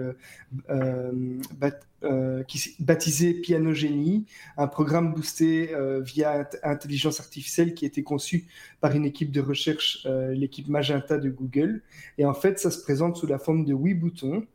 euh, 2.05 2.43
qui 2.43 2.77
baptisé 2.79 3.33
Piano 3.33 3.73
Génie, 3.73 4.25
un 4.55 4.67
programme 4.67 5.13
boosté 5.13 5.73
euh, 5.73 5.99
via 5.99 6.47
intelligence 6.63 7.19
artificielle 7.19 7.73
qui 7.73 7.83
a 7.83 7.89
été 7.89 8.03
conçu 8.03 8.47
par 8.79 8.95
une 8.95 9.03
équipe 9.03 9.31
de 9.31 9.41
recherche, 9.41 10.05
euh, 10.05 10.33
l'équipe 10.33 10.69
Magenta 10.69 11.17
de 11.17 11.29
Google. 11.29 11.81
Et 12.17 12.23
en 12.23 12.33
fait, 12.33 12.57
ça 12.57 12.71
se 12.71 12.81
présente 12.81 13.17
sous 13.17 13.27
la 13.27 13.38
forme 13.38 13.65
de 13.65 13.73
huit 13.73 13.95
boutons 13.95 14.45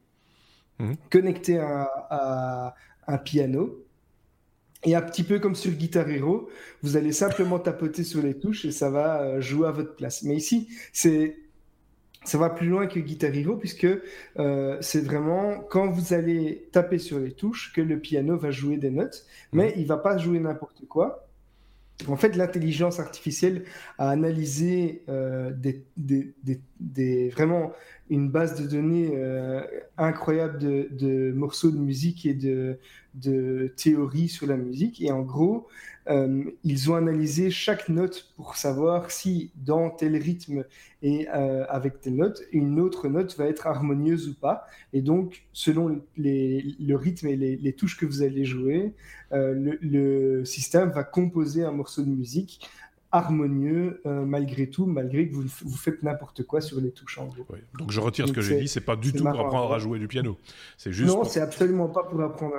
mhm. 0.79 0.97
connectés 1.11 1.59
à, 1.59 2.75
un 3.07 3.19
piano. 3.19 3.84
Et 4.85 4.95
un 4.95 5.03
petit 5.03 5.23
peu 5.23 5.39
comme 5.39 5.55
sur 5.55 5.73
Guitar 5.73 6.09
Hero, 6.09 6.49
vous 6.83 6.97
allez 6.97 7.13
simplement 7.13 7.59
tapoter 7.59 8.05
sur 8.05 8.23
les 8.23 8.35
touches 8.35 8.65
et 8.65 8.73
ça 8.73 8.91
va 8.91 9.41
jouer 9.41 9.69
à 9.69 9.71
votre 9.71 9.97
place. 9.97 10.23
Mais 10.23 10.37
ici, 10.37 10.69
c'est 10.93 11.37
ça 12.25 12.39
va 12.39 12.51
plus 12.51 12.69
loin 12.69 12.87
que 12.87 12.99
Guitar 12.99 13.35
Hero 13.35 13.57
puisque 13.57 13.87
euh, 14.39 14.79
c'est 14.81 15.05
vraiment 15.05 15.61
quand 15.61 15.89
vous 15.89 16.15
allez 16.15 16.69
taper 16.73 16.99
sur 16.99 17.19
les 17.19 17.33
touches 17.33 17.73
que 17.73 17.81
le 17.81 17.99
piano 17.99 18.37
va 18.37 18.51
jouer 18.51 18.79
des 18.79 18.91
notes, 18.91 19.27
mais 19.53 19.75
il 19.77 19.87
va 19.87 19.99
pas 19.99 20.17
jouer 20.17 20.41
n'importe 20.41 20.87
quoi. 20.89 21.29
En 22.09 22.17
fait, 22.17 22.35
l'intelligence 22.35 22.99
artificielle 22.99 23.65
a 23.99 24.11
analysé 24.11 25.05
euh, 25.09 25.53
des, 25.53 25.85
des, 25.97 26.35
des, 26.43 26.61
vraiment 26.81 27.73
une 28.11 28.29
base 28.29 28.61
de 28.61 28.67
données 28.69 29.13
euh, 29.15 29.63
incroyable 29.97 30.59
de, 30.59 31.33
morceaux 31.33 31.71
de 31.71 31.79
musique 31.79 32.27
et 32.27 32.35
de, 32.35 32.79
de 33.15 33.73
théories 33.77 34.29
sur 34.29 34.47
la 34.47 34.57
musique. 34.57 35.01
Et 35.01 35.11
en 35.11 35.23
gros, 35.23 35.69
euh, 36.11 36.45
ils 36.65 36.91
ont 36.91 36.97
analysé 36.97 37.51
chaque 37.51 37.89
note 37.89 38.31
pour 38.37 38.57
savoir 38.57 39.11
si 39.11 39.53
dans 39.57 39.89
tel 39.89 40.17
rythme 40.17 40.65
et 41.03 41.29
euh, 41.35 41.65
avec 41.71 42.03
telle 42.03 42.17
note, 42.17 42.43
une 42.53 42.79
autre 42.79 43.09
note 43.09 43.37
va 43.39 43.47
être 43.47 43.67
harmonieuse 43.67 44.29
ou 44.29 44.35
pas. 44.35 44.67
Et 44.93 45.01
donc, 45.01 45.45
selon 45.55 46.03
le 46.19 46.95
rythme 46.95 47.29
et 47.29 47.37
les, 47.37 47.73
touches 47.73 47.97
que 47.97 48.05
vous 48.05 48.23
allez 48.23 48.45
jouer, 48.45 48.93
le, 49.33 50.45
système 50.45 50.91
va 50.91 51.05
composer 51.05 51.65
un 51.65 51.73
morceau 51.73 52.03
de 52.03 52.11
musique 52.11 52.69
harmonieux 53.15 54.01
euh, 54.07 54.25
malgré 54.25 54.69
tout, 54.69 54.87
malgré 54.87 55.29
que 55.29 55.35
vous, 55.35 55.45
vous 55.65 55.77
faites 55.77 56.03
n'importe 56.03 56.43
quoi 56.43 56.61
sur 56.61 56.81
les 56.81 56.91
touches 56.91 57.19
en 57.19 57.27
gros. 57.27 57.47
Donc 57.79 57.93
je 57.93 58.01
retire 58.01 58.27
ce 58.27 58.33
que 58.33 58.41
j'ai 58.41 58.59
dit, 58.59 58.67
c'est 58.67 58.81
pas 58.81 58.97
du 58.97 59.13
tout 59.13 59.23
pour 59.23 59.41
apprendre 59.41 59.73
à 59.73 59.79
jouer 59.79 60.01
du 60.01 60.09
piano. 60.09 60.37
C'est 60.77 60.93
juste. 60.93 61.15
Non, 61.15 61.23
c'est 61.23 61.41
absolument 61.41 61.87
pas 61.87 62.03
pour 62.03 62.21
apprendre. 62.21 62.55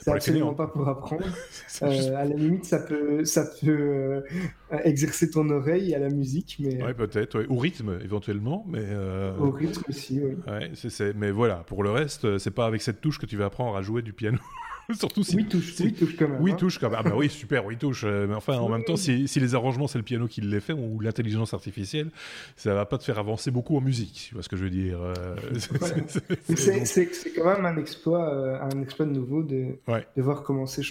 C'est 0.00 0.10
absolument 0.10 0.54
pas 0.54 0.66
pour 0.66 0.88
apprendre. 0.88 1.24
Euh, 1.82 2.14
à 2.16 2.24
la 2.26 2.34
limite, 2.34 2.66
ça 2.66 2.78
peut, 2.78 3.24
ça 3.24 3.44
peut 3.60 3.70
euh, 3.70 4.20
exercer 4.84 5.30
ton 5.30 5.48
oreille 5.48 5.94
à 5.94 5.98
la 5.98 6.10
musique, 6.10 6.58
mais. 6.60 6.82
Ouais, 6.82 6.92
peut-être. 6.92 7.46
Au 7.48 7.56
rythme 7.56 7.98
éventuellement, 8.04 8.66
mais. 8.68 8.84
Au 9.38 9.50
rythme 9.50 9.82
aussi, 9.88 10.20
oui. 10.20 10.36
Ouais, 10.46 11.12
mais 11.16 11.30
voilà, 11.30 11.56
pour 11.66 11.82
le 11.82 11.90
reste, 11.90 12.36
c'est 12.38 12.50
pas 12.50 12.66
avec 12.66 12.82
cette 12.82 13.00
touche 13.00 13.18
que 13.18 13.24
tu 13.24 13.38
vas 13.38 13.46
apprendre 13.46 13.76
à 13.76 13.82
jouer 13.82 14.02
du 14.02 14.12
piano. 14.12 14.38
Surtout 14.98 15.22
si. 15.22 15.36
Oui, 15.36 15.46
touche, 15.46 15.74
oui, 15.80 15.92
touche 15.92 16.16
quand 16.16 16.28
même. 16.28 16.40
Oui, 16.40 16.52
hein. 16.52 16.56
touche 16.56 16.78
quand 16.78 16.90
même. 16.90 17.00
Ah 17.00 17.08
bah 17.08 17.14
oui, 17.16 17.28
super, 17.28 17.64
oui, 17.64 17.76
touche. 17.76 18.04
Euh, 18.04 18.26
mais 18.26 18.34
enfin, 18.34 18.58
en 18.58 18.68
même 18.68 18.84
temps, 18.84 18.96
si, 18.96 19.28
si 19.28 19.40
les 19.40 19.54
arrangements, 19.54 19.86
c'est 19.86 19.98
le 19.98 20.04
piano 20.04 20.26
qui 20.26 20.40
les 20.40 20.60
fait, 20.60 20.72
ou 20.72 21.00
l'intelligence 21.00 21.54
artificielle, 21.54 22.10
ça 22.56 22.74
va 22.74 22.86
pas 22.86 22.98
te 22.98 23.04
faire 23.04 23.18
avancer 23.18 23.50
beaucoup 23.50 23.76
en 23.76 23.80
musique. 23.80 24.26
Tu 24.28 24.34
vois 24.34 24.42
ce 24.42 24.48
que 24.48 24.56
je 24.56 24.64
veux 24.64 24.70
dire 24.70 25.00
euh, 25.00 25.36
C'est 26.54 27.32
quand 27.34 27.44
même 27.44 27.66
un 27.66 27.76
exploit, 27.76 28.32
euh, 28.32 28.60
un 28.60 28.82
exploit 28.82 29.06
de 29.06 29.12
nouveau 29.12 29.42
de, 29.42 29.78
de 30.16 30.22
voir 30.22 30.42
comment 30.42 30.66
ces 30.66 30.82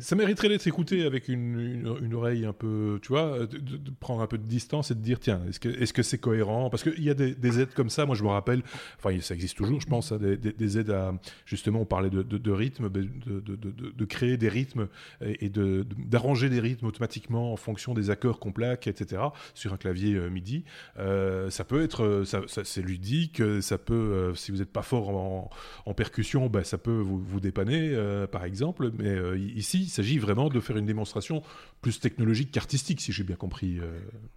ça 0.00 0.14
mériterait 0.14 0.48
d'être 0.48 0.66
écouté 0.66 1.04
avec 1.04 1.28
une, 1.28 2.12
oreille 2.14 2.44
un 2.44 2.52
peu, 2.52 2.98
tu 3.02 3.08
vois, 3.08 3.46
de, 3.46 3.90
prendre 3.98 4.22
un 4.22 4.26
peu 4.26 4.38
de 4.38 4.46
distance 4.46 4.90
et 4.90 4.94
de 4.94 5.00
dire, 5.00 5.18
tiens, 5.18 5.40
est-ce 5.48 5.58
que 5.58 5.72
c'est 5.72 6.00
-ce 6.00 6.02
c'est 6.02 6.18
cohérent? 6.18 6.70
Parce 6.70 6.82
qu'il 6.82 7.02
y 7.02 7.10
a 7.10 7.14
des, 7.14 7.34
des, 7.34 7.60
aides 7.60 7.74
comme 7.74 7.90
ça, 7.90 8.06
moi 8.06 8.14
je 8.14 8.22
me 8.22 8.28
rappelle, 8.28 8.62
enfin, 8.98 9.18
ça 9.20 9.34
existe 9.34 9.56
toujours, 9.56 9.80
je 9.80 9.86
pense, 9.86 10.12
hein, 10.12 10.18
des, 10.18 10.36
des, 10.36 10.78
aides 10.78 10.90
à. 10.90 11.14
Justement, 11.44 11.80
on 11.80 11.86
parlait 11.86 12.10
de 12.10 12.22
de, 12.22 12.50
rythme, 12.50 12.88
de, 12.90 14.04
créer 14.04 14.36
des 14.36 14.48
rythmes 14.48 14.88
et, 15.22 15.50
d'arranger 15.50 16.48
des 16.48 16.60
rythmes 16.60 16.86
automatiquement 16.86 17.52
en 17.52 17.56
fonction 17.56 17.94
des 17.94 18.10
accords 18.10 18.38
qu'on 18.38 18.52
plaque, 18.52 18.86
etc. 18.86 19.22
sur 19.54 19.72
un 19.72 19.76
clavier 19.76 20.14
euh, 20.14 20.28
MIDI. 20.28 20.64
Euh, 20.98 21.50
ça 21.50 21.64
peut 21.64 21.82
être, 21.82 22.04
euh, 22.04 22.24
c'est 22.46 22.82
ludique, 22.82 23.42
ça 23.60 23.78
peut, 23.78 24.32
si 24.34 24.50
vous 24.50 24.58
n'êtes 24.58 24.72
pas 24.72 24.82
fort 24.82 25.10
en, 25.10 25.94
percussion, 25.94 26.48
bah, 26.48 26.62
ça 26.62 26.76
peut 26.76 26.98
vous, 26.98 27.40
dépanner, 27.40 27.96
par 28.36 28.44
exemple. 28.44 28.90
Mais 28.98 29.16
ici, 29.38 29.84
il 29.84 29.88
s'agit 29.88 30.18
vraiment 30.18 30.50
de 30.50 30.60
faire 30.60 30.76
une 30.76 30.84
démonstration 30.84 31.42
plus 31.80 32.00
technologique 32.00 32.50
qu'artistique, 32.52 33.00
si 33.00 33.12
j'ai 33.12 33.24
bien 33.24 33.36
compris. 33.36 33.78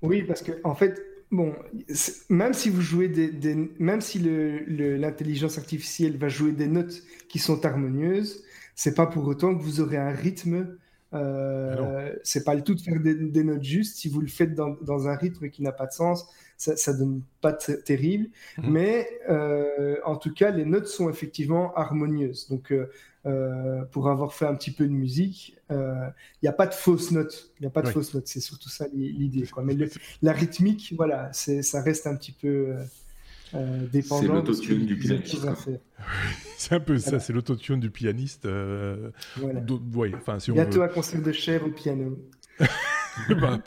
Oui, 0.02 0.24
parce 0.24 0.42
que 0.42 0.54
en 0.64 0.74
fait, 0.74 1.02
Bon, 1.32 1.54
même 2.30 2.54
si 2.54 2.70
vous 2.70 2.82
jouez 2.82 3.08
des, 3.08 3.56
même 3.78 4.02
si 4.02 4.20
l'intelligence 4.20 5.60
artificielle 5.60 6.18
va 6.18 6.28
jouer 6.28 6.54
des 6.54 6.68
notes 6.68 7.04
qui 7.28 7.38
sont 7.38 7.66
harmonieuses, 7.66 8.44
c'est 8.74 8.96
pas 8.96 9.06
pour 9.06 9.28
autant 9.28 9.56
que 9.56 9.62
vous 9.62 9.80
aurez 9.80 9.98
un 9.98 10.10
rythme. 10.10 10.78
Euh, 11.14 12.14
c'est 12.24 12.44
pas 12.44 12.54
le 12.54 12.64
tout 12.64 12.76
de 12.76 12.82
faire 12.82 13.00
des, 13.00 13.44
notes 13.44 13.64
justes. 13.64 13.98
Si 13.98 14.10
vous 14.10 14.22
le 14.22 14.28
faites 14.28 14.54
dans, 14.54 15.08
un 15.08 15.16
rythme 15.16 15.50
qui 15.50 15.62
n'a 15.62 15.72
pas 15.72 15.88
de 15.88 15.92
sens, 15.92 16.28
ça, 16.58 16.76
ça 16.76 16.94
donne 16.94 17.22
pas 17.42 17.54
terrible. 17.54 18.30
Mhm. 18.58 18.72
Mais 18.72 19.10
euh, 19.30 19.98
en 20.06 20.18
tout 20.18 20.34
cas, 20.34 20.52
les 20.52 20.66
notes 20.66 20.88
sont 20.88 21.10
effectivement 21.10 21.74
harmonieuses. 21.76 22.48
Donc, 22.50 22.72
euh, 22.72 23.84
pour 23.92 24.10
avoir 24.10 24.34
fait 24.34 24.46
un 24.46 24.56
petit 24.56 24.72
peu 24.72 24.86
de 24.86 24.94
musique, 24.94 25.58
il 25.70 26.14
n'y 26.44 26.50
a 26.50 26.54
pas 26.54 26.68
de 26.68 26.74
fausses 26.74 27.12
notes. 27.12 27.52
Il 27.60 27.64
n'y 27.64 27.68
a 27.68 27.72
pas 27.72 27.82
de 27.82 27.90
fausses 27.90 28.14
notes, 28.14 28.28
c'est 28.28 28.40
surtout 28.40 28.70
ça 28.70 28.86
l'idée. 28.94 29.46
Mais 29.64 29.76
la 30.22 30.34
rythmique, 30.34 30.94
voilà, 30.96 31.32
ça 31.34 31.82
reste 31.82 32.08
un 32.08 32.16
petit 32.16 32.32
peu 32.32 32.76
euh, 33.54 33.86
dépendant. 33.92 34.22
C'est 34.22 34.28
l'autotune 34.28 34.86
du 34.86 34.98
pianiste. 34.98 35.48
c'est 36.58 36.76
un 36.76 36.80
peu 36.80 36.98
ça, 36.98 37.20
c'est 37.20 37.34
l'autotune 37.34 37.80
du 37.80 37.90
pianiste. 37.90 38.48
Voilà. 39.38 39.62
enfin, 40.18 40.40
si 40.40 40.52
Bientôt 40.52 40.82
un 40.82 40.88
concert 40.88 41.22
de 41.22 41.32
chair 41.32 41.64
au 41.66 41.70
piano. 41.70 42.18
Bah, 43.42 43.60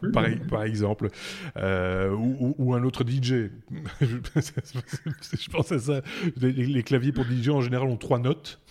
par, 0.48 0.62
exemple. 0.62 1.10
ou, 1.56 2.74
un 2.74 2.82
autre 2.84 3.04
DJ. 3.06 3.50
je 4.00 5.50
pense 5.50 5.72
à 5.72 5.78
ça. 5.78 6.00
les, 6.40 6.82
claviers 6.82 7.12
pour 7.12 7.24
DJ 7.24 7.50
en 7.50 7.60
général 7.60 7.88
ont 7.88 7.98
trois 7.98 8.18
notes. 8.18 8.62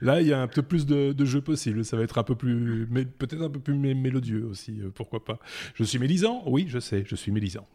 Là, 0.00 0.20
il 0.20 0.28
y 0.28 0.32
a 0.32 0.40
un 0.40 0.46
peu 0.46 0.62
plus 0.62 0.86
de, 0.86 1.12
de 1.12 1.24
jeux 1.24 1.40
possibles. 1.40 1.84
Ça 1.84 1.96
va 1.96 2.02
être 2.02 2.18
un 2.18 2.22
peu 2.22 2.34
plus, 2.34 2.86
mais 2.90 3.04
peut-être 3.04 3.42
un 3.42 3.50
peu 3.50 3.60
plus 3.60 3.74
mélodieux 3.74 4.44
aussi. 4.44 4.80
Euh, 4.80 4.90
pourquoi 4.94 5.24
pas 5.24 5.38
Je 5.74 5.84
suis 5.84 5.98
mélisant 5.98 6.42
Oui, 6.46 6.66
je 6.68 6.78
sais, 6.78 7.04
je 7.06 7.16
suis 7.16 7.32
mélisant. 7.32 7.66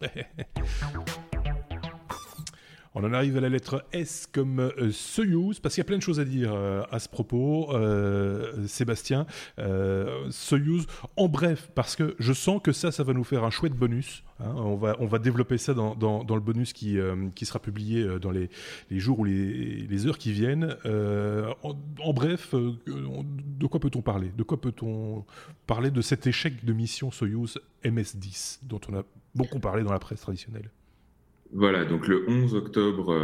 On 2.97 3.03
en 3.03 3.11
arrive 3.11 3.35
à 3.35 3.41
la 3.41 3.49
lettre 3.49 3.83
S 3.91 4.25
comme 4.31 4.61
euh, 4.61 4.89
Soyuz, 4.89 5.59
parce 5.59 5.75
qu'il 5.75 5.81
y 5.81 5.85
a 5.85 5.85
plein 5.85 5.97
de 5.97 6.01
choses 6.01 6.21
à 6.21 6.23
dire 6.23 6.53
euh, 6.53 6.81
à 6.91 6.99
ce 6.99 7.09
propos, 7.09 7.73
euh, 7.73 8.65
Sébastien. 8.67 9.25
Soyuz, 10.29 10.87
en 11.17 11.27
bref, 11.27 11.69
parce 11.75 11.97
que 11.97 12.15
je 12.19 12.31
sens 12.31 12.61
que 12.63 12.71
ça, 12.71 12.93
ça 12.93 13.03
va 13.03 13.11
nous 13.11 13.25
faire 13.25 13.43
un 13.43 13.49
chouette 13.49 13.73
bonus. 13.73 14.23
Hein. 14.39 14.53
on, 14.55 14.75
va, 14.75 14.95
on 14.99 15.07
va 15.07 15.19
développer 15.19 15.57
ça 15.57 15.73
dans, 15.73 15.93
dans, 15.95 16.35
le 16.35 16.41
bonus 16.41 16.71
qui, 16.71 16.97
qui 17.35 17.45
sera 17.45 17.59
publié 17.59 18.19
dans 18.19 18.31
les, 18.31 18.49
les 18.89 18.99
jours 18.99 19.19
ou 19.19 19.25
les, 19.25 19.87
les, 19.87 20.07
heures 20.07 20.17
qui 20.17 20.31
viennent. 20.31 20.77
En, 20.85 22.13
bref, 22.13 22.53
de 22.53 23.67
quoi 23.67 23.81
peut-on 23.81 24.01
parler? 24.01 24.31
De 24.37 24.43
quoi 24.43 24.59
peut-on 24.61 25.25
parler 25.67 25.91
de 25.91 26.01
cet 26.01 26.27
échec 26.27 26.63
de 26.63 26.71
mission 26.71 27.11
Soyuz 27.11 27.59
MS-10 27.83 28.59
dont 28.63 28.79
on 28.89 28.97
a 28.97 29.03
beaucoup 29.35 29.59
parlé 29.59 29.83
dans 29.83 29.91
la 29.91 29.99
presse 29.99 30.21
traditionnelle? 30.21 30.69
Voilà, 31.53 31.85
donc 31.85 32.07
le 32.07 32.25
11 32.27 32.55
octobre 32.55 33.15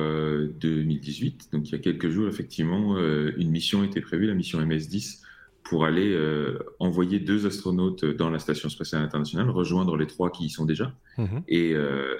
2018, 0.59 1.49
euh, 1.53 1.57
donc 1.57 1.69
il 1.69 1.71
y 1.71 1.75
a 1.75 1.79
quelques 1.79 2.09
jours, 2.09 2.27
effectivement, 2.27 2.97
euh, 2.97 3.31
une 3.37 3.49
mission 3.49 3.83
était 3.83 4.01
prévue, 4.01 4.27
la 4.27 4.35
mission 4.35 4.59
MS-10, 4.59 5.21
pour 5.63 5.85
aller 5.85 6.13
euh, 6.13 6.59
envoyer 6.79 7.19
deux 7.19 7.45
astronautes 7.45 8.05
dans 8.05 8.29
la 8.29 8.39
station 8.39 8.69
spatiale 8.69 9.01
internationale, 9.03 9.49
rejoindre 9.49 9.97
les 9.97 10.07
trois 10.07 10.31
qui 10.31 10.45
y 10.45 10.49
sont 10.49 10.65
déjà. 10.65 10.93
Mhm. 11.17 11.43
Et, 11.47 11.75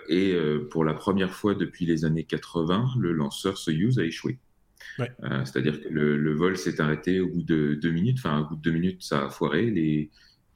et 0.10 0.36
pour 0.70 0.86
la 0.86 0.94
première 0.94 1.32
fois 1.32 1.56
depuis 1.56 1.86
les 1.86 2.06
années 2.06 2.24
80, 2.24 2.92
le 3.00 3.12
lanceur 3.12 3.58
Soyuz 3.58 4.00
a 4.00 4.04
échoué. 4.04 4.38
C'est-à-dire 4.98 5.82
que 5.82 5.88
le, 5.90 6.34
vol 6.34 6.58
s'est 6.58 6.82
arrêté 6.82 7.20
au 7.20 7.28
bout 7.28 7.44
de 7.44 7.76
deux 7.82 7.92
minutes. 7.92 8.18
Enfin, 8.20 8.42
au 8.42 8.50
bout 8.50 8.56
de 8.56 8.62
deux 8.62 8.72
minutes, 8.72 9.04
ça 9.04 9.26
a 9.26 9.30
foiré. 9.30 9.70
Les, 9.70 10.12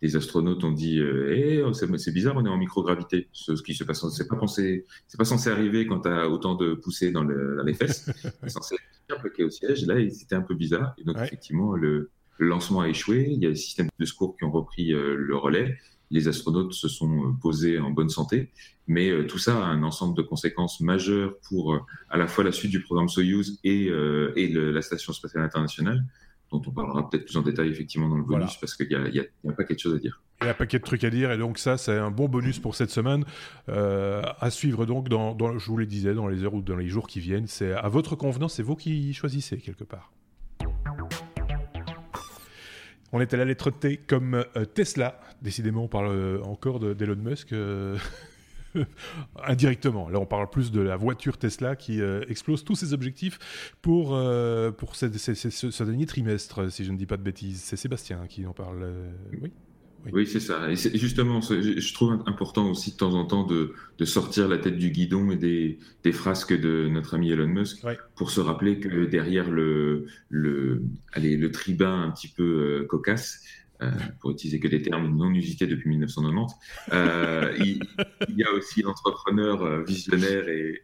les 0.05 0.15
astronautes 0.15 0.63
ont 0.63 0.71
dit 0.71 0.99
hey, 0.99 1.59
eh, 1.59 1.97
c'est 1.97 2.13
bizarre, 2.13 2.35
on 2.37 2.45
est 2.45 2.49
en 2.49 2.57
microgravité. 2.57 3.27
Ce, 3.31 3.51
qui 3.53 3.73
se 3.73 3.83
passe, 3.83 4.07
c'est 4.09 4.27
pas 4.27 4.35
pensé, 4.35 4.85
c'est 5.07 5.17
pas 5.17 5.25
censé 5.25 5.49
arriver 5.49 5.87
quand 5.87 6.01
tu 6.01 6.09
as 6.09 6.29
autant 6.29 6.55
de 6.55 6.73
poussées 6.73 7.11
dans, 7.11 7.23
les 7.23 7.73
fesses. 7.73 8.09
c'est 8.43 8.49
censé 8.49 8.75
être 9.09 9.21
bloqué 9.21 9.43
au 9.43 9.49
siège. 9.49 9.85
Là, 9.85 9.95
c'était 10.11 10.35
un 10.35 10.41
peu 10.41 10.55
bizarre. 10.55 10.93
Et 10.97 11.03
donc, 11.03 11.17
effectivement, 11.17 11.75
le, 11.75 12.11
le 12.37 12.47
lancement 12.47 12.81
a 12.81 12.89
échoué. 12.89 13.27
Il 13.29 13.41
y 13.41 13.45
a 13.45 13.49
les 13.49 13.55
systèmes 13.55 13.89
de 13.97 14.05
secours 14.05 14.35
qui 14.37 14.43
ont 14.43 14.51
repris 14.51 14.93
euh, 14.93 15.15
le 15.15 15.35
relais. 15.35 15.77
Les 16.11 16.27
astronautes 16.27 16.73
se 16.73 16.87
sont 16.87 17.29
euh, 17.29 17.31
posés 17.41 17.79
en 17.79 17.91
bonne 17.91 18.09
santé. 18.09 18.51
Mais 18.87 19.09
euh, 19.09 19.25
tout 19.25 19.39
ça 19.39 19.57
a 19.57 19.67
un 19.67 19.83
ensemble 19.83 20.15
de 20.15 20.21
conséquences 20.21 20.81
majeures 20.81 21.35
pour 21.47 21.79
à 22.09 22.17
la 22.17 22.27
fois 22.27 22.43
la 22.43 22.51
suite 22.51 22.71
du 22.71 22.81
programme 22.81 23.09
Soyuz 23.09 23.59
et, 23.63 23.85
et 24.35 24.49
la 24.53 24.81
Station 24.81 25.13
spatiale 25.13 25.43
internationale 25.43 26.05
dont 26.59 26.69
on 26.69 26.73
parlera 26.73 27.09
peut-être 27.09 27.25
plus 27.25 27.37
en 27.37 27.41
détail 27.41 27.69
effectivement 27.69 28.09
dans 28.09 28.17
le 28.17 28.23
bonus 28.23 28.57
parce 28.57 28.75
qu'il 28.75 28.87
y, 28.87 29.15
y, 29.15 29.19
a 29.19 29.23
un 29.47 29.53
paquet 29.53 29.75
de 29.75 29.79
choses 29.79 29.95
à 29.95 29.99
dire. 29.99 30.21
Il 30.41 30.45
y 30.45 30.47
a 30.47 30.51
un 30.51 30.55
paquet 30.55 30.79
de 30.79 30.83
trucs 30.83 31.03
à 31.03 31.09
dire 31.09 31.31
et 31.31 31.37
donc 31.37 31.57
ça 31.57 31.77
c'est 31.77 31.97
un 31.97 32.11
bon 32.11 32.27
bonus 32.27 32.59
pour 32.59 32.75
cette 32.75 32.89
semaine 32.89 33.23
à 33.67 34.49
suivre 34.49 34.85
donc 34.85 35.09
dans, 35.09 35.33
dans, 35.33 35.57
je 35.57 35.67
vous 35.67 35.77
le 35.77 35.85
disais 35.85 36.13
dans 36.13 36.27
les 36.27 36.43
heures 36.43 36.53
ou 36.53 36.61
dans 36.61 36.75
les 36.75 36.87
jours 36.87 37.07
qui 37.07 37.19
viennent. 37.19 37.47
C'est 37.47 37.71
à 37.71 37.87
votre 37.87 38.15
convenance, 38.15 38.55
c'est 38.55 38.63
vous 38.63 38.75
qui 38.75 39.13
choisissez 39.13 39.57
quelque 39.57 39.83
part. 39.83 40.11
On 43.11 43.21
est 43.21 43.33
à 43.33 43.37
la 43.37 43.45
lettre 43.45 43.71
T 43.71 43.95
comme 43.95 44.33
euh, 44.57 44.65
Tesla. 44.65 45.21
Décidément, 45.41 45.85
on 45.85 45.87
parle 45.87 46.09
euh, 46.09 46.41
encore 46.43 46.79
d'Elon 46.81 47.15
Musk. 47.15 47.53
Euh, 48.75 48.85
indirectement. 49.43 50.09
Là, 50.09 50.19
on 50.19 50.25
parle 50.25 50.49
plus 50.49 50.71
de 50.71 50.81
la 50.81 50.95
voiture 50.95 51.37
Tesla 51.37 51.75
qui 51.75 52.01
explose 52.27 52.63
tous 52.63 52.75
ses 52.75 52.93
objectifs 52.93 53.75
pour, 53.81 54.17
pour 54.77 54.95
ce, 54.95 55.83
dernier 55.83 56.05
trimestre, 56.05 56.71
si 56.71 56.83
je 56.83 56.91
ne 56.91 56.97
dis 56.97 57.05
pas 57.05 57.17
de 57.17 57.23
bêtises. 57.23 57.61
C'est 57.63 57.77
Sébastien 57.77 58.27
qui 58.27 58.45
en 58.45 58.53
parle. 58.53 58.85
oui 59.41 59.51
oui, 60.13 60.27
c'est 60.27 60.39
ça. 60.39 60.69
Et 60.69 60.75
justement, 60.75 61.41
je 61.41 61.93
trouve 61.93 62.23
important 62.25 62.69
aussi 62.69 62.91
de 62.91 62.97
temps 62.97 63.13
en 63.13 63.25
temps 63.25 63.43
de, 63.45 63.73
sortir 64.05 64.47
la 64.47 64.57
tête 64.57 64.77
du 64.77 64.91
guidon 64.91 65.31
et 65.31 65.35
des, 65.35 66.11
frasques 66.11 66.57
de 66.59 66.87
notre 66.87 67.15
ami 67.15 67.31
Elon 67.31 67.47
Musk 67.47 67.85
pour 68.15 68.29
se 68.29 68.39
rappeler 68.39 68.79
que 68.79 69.05
derrière 69.05 69.49
le, 69.49 70.05
le, 70.29 70.83
allez, 71.13 71.37
le 71.37 71.51
tribun 71.51 72.03
un 72.03 72.11
petit 72.11 72.27
peu 72.27 72.43
euh, 72.43 72.85
cocasse, 72.85 73.43
euh, 73.81 73.91
pour 74.21 74.31
utiliser 74.31 74.61
que 74.61 74.69
des 74.69 74.81
termes 74.81 75.13
non 75.17 75.33
usités 75.33 75.67
depuis 75.67 75.89
1990. 75.89 76.55
Euh, 76.93 77.53
il, 77.59 77.81
y 78.29 78.43
a 78.43 78.51
aussi 78.53 78.81
l'entrepreneur 78.81 79.63
euh, 79.63 79.83
visionnaire 79.83 80.47
et, 80.47 80.79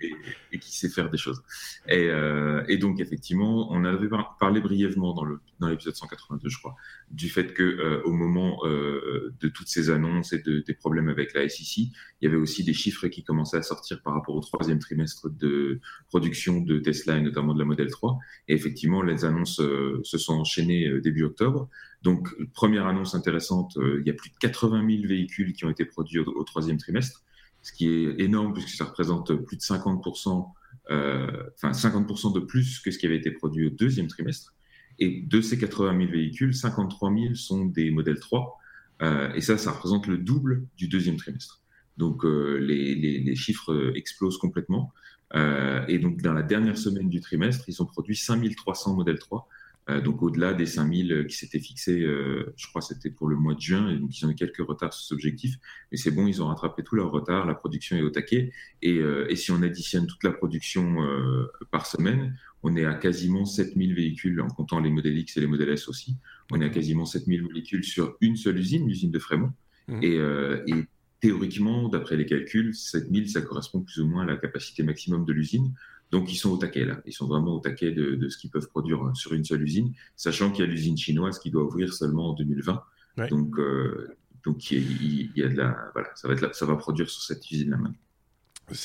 qui 0.60 0.76
sait 0.76 0.90
faire 0.90 1.10
des 1.10 1.18
choses. 1.18 1.42
Et, 1.88 2.78
donc, 2.78 3.00
effectivement, 3.00 3.72
on 3.72 3.86
avait 3.86 4.10
parlé 4.40 4.60
brièvement 4.60 5.14
dans, 5.14 5.24
le, 5.24 5.40
dans 5.60 5.70
l'épisode 5.70 5.96
182, 5.96 6.50
je 6.50 6.58
crois, 6.58 6.76
du 7.10 7.30
fait 7.30 7.54
que 7.54 8.02
au 8.04 8.12
moment 8.12 8.62
de 8.66 9.48
toutes 9.48 9.70
ces 9.70 9.90
annonces 9.90 10.34
et 10.34 10.40
de, 10.40 10.60
des 10.60 10.74
problèmes 10.74 11.10
avec 11.10 11.34
la 11.34 11.48
SEC, 11.48 11.78
il 11.78 11.92
y 12.22 12.28
avait 12.28 12.36
aussi 12.36 12.64
des 12.64 12.74
chiffres 12.74 13.08
qui 13.08 13.24
commençaient 13.24 13.58
à 13.58 13.64
sortir 13.64 14.02
par 14.02 14.14
rapport 14.14 14.36
au 14.36 14.42
troisième 14.42 14.80
trimestre 14.80 15.30
de 15.30 15.80
production 16.10 16.60
de 16.62 16.78
Tesla 16.80 17.18
et 17.18 17.22
notamment 17.22 17.54
de 17.54 17.60
la 17.60 17.66
Model 17.66 17.90
3. 17.90 18.20
Et 18.50 18.54
effectivement, 18.54 19.02
les 19.02 19.26
annonces 19.26 19.56
se 19.56 20.18
sont 20.18 20.34
enchaînées 20.34 21.00
début 21.00 21.24
octobre. 21.24 21.70
Donc, 22.02 22.30
première 22.54 22.88
annonce 22.88 23.14
intéressante, 23.14 23.78
euh, 23.78 24.02
il 24.02 24.08
y 24.08 24.10
a 24.10 24.14
plus 24.14 24.32
de 24.32 24.36
80 24.38 24.88
000 24.88 25.08
véhicules 25.08 25.54
qui 25.54 25.66
ont 25.66 25.70
été 25.70 25.86
produits 25.86 26.20
au, 26.20 26.44
troisième 26.44 26.78
trimestre, 26.78 27.24
ce 27.62 27.72
qui 27.72 27.88
est 27.88 28.20
énorme 28.20 28.54
puisque 28.54 28.70
ça 28.70 28.86
représente 28.86 29.34
plus 29.46 29.58
de 29.58 29.62
50%, 29.62 30.48
euh, 30.90 31.44
enfin 31.56 31.72
50% 31.72 32.34
de 32.34 32.40
plus 32.40 32.80
que 32.80 32.90
ce 32.90 32.98
qui 32.98 33.06
avait 33.06 33.18
été 33.18 33.30
produit 33.30 33.68
au 33.68 33.70
deuxième 33.70 34.08
trimestre. 34.08 34.56
Et 34.98 35.22
de 35.22 35.42
ces 35.42 35.60
80 35.60 35.98
000 35.98 36.12
véhicules, 36.12 36.56
53 36.56 37.14
000 37.14 37.36
sont 37.36 37.66
des 37.66 37.92
modèles 37.92 38.20
3. 38.20 38.58
Euh, 39.04 39.34
et 39.34 39.42
ça, 39.42 39.58
ça 39.58 39.72
représente 39.72 40.08
le 40.08 40.18
double 40.18 40.66
du 40.78 40.88
deuxième 40.88 41.18
trimestre. 41.18 41.62
Donc, 41.98 42.24
les, 42.24 42.96
les, 42.96 43.36
chiffres 43.36 43.94
explosent 43.96 44.38
complètement. 44.38 44.92
et 45.36 46.00
donc, 46.00 46.22
dans 46.22 46.34
la 46.34 46.42
dernière 46.42 46.78
semaine 46.78 47.10
du 47.10 47.20
trimestre, 47.20 47.66
ils 47.68 47.82
ont 47.84 47.86
produit 47.86 48.16
5300 48.16 48.96
modèles 48.96 49.20
3 49.20 49.48
euh, 49.48 49.61
donc 50.00 50.22
au-delà 50.22 50.54
des 50.54 50.66
5000 50.66 51.12
euh, 51.12 51.24
qui 51.26 51.36
s'étaient 51.36 51.60
fixés, 51.60 52.02
euh, 52.02 52.54
je 52.56 52.68
crois 52.68 52.82
que 52.82 52.88
c'était 52.88 53.10
pour 53.10 53.28
le 53.28 53.36
mois 53.36 53.56
de 53.56 53.60
juin, 53.60 53.90
et 53.90 53.98
donc 53.98 54.18
ils 54.18 54.26
ont 54.26 54.30
eu 54.30 54.36
quelques 54.36 54.60
retards 54.60 54.94
sur 54.94 55.04
cet 55.04 55.12
objectif, 55.14 55.56
mais 55.92 55.98
c'est 55.98 56.12
bon, 56.12 56.28
ils 56.28 56.42
ont 56.42 56.48
rattrapé 56.48 56.84
tout 56.84 56.96
leur 56.96 57.12
retard, 57.12 57.46
la 57.46 57.56
production 57.56 57.98
est 57.98 58.02
au 58.02 58.10
taquet, 58.10 58.52
et, 58.82 59.02
si 59.36 59.52
on 59.52 59.62
additionne 59.64 60.08
toute 60.08 60.24
la 60.24 60.32
production 60.32 60.98
par 61.72 61.86
semaine, 61.88 62.38
on 62.64 62.76
est 62.76 62.86
à 62.86 62.94
quasiment 62.94 63.46
7000 63.46 63.96
véhicules 63.96 64.40
en 64.40 64.48
comptant 64.48 64.80
les 64.80 64.92
modèles 64.92 65.18
X 65.18 65.38
et 65.38 65.42
les 65.42 65.48
modèles 65.48 65.70
S 65.70 65.88
aussi, 65.88 66.16
on 66.52 66.62
est 66.62 66.66
à 66.66 66.70
quasiment 66.70 67.06
7000 67.06 67.48
véhicules 67.52 67.84
sur 67.84 68.16
une 68.22 68.36
seule 68.36 68.60
usine, 68.60 68.88
l'usine 68.88 69.12
de 69.12 69.20
Fremont, 69.20 69.52
mmh. 69.88 70.00
et, 70.04 70.16
et 70.68 70.86
théoriquement, 71.22 71.90
d'après 71.90 72.18
les 72.18 72.26
calculs, 72.26 72.76
7000, 72.76 73.30
ça 73.30 73.42
correspond 73.42 73.82
plus 73.82 74.00
ou 74.00 74.08
moins 74.08 74.24
à 74.24 74.26
la 74.26 74.38
capacité 74.38 74.84
maximum 74.84 75.26
de 75.26 75.34
l'usine. 75.34 75.74
Donc 76.12 76.32
ils 76.32 76.36
sont 76.36 76.52
au 76.52 76.58
taquet 76.58 76.86
là, 76.86 77.02
ils 77.06 77.14
sont 77.14 77.28
vraiment 77.28 77.56
au 77.56 77.60
taquet 77.60 77.92
de, 77.92 78.30
ce 78.30 78.38
qu'ils 78.38 78.52
peuvent 78.52 78.68
produire 78.68 79.04
euh, 79.04 79.14
sur 79.14 79.34
une 79.34 79.46
seule 79.46 79.64
usine, 79.64 79.94
sachant 80.16 80.52
qu'il 80.52 80.66
y 80.66 80.68
a 80.68 80.72
l'usine 80.72 80.98
chinoise 80.98 81.40
qui 81.40 81.52
doit 81.52 81.64
ouvrir 81.64 81.94
seulement 81.94 82.32
en 82.32 82.34
2020. 82.34 82.84
Donc, 83.30 83.58
euh, 83.60 84.16
donc 84.46 84.72
il 84.72 85.32
y, 85.36 85.44
a 85.44 85.48
de 85.48 85.56
la, 85.56 85.78
voilà, 85.94 86.10
ça 86.16 86.28
va 86.28 86.34
être 86.34 86.56
ça 86.56 86.66
va 86.66 86.76
produire 86.76 87.10
sur 87.10 87.22
cette 87.22 87.50
usine 87.52 87.72
là 87.72 87.78
maintenant 87.78 87.96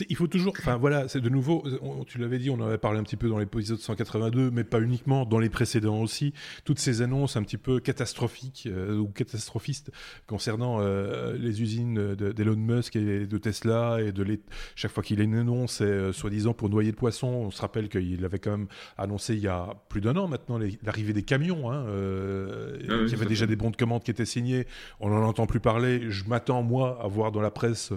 il 0.08 0.16
faut 0.16 0.26
toujours, 0.26 0.54
enfin 0.58 0.76
voilà, 0.76 1.08
c'est 1.08 1.20
de 1.20 1.28
nouveau, 1.28 1.64
tu 2.06 2.18
l'avais 2.18 2.38
dit, 2.38 2.50
on 2.50 2.54
en 2.54 2.66
avait 2.66 2.78
parlé 2.78 2.98
un 2.98 3.02
petit 3.02 3.16
peu 3.16 3.28
dans 3.28 3.38
l'épisode 3.38 3.78
182, 3.78 4.50
mais 4.50 4.64
pas 4.64 4.80
uniquement, 4.80 5.24
dans 5.24 5.38
les 5.38 5.48
précédents 5.48 6.00
aussi, 6.00 6.32
toutes 6.64 6.78
ces 6.78 7.02
annonces 7.02 7.36
un 7.36 7.42
petit 7.42 7.56
peu 7.56 7.80
catastrophiques 7.80 8.68
euh, 8.70 8.96
ou 8.96 9.08
catastrophistes 9.08 9.90
concernant 10.26 10.78
euh, 10.80 11.36
les 11.38 11.62
usines 11.62 12.14
d'Elon 12.14 12.56
Musk 12.56 12.96
et 12.96 13.26
de 13.26 13.38
Tesla, 13.38 13.98
et 14.00 14.12
de 14.12 14.22
les, 14.22 14.40
chaque 14.74 14.92
fois 14.92 15.02
qu'il 15.02 15.20
a 15.20 15.24
une 15.24 15.36
annonce, 15.36 15.74
c'est 15.74 15.84
euh, 15.84 16.12
soi-disant 16.12 16.54
pour 16.54 16.68
noyer 16.68 16.90
le 16.90 16.96
poisson, 16.96 17.28
on 17.28 17.50
se 17.50 17.60
rappelle 17.60 17.88
qu'il 17.88 18.24
avait 18.24 18.38
quand 18.38 18.52
même 18.52 18.66
annoncé 18.98 19.34
il 19.34 19.40
y 19.40 19.48
a 19.48 19.74
plus 19.88 20.00
d'un 20.00 20.16
an 20.16 20.28
maintenant 20.28 20.58
l'arrivée 20.82 21.12
des 21.12 21.22
camions, 21.22 21.70
hein, 21.70 21.84
ah 21.86 22.76
il 22.80 23.10
y 23.10 23.14
avait 23.14 23.26
déjà 23.26 23.46
des 23.46 23.56
bons 23.56 23.70
de 23.70 23.76
commande 23.76 24.02
qui 24.02 24.10
étaient 24.10 24.24
signés, 24.24 24.66
on 25.00 25.10
n'en 25.10 25.22
entend 25.22 25.46
plus 25.46 25.60
parler, 25.60 26.10
je 26.10 26.24
m'attends 26.24 26.62
moi 26.62 26.98
à 27.02 27.08
voir 27.08 27.32
dans 27.32 27.40
la 27.40 27.50
presse 27.50 27.92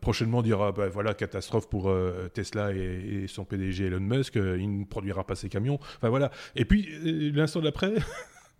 prochainement 0.00 0.42
dire 0.42 0.72
ah, 0.78 0.84
bah, 0.84 0.88
voilà, 0.88 1.14
catastrophe 1.14 1.68
pour 1.68 1.90
euh, 1.90 2.28
Tesla 2.32 2.72
et, 2.72 3.26
son 3.26 3.44
PDG 3.44 3.86
Elon 3.86 4.00
Musk, 4.00 4.36
euh, 4.36 4.58
il 4.58 4.80
ne 4.80 4.84
produira 4.84 5.26
pas 5.26 5.34
ses 5.34 5.48
camions. 5.48 5.78
Enfin 5.96 6.08
voilà. 6.08 6.30
Et 6.54 6.64
puis, 6.64 6.88
euh, 7.04 7.32
l'instant 7.34 7.60
d'après. 7.60 7.94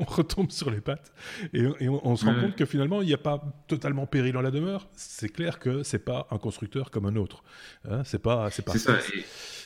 on 0.01 0.05
retombe 0.05 0.53
sur 0.53 0.71
les 0.71 0.81
pattes 0.81 1.13
et, 1.53 1.89
on, 1.89 2.15
se 2.15 2.25
rend 2.25 2.41
compte 2.41 2.55
que 2.55 2.65
finalement 2.65 3.03
il 3.03 3.09
n'y 3.09 3.15
a 3.15 3.19
pas 3.19 3.43
totalement 3.67 4.07
péril 4.07 4.33
dans 4.33 4.41
la 4.41 4.53
demeure. 4.53 4.89
C'est 4.95 5.29
clair 5.29 5.59
que 5.59 5.83
c'est 5.83 5.99
pas 5.99 6.29
un 6.31 6.39
constructeur 6.39 6.93
comme 6.93 7.07
un 7.07 7.17
autre. 7.17 7.43
Hein, 7.85 8.03
c'est 8.05 8.23
pas 8.23 8.49
c'est 8.53 8.65
pas 8.65 8.75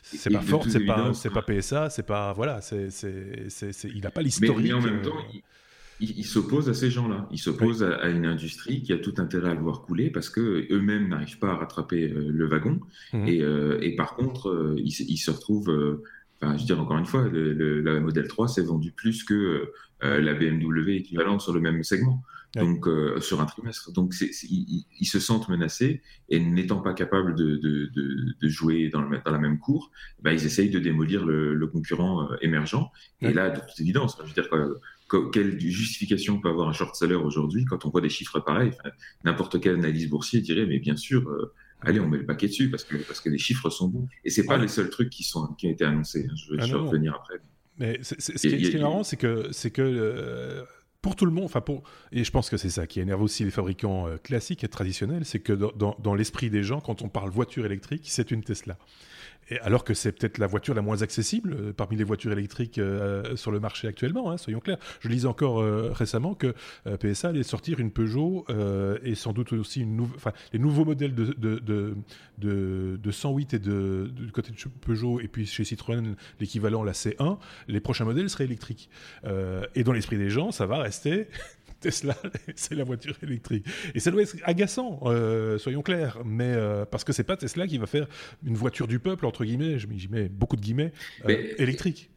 c'est 0.02 0.30
pas 0.30 0.40
Ford, 0.40 0.64
c'est 0.66 0.86
pas 0.86 1.12
c'est 1.12 1.28
pas 1.28 1.42
PSA, 1.42 1.90
c'est 1.90 2.02
pas 2.04 2.32
voilà, 2.32 2.62
c'est 2.62 2.88
il 3.84 4.00
n'a 4.00 4.10
pas 4.10 4.22
l'historique. 4.22 4.68
Mais, 4.68 4.72
en 4.72 4.80
même 4.80 5.02
temps, 5.02 5.18
il, 5.34 5.42
s'oppose 6.24 6.68
à 6.68 6.74
ces 6.74 6.90
gens-là. 6.90 7.28
Il 7.30 7.38
s'oppose 7.38 7.82
à, 7.82 8.08
une 8.08 8.26
industrie 8.26 8.82
qui 8.82 8.92
a 8.92 8.98
tout 8.98 9.14
intérêt 9.18 9.50
à 9.50 9.54
le 9.54 9.60
voir 9.60 9.82
couler 9.82 10.10
parce 10.10 10.28
que 10.30 10.66
eux-mêmes 10.70 11.08
n'arrivent 11.08 11.38
pas 11.38 11.50
à 11.50 11.56
rattraper 11.56 12.10
euh, 12.10 12.30
le 12.30 12.46
wagon. 12.46 12.80
Mhm. 13.12 13.28
Euh, 13.28 13.78
et, 13.80 13.94
par 13.96 14.14
contre, 14.14 14.48
euh, 14.48 14.76
ils, 14.78 15.16
se 15.16 15.30
retrouvent. 15.30 16.00
Enfin, 16.40 16.56
je 16.56 16.62
veux 16.62 16.66
dire 16.66 16.80
encore 16.80 16.98
une 16.98 17.06
fois, 17.06 17.28
le, 17.28 17.80
la 17.80 18.00
modèle 18.00 18.26
3 18.26 18.48
s'est 18.48 18.62
vendu 18.62 18.90
plus 18.92 19.24
que 19.24 19.72
la 20.00 20.34
BMW 20.34 20.96
équivalente 20.96 21.40
sur 21.40 21.52
le 21.52 21.60
même 21.60 21.82
segment. 21.84 22.22
Donc 22.56 22.86
sur 23.20 23.40
un 23.40 23.46
trimestre. 23.46 23.92
Donc 23.92 24.12
ils, 24.20 25.06
se 25.06 25.20
sentent 25.20 25.48
menacés 25.48 26.02
et 26.28 26.40
n'étant 26.40 26.80
pas 26.80 26.92
capables 26.92 27.34
de, 27.34 27.90
jouer 28.42 28.88
dans, 28.88 29.00
le, 29.02 29.20
dans, 29.24 29.30
la 29.30 29.38
même 29.38 29.58
cour, 29.58 29.90
bah, 30.20 30.32
ils 30.32 30.44
essayent 30.44 30.70
de 30.70 30.80
démolir 30.80 31.24
le, 31.24 31.66
concurrent 31.68 32.28
émergent. 32.40 32.90
Et 33.20 33.32
là, 33.32 33.50
de 33.50 33.60
toute 33.60 33.78
évidence, 33.78 34.18
je 34.20 34.28
veux 34.28 34.34
dire, 34.34 34.48
quelle 35.18 35.58
justification 35.60 36.40
peut 36.40 36.48
avoir 36.48 36.68
un 36.68 36.72
short 36.72 36.94
seller 36.96 37.14
aujourd'hui 37.14 37.64
quand 37.64 37.84
on 37.84 37.90
voit 37.90 38.00
des 38.00 38.08
chiffres 38.08 38.40
pareils? 38.40 38.72
N'importe 39.24 39.60
quelle 39.60 39.74
analyse 39.74 40.08
boursier 40.08 40.40
dirait, 40.40 40.66
mais 40.66 40.78
bien 40.78 40.96
sûr, 40.96 41.28
euh, 41.28 41.52
allez, 41.80 42.00
on 42.00 42.08
met 42.08 42.18
le 42.18 42.26
paquet 42.26 42.48
dessus 42.48 42.70
parce 42.70 42.84
que, 42.84 42.96
parce 42.96 43.20
que 43.20 43.28
les 43.28 43.38
chiffres 43.38 43.70
sont 43.70 43.88
bons. 43.88 44.08
Et 44.24 44.30
c'est 44.30 44.46
pas 44.46 44.58
les 44.58 44.68
seuls 44.68 44.90
trucs 44.90 45.10
qui, 45.10 45.24
sont, 45.24 45.46
qui 45.58 45.66
ont 45.66 45.70
été 45.70 45.84
annoncés. 45.84 46.26
Hein. 46.30 46.34
Je 46.36 46.54
vais 46.54 46.62
ah 46.62 46.76
revenir 46.76 47.14
après. 47.14 47.40
Mais 47.78 47.98
ce, 48.02 48.14
qui, 48.32 48.48
est 48.48 48.80
marrant, 48.80 49.02
c'est 49.02 49.16
que, 49.16 49.48
c'est 49.50 49.70
que 49.70 49.82
euh, 49.82 50.62
pour 51.00 51.16
tout 51.16 51.24
le 51.24 51.32
monde, 51.32 51.44
enfin 51.44 51.60
pour, 51.60 51.82
et 52.12 52.22
je 52.22 52.30
pense 52.30 52.50
que 52.50 52.56
c'est 52.56 52.70
ça 52.70 52.86
qui 52.86 53.00
énerve 53.00 53.22
aussi 53.22 53.44
les 53.44 53.50
fabricants 53.50 54.06
euh, 54.06 54.18
classiques 54.18 54.62
et 54.62 54.68
traditionnels, 54.68 55.24
c'est 55.24 55.40
que 55.40 55.52
dans, 55.52 55.96
dans 55.98 56.14
l'esprit 56.14 56.50
des 56.50 56.62
gens, 56.62 56.80
quand 56.80 57.02
on 57.02 57.08
parle 57.08 57.30
voiture 57.30 57.66
électrique, 57.66 58.02
c'est 58.06 58.30
une 58.30 58.42
Tesla. 58.42 58.78
Alors 59.60 59.84
que 59.84 59.92
c'est 59.94 60.12
peut-être 60.12 60.38
la 60.38 60.46
voiture 60.46 60.74
la 60.74 60.82
moins 60.82 61.02
accessible 61.02 61.74
parmi 61.74 61.96
les 61.96 62.04
voitures 62.04 62.32
électriques 62.32 62.80
sur 63.34 63.50
le 63.50 63.60
marché 63.60 63.88
actuellement, 63.88 64.30
hein, 64.30 64.36
soyons 64.36 64.60
clairs. 64.60 64.78
Je 65.00 65.08
lisais 65.08 65.26
encore 65.26 65.62
récemment 65.94 66.34
que 66.34 66.54
PSA 67.00 67.28
allait 67.28 67.42
sortir 67.42 67.80
une 67.80 67.90
Peugeot 67.90 68.46
et 69.04 69.14
sans 69.14 69.32
doute 69.32 69.52
aussi 69.52 69.86
les 70.52 70.58
nouveaux 70.58 70.84
modèles 70.84 71.14
de, 71.14 71.94
108 73.10 73.54
et 73.54 73.58
de, 73.58 74.10
du 74.14 74.32
côté 74.32 74.52
de 74.52 74.56
Peugeot 74.86 75.20
et 75.20 75.28
puis 75.28 75.44
chez 75.46 75.64
Citroën 75.64 76.14
l'équivalent 76.40 76.82
la 76.82 76.92
C1, 76.92 77.38
les 77.68 77.80
prochains 77.80 78.04
modèles 78.04 78.30
seraient 78.30 78.44
électriques. 78.44 78.88
et 79.74 79.84
dans 79.84 79.92
l'esprit 79.92 80.18
des 80.18 80.30
gens, 80.30 80.52
ça 80.52 80.66
va 80.66 80.78
rester 80.78 81.28
Tesla, 81.82 82.16
c'est 82.56 82.74
la 82.74 82.84
voiture 82.84 83.16
électrique. 83.22 83.66
Et 83.94 84.00
ça 84.00 84.10
doit 84.10 84.22
être 84.22 84.36
agaçant, 84.44 85.00
euh, 85.04 85.58
soyons 85.58 85.82
clairs, 85.82 86.18
mais 86.24 86.52
euh, 86.54 86.84
parce 86.86 87.04
que 87.04 87.12
c'est 87.12 87.24
pas 87.24 87.36
Tesla 87.36 87.66
qui 87.66 87.78
va 87.78 87.86
faire 87.86 88.06
une 88.44 88.54
voiture 88.54 88.88
du 88.88 88.98
peuple 88.98 89.26
entre 89.26 89.44
guillemets, 89.44 89.78
je 89.78 89.86
mets 90.08 90.28
beaucoup 90.28 90.56
de 90.56 90.62
guillemets, 90.62 90.92
euh, 91.28 91.52
électrique. 91.58 92.10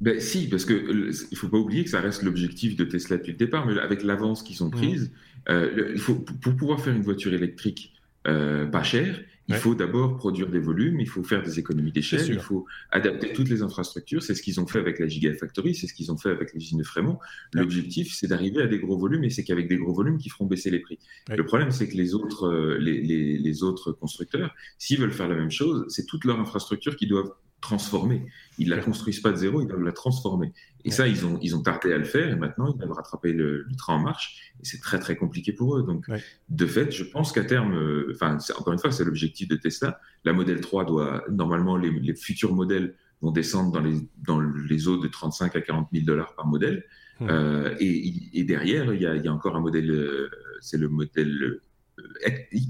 Ben, 0.00 0.18
si, 0.18 0.48
parce 0.48 0.64
que 0.64 1.12
il 1.30 1.36
faut 1.36 1.48
pas 1.48 1.58
oublier 1.58 1.84
que 1.84 1.90
ça 1.90 2.00
reste 2.00 2.22
l'objectif 2.22 2.74
de 2.74 2.84
Tesla 2.84 3.18
depuis 3.18 3.32
le 3.32 3.38
départ, 3.38 3.66
mais 3.66 3.78
avec 3.78 4.02
l'avance 4.02 4.42
qu'ils 4.42 4.64
ont 4.64 4.68
mmh. 4.68 4.70
prise, 4.70 5.12
il 5.48 5.98
faut, 5.98 6.14
pour 6.14 6.56
pouvoir 6.56 6.80
faire 6.80 6.94
une 6.94 7.02
voiture 7.02 7.34
électrique 7.34 7.92
pas 8.24 8.82
chère, 8.82 9.20
il 9.50 9.56
faut 9.56 9.74
d'abord 9.74 10.16
produire 10.16 10.48
des 10.48 10.58
volumes, 10.58 11.00
il 11.00 11.08
faut 11.08 11.22
faire 11.24 11.42
des 11.42 11.58
économies 11.58 11.92
d'échelle, 11.92 12.26
il 12.28 12.38
faut 12.38 12.66
adapter 12.90 13.32
toutes 13.32 13.48
les 13.48 13.62
infrastructures. 13.62 14.22
C'est 14.22 14.34
ce 14.34 14.42
qu'ils 14.42 14.60
ont 14.60 14.66
fait 14.66 14.78
avec 14.78 14.98
la 14.98 15.08
Gigafactory, 15.08 15.74
c'est 15.74 15.86
ce 15.86 15.94
qu'ils 15.94 16.12
ont 16.12 16.16
fait 16.16 16.30
avec 16.30 16.54
l'usine 16.54 16.78
de 16.78 16.84
Fremont. 16.84 17.18
L'objectif, 17.52 18.14
c'est 18.14 18.28
d'arriver 18.28 18.62
à 18.62 18.66
des 18.66 18.78
gros 18.78 18.96
volumes 18.96 19.24
et 19.24 19.30
c'est 19.30 19.44
qu'avec 19.44 19.68
des 19.68 19.76
gros 19.76 19.92
volumes 19.92 20.18
qu'ils 20.18 20.32
feront 20.32 20.46
baisser 20.46 20.70
les 20.70 20.80
prix. 20.80 20.98
Le 21.28 21.44
problème, 21.44 21.70
c'est 21.70 21.88
que 21.88 21.96
les 21.96 22.14
autres, 22.14 22.46
euh, 22.46 22.78
les, 22.78 23.00
les 23.38 23.62
autres 23.62 23.92
constructeurs, 23.92 24.54
s'ils 24.78 25.00
veulent 25.00 25.12
faire 25.12 25.28
la 25.28 25.36
même 25.36 25.50
chose, 25.50 25.84
c'est 25.88 26.06
toute 26.06 26.24
leur 26.24 26.38
infrastructure 26.40 26.96
qui 26.96 27.06
doivent 27.06 27.32
transformer. 27.60 28.26
Ils 28.58 28.68
ne 28.68 28.74
la 28.74 28.82
construisent 28.82 29.20
pas 29.20 29.30
de 29.30 29.36
zéro, 29.36 29.60
ils 29.60 29.66
doivent 29.66 29.82
la 29.82 29.92
transformer. 29.92 30.52
Et 30.84 30.90
ça, 30.90 31.06
ils 31.08 31.26
ont, 31.26 31.38
ils 31.42 31.56
ont 31.56 31.62
tardé 31.62 31.92
à 31.92 31.98
le 31.98 32.04
faire 32.04 32.28
et 32.28 32.36
maintenant, 32.36 32.72
ils 32.72 32.78
doivent 32.78 32.92
rattraper 32.92 33.32
le, 33.32 33.66
train 33.76 33.94
en 33.94 34.00
marche. 34.00 34.52
Et 34.60 34.64
c'est 34.64 34.80
très, 34.80 34.98
très 34.98 35.16
compliqué 35.16 35.52
pour 35.52 35.76
eux. 35.76 35.82
Donc, 35.82 36.06
de 36.48 36.66
fait, 36.66 36.90
je 36.92 37.04
pense 37.04 37.32
qu'à 37.32 37.44
terme, 37.44 37.74
euh, 37.74 38.12
enfin, 38.14 38.38
encore 38.58 38.72
une 38.72 38.78
fois, 38.78 38.92
c'est 38.92 39.04
l'objectif 39.04 39.48
de 39.48 39.56
Tesla. 39.56 40.00
La 40.24 40.32
modèle 40.32 40.60
3 40.60 40.84
doit, 40.84 41.24
normalement, 41.30 41.76
les, 41.76 42.14
futurs 42.14 42.54
modèles 42.54 42.94
vont 43.22 43.30
descendre 43.30 43.72
dans 43.72 43.80
les, 43.80 44.08
dans 44.26 44.40
les 44.40 44.88
eaux 44.88 44.98
de 44.98 45.08
35 45.08 45.56
à 45.56 45.60
40 45.60 45.88
000 45.92 46.04
dollars 46.04 46.34
par 46.34 46.46
modèle. 46.46 46.84
Euh, 47.22 47.74
et, 47.78 48.44
derrière, 48.44 48.92
il 48.94 49.02
y, 49.02 49.06
a, 49.06 49.14
y, 49.14 49.28
encore 49.28 49.56
un 49.56 49.60
modèle, 49.60 49.90
euh, 49.90 50.30
c'est 50.60 50.78
le 50.78 50.88
modèle 50.88 51.60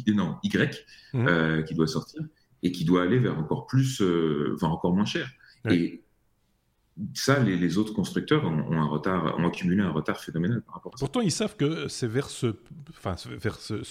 non, 0.08 0.36
Y 0.42 0.84
qui 1.66 1.74
doit 1.74 1.86
sortir 1.86 2.22
et 2.62 2.72
qui 2.72 2.84
doit 2.84 3.02
aller 3.02 3.18
vers 3.18 3.38
encore 3.38 3.66
plus, 3.66 4.00
euh, 4.02 4.56
encore 4.62 4.94
moins 4.94 5.04
cher. 5.04 5.30
Et 5.70 6.02
ça, 7.14 7.38
les, 7.38 7.78
autres 7.78 7.92
constructeurs 7.92 8.44
ont, 8.44 9.46
accumulé 9.46 9.82
un 9.82 9.90
retard 9.90 10.20
phénoménal 10.20 10.62
par 10.62 10.76
rapport 10.76 10.94
à 10.94 10.96
ça. 10.96 11.00
Pourtant, 11.00 11.20
ils 11.20 11.30
savent 11.30 11.56
que 11.56 11.88
c'est 11.88 12.06
vers 12.06 12.28
ce, 12.28 12.56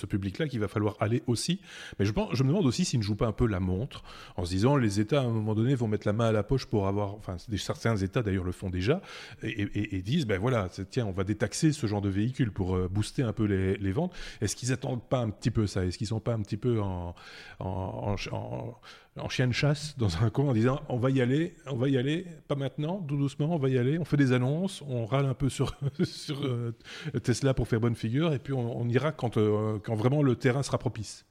public-là 0.05 0.47
qu'il 0.47 0.59
va 0.59 0.67
falloir 0.67 0.95
aller 0.99 1.23
aussi. 1.27 1.61
Mais 1.99 2.05
je, 2.05 2.11
me 2.13 2.47
demande 2.47 2.65
aussi 2.65 2.85
s'ils 2.85 2.99
ne 2.99 3.03
jouent 3.03 3.15
pas 3.15 3.27
un 3.27 3.31
peu 3.31 3.47
la 3.47 3.59
montre, 3.59 4.03
en 4.35 4.45
se 4.45 4.51
disant 4.51 4.75
les 4.75 4.99
États, 4.99 5.21
à 5.21 5.23
un 5.23 5.29
moment 5.29 5.55
donné, 5.55 5.75
vont 5.75 5.87
mettre 5.87 6.07
la 6.07 6.13
main 6.13 6.27
à 6.27 6.31
la 6.31 6.43
poche 6.43 6.65
pour 6.65 6.87
avoir, 6.87 7.13
enfin, 7.15 7.37
certains 7.57 7.95
États 7.97 8.23
d'ailleurs 8.23 8.43
le 8.43 8.51
font 8.51 8.69
déjà, 8.69 9.01
et, 9.43 10.01
disent, 10.01 10.25
ben 10.25 10.39
voilà, 10.39 10.69
tiens, 10.89 11.05
on 11.05 11.11
va 11.11 11.23
détaxer 11.23 11.71
ce 11.71 11.87
genre 11.87 12.01
de 12.01 12.09
véhicule 12.09 12.51
pour 12.51 12.75
euh, 12.75 12.87
booster 12.87 13.23
un 13.23 13.33
peu 13.33 13.45
les, 13.45 13.91
ventes. 13.91 14.13
Est-ce 14.41 14.55
qu'ils 14.55 14.71
attendent 14.71 15.03
pas 15.03 15.19
un 15.19 15.29
petit 15.29 15.51
peu 15.51 15.67
ça? 15.67 15.85
Est-ce 15.85 15.97
qu'ils 15.97 16.07
sont 16.07 16.19
pas 16.19 16.33
un 16.33 16.41
petit 16.41 16.57
peu 16.57 16.79
en, 16.79 17.15
en 17.59 18.15
en 18.31 18.79
chien 19.29 19.47
de 19.47 19.53
chasse 19.53 19.95
dans 19.97 20.23
un 20.23 20.29
coin 20.29 20.45
en 20.45 20.53
disant 20.53 20.81
on 20.89 20.97
va 20.97 21.09
y 21.09 21.21
aller, 21.21 21.55
on 21.67 21.75
va 21.75 21.89
y 21.89 21.97
aller, 21.97 22.25
pas 22.47 22.55
maintenant, 22.55 23.05
tout 23.07 23.17
doucement, 23.17 23.53
on 23.53 23.57
va 23.57 23.69
y 23.69 23.77
aller, 23.77 23.99
on 23.99 24.05
fait 24.05 24.17
des 24.17 24.31
annonces, 24.31 24.81
on 24.87 25.05
râle 25.05 25.25
un 25.25 25.33
peu 25.33 25.49
sur, 25.49 25.75
sur 26.03 26.45
euh, 26.45 26.73
Tesla 27.23 27.53
pour 27.53 27.67
faire 27.67 27.79
bonne 27.79 27.95
figure 27.95 28.33
et 28.33 28.39
puis 28.39 28.53
on, 28.53 28.87
ira 28.87 29.11
quand, 29.11 29.37
euh, 29.37 29.77
quand 29.83 29.95
vraiment 29.95 30.23
le 30.23 30.35
terrain 30.35 30.63
sera 30.63 30.77
propice. 30.77 31.25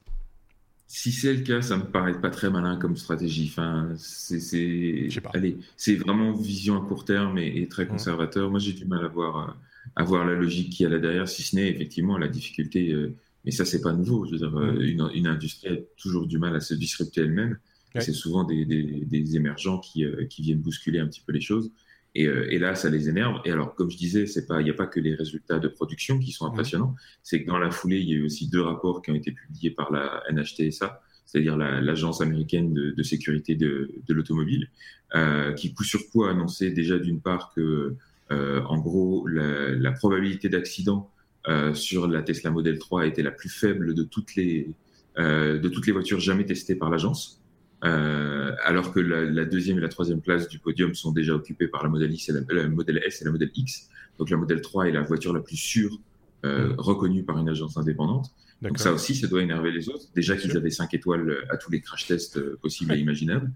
Si 0.90 1.12
c'est 1.12 1.34
le 1.34 1.42
cas, 1.42 1.60
ça 1.60 1.76
me 1.76 1.84
paraît 1.84 2.18
pas 2.18 2.30
très 2.30 2.48
malin 2.48 2.76
comme 2.76 2.96
stratégie. 2.96 3.52
Enfin, 3.52 3.90
c'est, 3.98 4.40
c'est 4.40 5.94
vraiment 5.96 6.32
vision 6.32 6.82
à 6.82 6.86
court 6.86 7.04
terme 7.04 7.36
et, 7.36 7.68
très 7.68 7.84
mmh. 7.84 7.88
conservateur. 7.88 8.50
Moi, 8.50 8.58
j'ai 8.58 8.72
du 8.72 8.86
mal 8.86 9.04
à 9.04 9.08
voir, 9.08 9.58
à 9.96 10.02
voir 10.02 10.24
la 10.24 10.34
logique 10.34 10.70
qui 10.70 10.84
y 10.84 10.86
a 10.86 10.88
là 10.88 10.98
derrière, 10.98 11.28
si 11.28 11.42
ce 11.42 11.56
n'est 11.56 11.68
effectivement 11.68 12.16
la 12.16 12.28
difficulté. 12.28 12.90
Euh, 12.90 13.14
mais 13.44 13.50
ça, 13.50 13.66
c'est 13.66 13.82
pas 13.82 13.92
nouveau. 13.92 14.24
Je 14.24 14.32
veux 14.32 14.38
dire, 14.38 14.50
mmh. 14.50 14.80
une, 14.80 15.10
une, 15.12 15.26
industrie 15.26 15.68
a 15.68 15.76
toujours 15.98 16.26
du 16.26 16.38
mal 16.38 16.56
à 16.56 16.60
se 16.60 16.72
disrupter 16.72 17.20
elle-même. 17.20 17.58
C'est 18.00 18.12
souvent 18.12 18.44
des, 18.44 18.64
des, 18.64 19.36
émergents 19.36 19.78
qui, 19.78 20.04
euh, 20.04 20.24
qui, 20.26 20.42
viennent 20.42 20.60
bousculer 20.60 20.98
un 20.98 21.06
petit 21.06 21.22
peu 21.26 21.32
les 21.32 21.40
choses. 21.40 21.70
Et, 22.14 22.26
euh, 22.26 22.50
et, 22.50 22.58
là, 22.58 22.74
ça 22.74 22.90
les 22.90 23.08
énerve. 23.08 23.40
Et 23.44 23.50
alors, 23.50 23.74
comme 23.74 23.90
je 23.90 23.96
disais, 23.96 24.24
il 24.24 24.64
n'y 24.64 24.70
a 24.70 24.74
pas 24.74 24.86
que 24.86 25.00
les 25.00 25.14
résultats 25.14 25.58
de 25.58 25.68
production 25.68 26.18
qui 26.18 26.32
sont 26.32 26.46
impressionnants. 26.46 26.94
C'est 27.22 27.42
que 27.42 27.46
dans 27.46 27.58
la 27.58 27.70
foulée, 27.70 27.98
il 27.98 28.08
y 28.08 28.14
a 28.14 28.16
eu 28.16 28.24
aussi 28.24 28.48
deux 28.48 28.62
rapports 28.62 29.02
qui 29.02 29.10
ont 29.10 29.14
été 29.14 29.32
publiés 29.32 29.70
par 29.70 29.92
la 29.92 30.22
NHTSA, 30.30 31.00
c'est-à-dire 31.28 31.58
l'agence 31.58 32.22
américaine 32.22 32.72
de, 32.72 32.90
de, 32.92 33.02
sécurité 33.02 33.54
de, 33.54 33.90
de 34.06 34.14
l'automobile, 34.14 34.70
euh, 35.14 35.52
qui 35.52 35.74
coup 35.74 35.84
sur 35.84 36.08
coup 36.10 36.24
a 36.24 36.30
annoncé 36.30 36.70
déjà 36.70 36.98
d'une 36.98 37.20
part 37.20 37.52
que, 37.54 37.94
euh, 38.30 38.62
en 38.62 38.78
gros, 38.78 39.26
la, 39.26 39.70
la 39.70 39.92
probabilité 39.92 40.48
d'accident 40.48 41.10
euh, 41.46 41.74
sur 41.74 42.08
la 42.08 42.22
Tesla 42.22 42.50
Model 42.50 42.78
3 42.78 43.06
était 43.06 43.22
la 43.22 43.30
plus 43.30 43.50
faible 43.50 43.94
de 43.94 44.02
toutes 44.02 44.36
les, 44.36 44.70
de 45.18 45.68
toutes 45.68 45.86
les 45.86 45.92
voitures 45.92 46.20
jamais 46.20 46.46
testées 46.46 46.76
par 46.76 46.90
l'agence. 46.90 47.42
Euh, 47.84 48.54
alors 48.64 48.92
que 48.92 49.00
la, 49.00 49.44
deuxième 49.44 49.78
et 49.78 49.80
la 49.80 49.88
troisième 49.88 50.20
place 50.20 50.48
du 50.48 50.58
podium 50.58 50.94
sont 50.94 51.12
déjà 51.12 51.34
occupées 51.34 51.68
par 51.68 51.82
la 51.82 51.88
modèle, 51.88 52.12
X 52.12 52.28
et 52.28 52.32
la, 52.32 52.68
modèle 52.68 53.00
S 53.04 53.22
et 53.22 53.24
la 53.24 53.30
modèle 53.30 53.50
X. 53.54 53.88
Donc 54.18 54.30
la 54.30 54.36
modèle 54.36 54.60
3 54.60 54.88
est 54.88 54.92
la 54.92 55.02
voiture 55.02 55.32
la 55.32 55.40
plus 55.40 55.56
sûre 55.56 55.96
euh, 56.44 56.68
mmh. 56.68 56.74
reconnue 56.78 57.24
par 57.24 57.38
une 57.38 57.48
agence 57.48 57.76
indépendante. 57.76 58.32
Donc 58.60 58.78
ça 58.80 58.92
aussi, 58.92 59.14
ça 59.14 59.28
doit 59.28 59.42
énerver 59.42 59.70
les 59.70 59.88
autres. 59.88 60.06
Déjà 60.16 60.36
qu'ils 60.36 60.56
avaient 60.56 60.70
5 60.70 60.92
étoiles 60.94 61.46
à 61.48 61.56
tous 61.56 61.70
les 61.70 61.80
crash 61.80 62.06
tests 62.08 62.38
euh, 62.38 62.58
possibles 62.60 62.92
et 62.92 62.98
imaginables. 62.98 63.52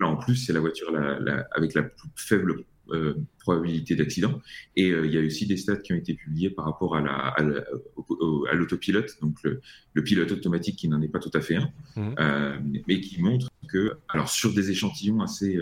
Là, 0.00 0.06
en 0.06 0.16
plus, 0.16 0.36
c'est 0.36 0.54
la 0.54 0.60
voiture 0.60 0.90
la, 0.90 1.46
avec 1.52 1.74
la 1.74 1.82
plus 1.82 2.08
faible 2.16 2.64
euh, 2.90 3.14
probabilité 3.40 3.96
d'accident. 3.96 4.40
Et 4.76 4.90
euh, 4.90 5.06
il 5.06 5.12
y 5.12 5.18
a 5.18 5.20
aussi 5.20 5.46
des 5.46 5.56
stats 5.56 5.76
qui 5.76 5.92
ont 5.92 5.96
été 5.96 6.14
publiés 6.14 6.48
par 6.48 6.64
rapport 6.64 6.96
à, 6.96 7.00
la, 7.02 7.34
à, 7.36 8.54
l'autopilote, 8.54 9.16
donc 9.20 9.36
le, 9.42 10.02
pilote 10.02 10.32
automatique 10.32 10.76
qui 10.76 10.88
n'en 10.88 11.00
est 11.02 11.08
pas 11.08 11.18
tout 11.18 11.30
à 11.34 11.40
fait 11.40 11.56
un, 11.56 11.70
mmh. 11.96 12.14
euh, 12.18 12.58
mais 12.86 13.00
qui 13.00 13.20
montre 13.20 13.50
que, 13.68 13.98
alors 14.08 14.28
sur 14.28 14.54
des 14.54 14.70
échantillons 14.70 15.20
assez... 15.20 15.58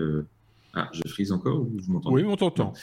Ah, 0.78 0.90
je 0.92 1.08
frise 1.08 1.32
encore 1.32 1.62
ou 1.62 1.72
vous 1.78 1.92
m'entendez? 1.92 2.22
Oui, 2.22 2.28
on 2.28 2.36
t'entend. 2.36 2.74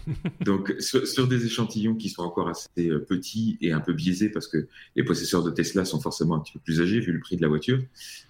Donc, 0.40 0.74
sur, 0.78 1.28
des 1.28 1.44
échantillons 1.44 1.96
qui 1.96 2.08
sont 2.08 2.22
encore 2.22 2.48
assez 2.48 2.88
petits 3.06 3.58
et 3.60 3.72
un 3.72 3.80
peu 3.80 3.92
biaisés 3.92 4.30
parce 4.30 4.48
que 4.48 4.68
les 4.96 5.04
possesseurs 5.04 5.44
de 5.44 5.50
Tesla 5.50 5.84
sont 5.84 6.00
forcément 6.00 6.36
un 6.36 6.40
petit 6.40 6.54
peu 6.54 6.60
plus 6.60 6.80
âgés 6.80 7.00
vu 7.00 7.12
le 7.12 7.20
prix 7.20 7.36
de 7.36 7.42
la 7.42 7.48
voiture, 7.48 7.78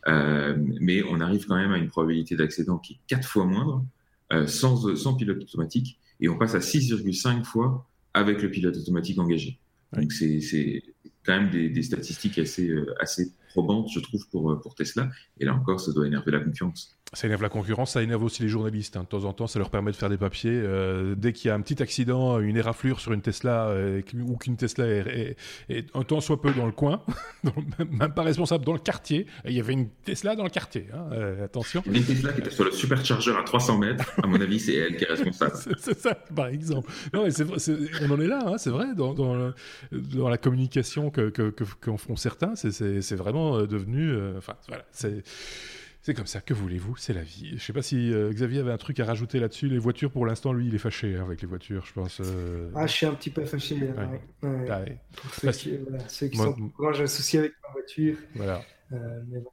mais 0.06 1.04
on 1.04 1.20
arrive 1.20 1.46
quand 1.46 1.54
même 1.54 1.70
à 1.70 1.78
une 1.78 1.88
probabilité 1.88 2.34
d'accident 2.34 2.78
qui 2.78 2.94
est 2.94 2.98
quatre 3.06 3.28
fois 3.28 3.44
moindre 3.44 3.84
sans, 4.46 4.96
sans 4.96 5.14
pilote 5.14 5.42
automatique 5.42 5.98
et 6.20 6.28
on 6.28 6.38
passe 6.38 6.54
à 6.54 6.60
6,5 6.60 7.44
fois 7.44 7.88
avec 8.14 8.42
le 8.42 8.50
pilote 8.50 8.76
automatique 8.76 9.18
engagé. 9.18 9.58
Donc 9.92 10.12
c'est 10.12 10.82
quand 11.24 11.38
même 11.38 11.50
des, 11.50 11.82
statistiques 11.82 12.38
assez, 12.38 12.68
euh, 12.68 12.94
assez 13.00 13.32
probante, 13.50 13.90
je 13.92 14.00
trouve, 14.00 14.26
pour, 14.30 14.50
euh, 14.50 14.60
pour 14.60 14.74
Tesla. 14.74 15.10
Et 15.38 15.44
là 15.44 15.54
encore, 15.54 15.80
ça 15.80 15.92
doit 15.92 16.06
énerver 16.06 16.32
la 16.32 16.40
concurrence. 16.40 16.96
Ça 17.12 17.26
énerve 17.26 17.42
la 17.42 17.48
concurrence, 17.48 17.92
ça 17.92 18.02
énerve 18.02 18.22
aussi 18.22 18.42
les 18.42 18.48
journalistes. 18.48 18.96
Hein. 18.96 19.02
De 19.02 19.06
temps 19.06 19.24
en 19.24 19.32
temps, 19.32 19.46
ça 19.46 19.58
leur 19.58 19.70
permet 19.70 19.90
de 19.90 19.96
faire 19.96 20.08
des 20.08 20.16
papiers. 20.16 20.50
Euh, 20.52 21.14
dès 21.16 21.32
qu'il 21.32 21.48
y 21.48 21.50
a 21.50 21.54
un 21.54 21.60
petit 21.60 21.82
accident, 21.82 22.40
une 22.40 22.56
éraflure 22.56 23.00
sur 23.00 23.12
une 23.12 23.20
Tesla, 23.20 23.66
euh, 23.68 24.02
ou 24.26 24.36
qu'une 24.36 24.56
Tesla 24.56 24.86
est, 24.86 25.36
un 25.94 26.02
temps 26.02 26.20
soit 26.20 26.40
peu 26.40 26.52
dans 26.52 26.66
le 26.66 26.72
coin, 26.72 27.02
même 27.78 28.14
pas 28.14 28.22
responsable 28.22 28.64
dans 28.64 28.72
le 28.72 28.78
quartier, 28.78 29.26
il 29.44 29.52
y 29.52 29.60
avait 29.60 29.74
une 29.74 29.88
Tesla 30.04 30.36
dans 30.36 30.44
le 30.44 30.50
quartier. 30.50 30.86
Hein. 30.94 31.42
attention. 31.44 31.82
Une 31.86 32.04
Tesla 32.04 32.32
qui 32.32 32.40
était 32.40 32.50
sur 32.50 32.64
le 32.64 32.72
superchargeur 32.72 33.38
à 33.38 33.42
300 33.42 33.78
mètres, 33.78 34.12
à 34.22 34.26
mon 34.26 34.40
avis, 34.40 34.60
c'est 34.60 34.74
elle 34.74 34.96
qui 34.96 35.04
est 35.04 35.08
responsable. 35.08 35.52
c'est 35.78 35.98
ça, 35.98 36.14
par 36.14 36.46
exemple. 36.48 36.90
Non, 37.12 37.24
mais 37.24 37.32
on 38.02 38.10
en 38.10 38.20
est 38.20 38.26
là, 38.26 38.42
hein, 38.46 38.58
c'est 38.58 38.70
vrai, 38.70 38.94
dans, 38.94 39.14
dans, 39.14 39.52
dans, 39.92 40.28
la 40.28 40.38
communication 40.38 41.10
qu'en 41.10 41.30
que, 41.30 41.50
que, 41.50 41.64
font 41.96 42.16
certains, 42.16 42.54
c'est 42.54 43.14
vraiment 43.14 43.56
euh, 43.56 43.66
devenu. 43.66 44.10
Euh, 44.10 44.38
enfin, 44.38 44.54
voilà, 44.68 44.84
c'est. 44.92 45.22
C'est 46.02 46.14
comme 46.14 46.26
ça, 46.26 46.40
que 46.40 46.52
voulez-vous 46.52 46.96
C'est 46.96 47.12
la 47.12 47.22
vie. 47.22 47.52
Je 47.56 47.62
sais 47.62 47.72
pas 47.72 47.82
si 47.82 48.12
euh, 48.12 48.30
Xavier 48.32 48.60
avait 48.60 48.72
un 48.72 48.76
truc 48.76 48.98
à 48.98 49.04
rajouter 49.04 49.38
là-dessus. 49.38 49.68
Les 49.68 49.78
voitures, 49.78 50.10
pour 50.10 50.26
l'instant, 50.26 50.52
lui, 50.52 50.66
il 50.66 50.74
est 50.74 50.78
fâché 50.78 51.16
hein, 51.16 51.22
avec 51.22 51.40
les 51.42 51.46
voitures, 51.46 51.86
je 51.86 51.92
pense. 51.92 52.20
Ah, 52.74 52.86
je 52.86 52.92
suis 52.92 53.06
un 53.06 53.14
petit 53.14 53.30
peu 53.30 53.44
fâché. 53.44 53.76
Ouais. 53.76 54.48
Ouais. 54.48 54.66
Ah, 54.68 54.80
pour 55.16 55.32
ceux, 55.34 55.52
qui, 55.52 55.76
voilà, 55.76 56.08
ceux 56.08 56.26
qui 56.26 56.38
sont 56.38 56.72
moi, 56.78 56.92
j'associe 56.92 57.40
avec 57.40 57.52
ma 57.62 57.72
voiture. 57.72 58.16
Voilà. 58.34 58.62
mais, 58.90 59.38
bon. 59.38 59.50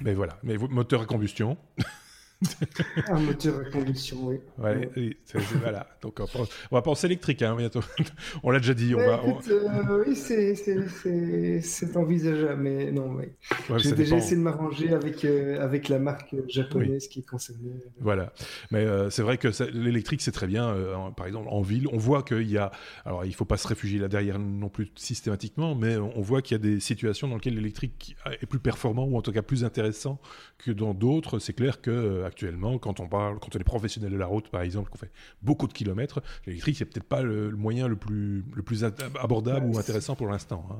mais 0.00 0.14
voilà. 0.14 0.38
Mais 0.42 0.58
moteur 0.58 1.02
à 1.02 1.06
combustion. 1.06 1.56
un 3.08 3.18
moteur 3.20 3.60
à 3.60 3.70
combustion, 3.70 4.18
oui. 4.24 4.36
Ouais, 4.58 5.16
voilà. 5.54 5.86
Donc 6.02 6.20
on, 6.20 6.74
va 6.74 6.82
penser 6.82 7.06
électrique 7.06 7.40
hein, 7.40 7.56
bientôt. 7.56 7.80
on 8.42 8.50
l'a 8.50 8.58
déjà 8.58 8.74
dit. 8.74 8.94
On 8.94 8.98
va, 8.98 9.22
euh, 9.48 10.04
oui, 10.06 10.14
c'est 10.14 11.96
envisageable, 11.96 12.62
mais 12.62 12.92
non. 12.92 13.14
Ouais. 13.14 13.34
J'ai 13.78 13.92
déjà 13.92 14.16
essayé 14.16 14.36
de 14.36 14.42
m'arranger 14.42 14.92
avec, 14.92 15.24
euh, 15.24 15.62
avec 15.62 15.88
la 15.88 15.98
marque 15.98 16.34
japonaise 16.46 17.08
qui 17.08 17.20
est 17.20 17.28
concernée. 17.28 17.72
Voilà. 18.00 18.34
Mais 18.70 18.84
euh, 18.84 19.08
c'est 19.08 19.22
vrai 19.22 19.38
que 19.38 19.48
l'électrique, 19.72 20.20
c'est 20.20 20.32
très 20.32 20.46
bien. 20.46 20.74
par 21.16 21.26
exemple, 21.26 21.48
en 21.50 21.62
ville, 21.62 21.88
on 21.90 21.98
voit 21.98 22.22
qu'il 22.22 22.50
y 22.50 22.58
a. 22.58 22.70
Alors, 23.06 23.24
il 23.24 23.30
ne 23.30 23.34
faut 23.34 23.46
pas 23.46 23.56
se 23.56 23.66
réfugier 23.66 23.98
là 23.98 24.08
derrière 24.08 24.38
non 24.38 24.68
plus 24.68 24.92
systématiquement, 24.94 25.74
mais 25.74 25.96
on 25.96 26.20
voit 26.20 26.42
qu'il 26.42 26.54
y 26.54 26.60
a 26.60 26.62
des 26.62 26.80
situations 26.80 27.28
dans 27.28 27.36
lesquelles 27.36 27.56
l'électrique 27.56 28.14
est 28.42 28.46
plus 28.46 28.60
performant 28.60 29.04
ou 29.04 29.16
en 29.16 29.22
tout 29.22 29.32
cas 29.32 29.42
plus 29.42 29.64
intéressant 29.64 30.20
que 30.58 30.70
dans 30.70 30.92
d'autres. 30.92 31.38
C'est 31.38 31.54
clair 31.54 31.80
que 31.80 32.25
actuellement, 32.26 32.78
quand 32.78 33.00
on 33.00 33.08
parle, 33.08 33.38
quand 33.38 33.54
on 33.54 33.58
est 33.58 33.64
professionnel 33.64 34.10
de 34.10 34.16
la 34.16 34.26
route, 34.26 34.48
par 34.48 34.62
exemple, 34.62 34.90
qu'on 34.90 34.98
fait 34.98 35.10
beaucoup 35.42 35.66
de 35.66 35.72
kilomètres, 35.72 36.22
l'électrique, 36.46 36.76
c'est 36.76 36.84
peut-être 36.84 37.08
pas 37.08 37.22
le, 37.22 37.50
moyen 37.50 37.88
le 37.88 37.96
plus, 37.96 38.44
le 38.54 38.62
plus 38.62 38.84
abordable 38.84 39.66
ou 39.66 39.78
intéressant 39.78 40.16
pour 40.16 40.28
l'instant. 40.28 40.66
Hein. 40.70 40.76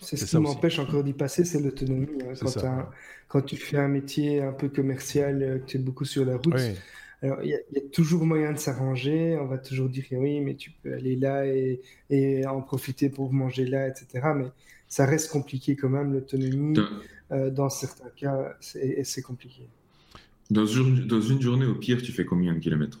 C'est 0.00 0.16
ce 0.16 0.24
qui 0.26 0.36
m'empêche 0.36 0.78
encore 0.78 1.04
d'y 1.04 1.12
passer, 1.12 1.44
c'est 1.44 1.60
l'autonomie. 1.60 2.08
Hein. 2.22 2.88
Quand, 3.28 3.42
tu 3.42 3.56
fais 3.56 3.78
un 3.78 3.88
métier 3.88 4.42
un 4.42 4.52
peu 4.52 4.68
commercial, 4.68 5.42
euh, 5.42 5.58
que 5.58 5.64
tu 5.64 5.76
es 5.76 5.80
beaucoup 5.80 6.04
sur 6.04 6.24
la 6.24 6.36
route, 6.36 6.60
il 7.22 7.46
y, 7.46 7.54
a 7.54 7.80
toujours 7.92 8.26
moyen 8.26 8.52
de 8.52 8.58
s'arranger. 8.58 9.38
On 9.40 9.46
va 9.46 9.58
toujours 9.58 9.88
dire 9.88 10.04
oui, 10.10 10.40
mais 10.40 10.56
tu 10.56 10.72
peux 10.82 10.92
aller 10.92 11.14
là 11.14 11.46
et, 11.46 11.80
et, 12.10 12.44
en 12.46 12.60
profiter 12.62 13.10
pour 13.10 13.32
manger 13.32 13.64
là, 13.64 13.86
etc. 13.86 14.26
Mais 14.34 14.46
ça 14.88 15.06
reste 15.06 15.30
compliqué 15.30 15.76
quand 15.76 15.88
même, 15.88 16.12
l'autonomie. 16.12 16.78
Euh, 17.30 17.50
dans 17.50 17.70
certains 17.70 18.10
cas, 18.10 18.54
c'est 18.60 19.22
compliqué. 19.22 19.68
Dans 20.52 20.66
une, 20.66 21.06
dans 21.06 21.20
une 21.22 21.40
journée, 21.40 21.64
au 21.64 21.74
pire, 21.74 22.02
tu 22.02 22.12
fais 22.12 22.26
combien 22.26 22.52
de 22.52 22.58
kilomètres? 22.58 23.00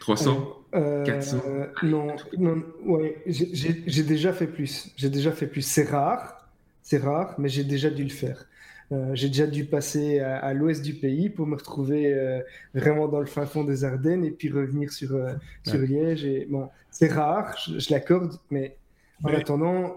300 0.00 0.60
400 0.72 1.38
euh, 1.46 1.66
Non, 1.82 2.08
non 2.36 2.62
ouais, 2.84 3.22
j'ai 3.26 4.02
déjà 4.02 4.34
fait 4.34 4.46
plus. 4.46 4.92
J'ai 4.96 5.08
déjà 5.08 5.32
fait 5.32 5.46
plus. 5.46 5.62
C'est 5.62 5.88
rare, 5.88 6.46
c'est 6.82 6.98
rare, 6.98 7.34
mais 7.38 7.48
j'ai 7.48 7.64
déjà 7.64 7.88
dû 7.88 8.04
le 8.04 8.10
faire. 8.10 8.44
Euh, 8.92 9.14
j'ai 9.14 9.28
déjà 9.28 9.46
dû 9.46 9.64
passer 9.64 10.20
à, 10.20 10.52
l'ouest 10.52 10.82
du 10.82 10.92
pays 10.92 11.30
pour 11.30 11.46
me 11.46 11.56
retrouver 11.56 12.12
euh, 12.12 12.40
vraiment 12.74 13.08
dans 13.08 13.20
le 13.20 13.26
fin 13.26 13.46
fond 13.46 13.64
des 13.64 13.84
Ardennes 13.84 14.26
et 14.26 14.30
puis 14.30 14.50
revenir 14.50 14.92
sur, 14.92 15.18
sur 15.66 15.78
Liège. 15.78 16.26
Et, 16.26 16.46
bon, 16.50 16.68
c'est 16.90 17.10
rare, 17.10 17.56
je, 17.56 17.90
l'accorde, 17.90 18.38
mais 18.50 18.76
en 19.22 19.28
attendant, 19.28 19.84
euh, 19.84 19.88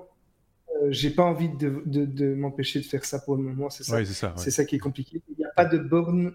j'ai 0.90 1.10
pas 1.10 1.24
envie 1.24 1.50
de, 1.50 1.84
de, 1.86 2.34
m'empêcher 2.36 2.80
de 2.80 2.86
faire 2.86 3.06
ça 3.06 3.20
pour 3.20 3.36
le 3.36 3.44
moment. 3.44 3.70
C'est 3.70 3.84
ça, 3.84 4.34
c'est 4.36 4.52
ça, 4.52 4.66
qui 4.66 4.76
est 4.76 4.80
compliqué. 4.80 5.22
Il 5.30 5.36
n'y 5.38 5.46
a 5.46 5.50
pas 5.50 5.66
de 5.66 5.78
borne 5.78 6.34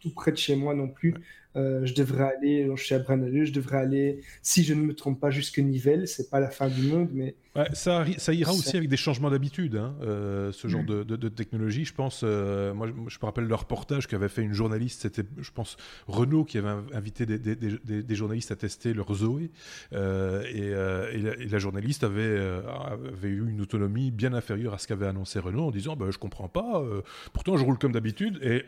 tout 0.00 0.10
près 0.10 0.32
de 0.32 0.36
chez 0.36 0.56
moi 0.56 0.74
non 0.74 0.88
plus. 0.88 1.14
Euh, 1.56 1.86
je 1.86 1.94
devrais 1.94 2.34
aller, 2.36 2.70
je 2.74 2.82
suis 2.82 2.94
à 2.94 2.98
Branaleux, 2.98 3.46
je 3.46 3.52
devrais 3.52 3.78
aller, 3.78 4.20
si 4.42 4.62
je 4.62 4.74
ne 4.74 4.82
me 4.82 4.94
trompe 4.94 5.18
pas, 5.18 5.30
jusque 5.30 5.58
Nivelles. 5.58 6.06
C'est 6.06 6.28
pas 6.28 6.38
la 6.38 6.50
fin 6.50 6.68
du 6.68 6.82
monde, 6.82 7.08
mais. 7.14 7.34
ça, 7.72 8.04
ça 8.18 8.34
ira 8.34 8.52
aussi 8.52 8.76
avec 8.76 8.90
des 8.90 8.98
changements 8.98 9.30
d'habitude, 9.30 9.76
hein, 9.76 9.96
euh, 10.02 10.52
ce 10.52 10.68
genre 10.68 10.82
mm. 10.82 11.04
de, 11.04 11.16
de, 11.16 11.28
technologie. 11.30 11.86
Je 11.86 11.94
pense, 11.94 12.20
euh, 12.24 12.74
moi, 12.74 12.88
je 12.88 13.16
me 13.20 13.24
rappelle 13.24 13.46
le 13.46 13.54
reportage 13.54 14.06
qu'avait 14.06 14.28
fait 14.28 14.42
une 14.42 14.52
journaliste, 14.52 15.00
c'était, 15.02 15.22
je 15.38 15.50
pense, 15.50 15.78
Renault 16.08 16.44
qui 16.44 16.58
avait 16.58 16.74
invité 16.92 17.24
des, 17.24 17.38
des, 17.38 17.56
des 18.02 18.14
journalistes 18.14 18.52
à 18.52 18.56
tester 18.56 18.92
leur 18.92 19.12
Zoé. 19.14 19.50
Et, 19.92 20.58
et, 20.58 21.48
la, 21.48 21.58
journaliste 21.58 22.04
avait, 22.04 22.38
avait 22.38 23.28
eu 23.28 23.48
une 23.48 23.62
autonomie 23.62 24.10
bien 24.10 24.34
inférieure 24.34 24.74
à 24.74 24.78
ce 24.78 24.86
qu'avait 24.86 25.06
annoncé 25.06 25.38
Renault 25.38 25.68
en 25.68 25.70
disant 25.70 25.96
bah, 25.96 26.06
Je 26.10 26.18
comprends 26.18 26.48
pas, 26.48 26.84
pourtant 27.32 27.56
je 27.56 27.64
roule 27.64 27.78
comme 27.78 27.92
d'habitude. 27.92 28.38
Et 28.42 28.62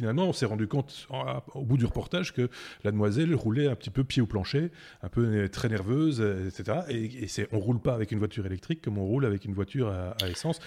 finalement, 0.00 0.26
on 0.26 0.32
s'est 0.32 0.46
rendu 0.46 0.66
compte 0.66 1.08
au 1.54 1.64
bout 1.64 1.76
du 1.76 1.84
reportage 1.84 2.32
que 2.32 2.48
la 2.84 2.90
demoiselle 2.90 3.34
roulait 3.34 3.68
un 3.68 3.74
petit 3.74 3.90
peu 3.90 4.04
pied 4.04 4.22
au 4.22 4.26
plancher, 4.26 4.70
un 5.02 5.08
peu 5.08 5.24
euh, 5.24 5.48
très 5.48 5.68
nerveuse, 5.68 6.20
euh, 6.20 6.48
etc. 6.48 6.80
Et, 6.88 7.24
et 7.24 7.48
on 7.52 7.58
roule 7.58 7.80
pas 7.80 7.94
avec 7.94 8.12
une 8.12 8.18
voiture 8.18 8.46
électrique 8.46 8.82
comme 8.82 8.98
on 8.98 9.04
roule 9.04 9.24
avec 9.24 9.44
une 9.44 9.54
voiture 9.54 9.88
à, 9.88 10.28
essence. 10.28 10.58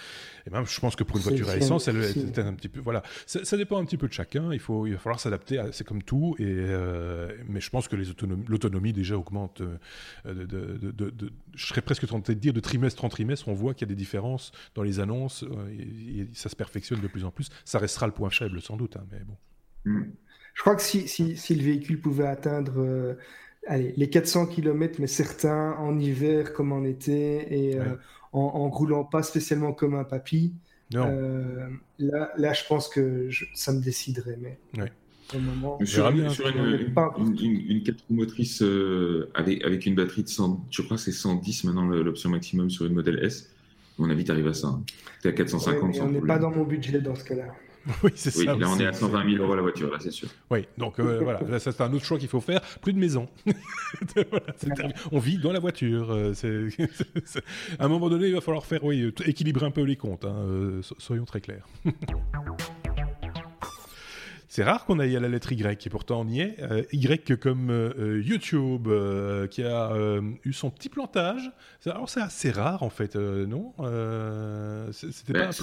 Et 0.46 0.50
même, 0.50 0.66
je 0.66 0.80
pense 0.80 0.96
que 0.96 1.04
pour 1.04 1.18
une 1.18 1.24
voiture 1.24 1.50
à 1.50 1.58
essence, 1.58 1.88
elle 1.88 2.04
était 2.04 2.42
un 2.42 2.54
petit 2.54 2.70
peu. 2.70 2.80
Voilà, 2.80 3.04
ça, 3.26 3.58
dépend 3.58 3.80
un 3.80 3.86
petit 3.86 3.98
peu 3.98 4.08
de 4.08 4.14
chacun. 4.14 4.54
Il 4.54 4.60
faut, 4.60 4.88
il 4.88 4.94
va 4.94 5.00
falloir 5.00 5.20
s'adapter. 5.20 5.62
C'est 5.72 5.86
comme 5.86 6.04
tout. 6.04 6.36
Et 6.40 6.46
euh, 6.46 7.32
mais 7.48 7.62
je 7.62 7.70
pense 7.70 7.88
que 7.88 7.96
l'autonomie 7.96 8.94
déjà 8.94 9.18
augmente. 9.18 9.62
de, 10.26 11.34
je 11.56 11.66
serais 11.66 11.82
presque 11.82 12.08
tenté 12.08 12.36
de 12.36 12.40
dire 12.40 12.54
de 12.54 12.60
trimestre 12.60 13.04
en 13.06 13.10
trimestre, 13.10 13.48
on 13.48 13.54
voit 13.54 13.74
qu'il 13.74 13.88
y 13.88 13.92
a 13.92 13.94
des 13.94 14.00
différences 14.00 14.52
dans 14.76 14.84
les 14.84 15.00
annonces. 15.00 15.44
et 15.72 16.28
ça 16.34 16.50
se 16.50 16.56
perfectionne 16.56 17.00
de 17.00 17.08
plus 17.08 17.26
en 17.26 17.32
plus. 17.32 17.50
Ça 17.66 17.80
restera 17.80 18.08
le 18.08 18.14
point 18.14 18.30
faible 18.30 18.62
sans 18.62 18.78
doute. 18.78 18.93
Hein, 18.96 19.06
mais 19.12 19.20
bon. 19.20 19.38
Hmm. 19.86 20.12
Je 20.54 20.62
crois 20.62 20.76
que 20.76 20.82
si, 20.82 21.08
si, 21.08 21.56
le 21.56 21.64
véhicule 21.64 22.00
pouvait 22.00 22.28
atteindre 22.28 22.74
euh, 22.78 23.16
allez, 23.68 23.94
les 23.98 24.10
400 24.10 24.48
km, 24.48 24.98
mais 25.00 25.08
certains 25.08 25.74
en 25.74 25.98
hiver 26.00 26.54
comme 26.54 26.72
en 26.72 26.84
été, 26.84 27.70
et 27.70 27.80
euh, 27.80 27.96
en, 28.34 28.70
roulant 28.70 29.04
pas 29.04 29.24
spécialement 29.24 29.74
comme 29.74 29.96
un 29.96 30.04
papy, 30.04 30.54
euh, 30.96 31.68
là, 31.98 32.32
là, 32.38 32.54
je 32.54 32.64
pense 32.68 32.88
que 32.88 33.30
ça 33.56 33.74
me 33.74 33.82
déciderait. 33.82 34.38
Mais 34.40 34.60
moment, 35.40 35.80
sur, 35.84 36.08
une, 36.10 36.30
une, 37.68 37.82
4 37.84 38.06
roues 38.08 38.14
motrices 38.14 38.64
avec, 39.34 39.64
avec, 39.64 39.88
une 39.88 39.96
batterie 39.96 40.24
de 40.24 40.30
100, 40.30 40.68
je 40.70 40.82
crois 40.84 40.98
que 40.98 41.04
c'est 41.04 41.12
110 41.12 41.64
maintenant 41.64 41.88
l'option 41.88 42.30
maximum 42.30 42.70
sur 42.70 42.86
une 42.86 42.94
modèle 42.94 43.20
S. 43.24 43.50
À 43.98 44.02
mon 44.04 44.10
avis, 44.12 44.24
tu 44.24 44.32
arrives 44.32 44.48
à 44.48 44.54
ça. 44.54 44.68
Hein. 44.68 44.84
Tu 45.22 45.28
es 45.28 45.32
à 45.32 45.34
450. 45.34 45.96
on 46.02 46.10
n'est 46.12 46.22
pas 46.22 46.38
dans 46.38 46.52
mon 46.52 46.64
budget 46.64 47.02
dans 47.02 47.16
ce 47.16 47.24
cas-là. 47.24 47.56
oui, 48.04 48.12
c'est 48.16 48.32
ça. 48.32 48.56
Là, 48.56 48.68
on 48.70 48.80
est 48.80 48.86
à 48.86 48.94
120 48.94 49.32
000 49.32 49.44
euros 49.44 49.56
la 49.56 49.62
voiture, 49.62 49.92
là, 49.92 49.98
c'est 50.00 50.12
sûr. 50.12 50.30
Oui, 50.50 50.66
donc 50.78 51.00
euh, 51.00 51.20
voilà, 51.22 51.60
ça, 51.60 51.72
c'est 51.72 51.82
un 51.82 51.92
autre 51.94 52.06
choix 52.06 52.18
qu'il 52.18 52.30
faut 52.30 52.42
faire. 52.42 52.62
Plus 52.82 52.94
de 52.94 53.00
maison. 53.00 53.28
on 55.12 55.20
vit 55.20 55.38
dans 55.38 55.52
la 55.52 55.60
voiture. 55.60 56.12
Euh, 56.12 56.34
à 57.80 57.86
un 57.86 57.88
moment 57.88 58.10
donné, 58.10 58.28
il 58.28 58.34
va 58.34 58.42
falloir 58.42 58.66
faire, 58.66 58.84
oui, 58.84 59.14
équilibrer 59.26 59.66
un 59.66 59.72
peu 59.72 59.82
les 59.82 59.98
comptes. 59.98 60.24
Hein, 60.24 60.36
euh, 60.36 60.82
soyons 60.98 61.26
très 61.26 61.42
clairs. 61.42 61.68
C'est 64.48 64.64
rare 64.64 64.86
qu'on 64.86 65.00
aille 65.00 65.18
à 65.18 65.20
la 65.20 65.30
lettre 65.30 65.52
Y, 65.52 65.88
et 65.88 65.90
pourtant 65.90 66.22
on 66.22 66.28
y 66.28 66.42
est. 66.42 66.58
y 66.94 67.38
comme 67.40 68.22
YouTube, 68.24 68.88
qui 69.50 69.64
a 69.64 70.20
eu 70.46 70.54
son 70.54 70.70
petit 70.70 70.90
plantage. 70.90 71.52
Alors 71.88 72.08
c'est 72.08 72.22
assez 72.22 72.52
rare 72.52 72.84
en 72.84 72.92
fait, 72.92 73.16
non 73.16 73.74
C'était 74.92 75.34
ben, 75.34 75.48
pas. 75.48 75.54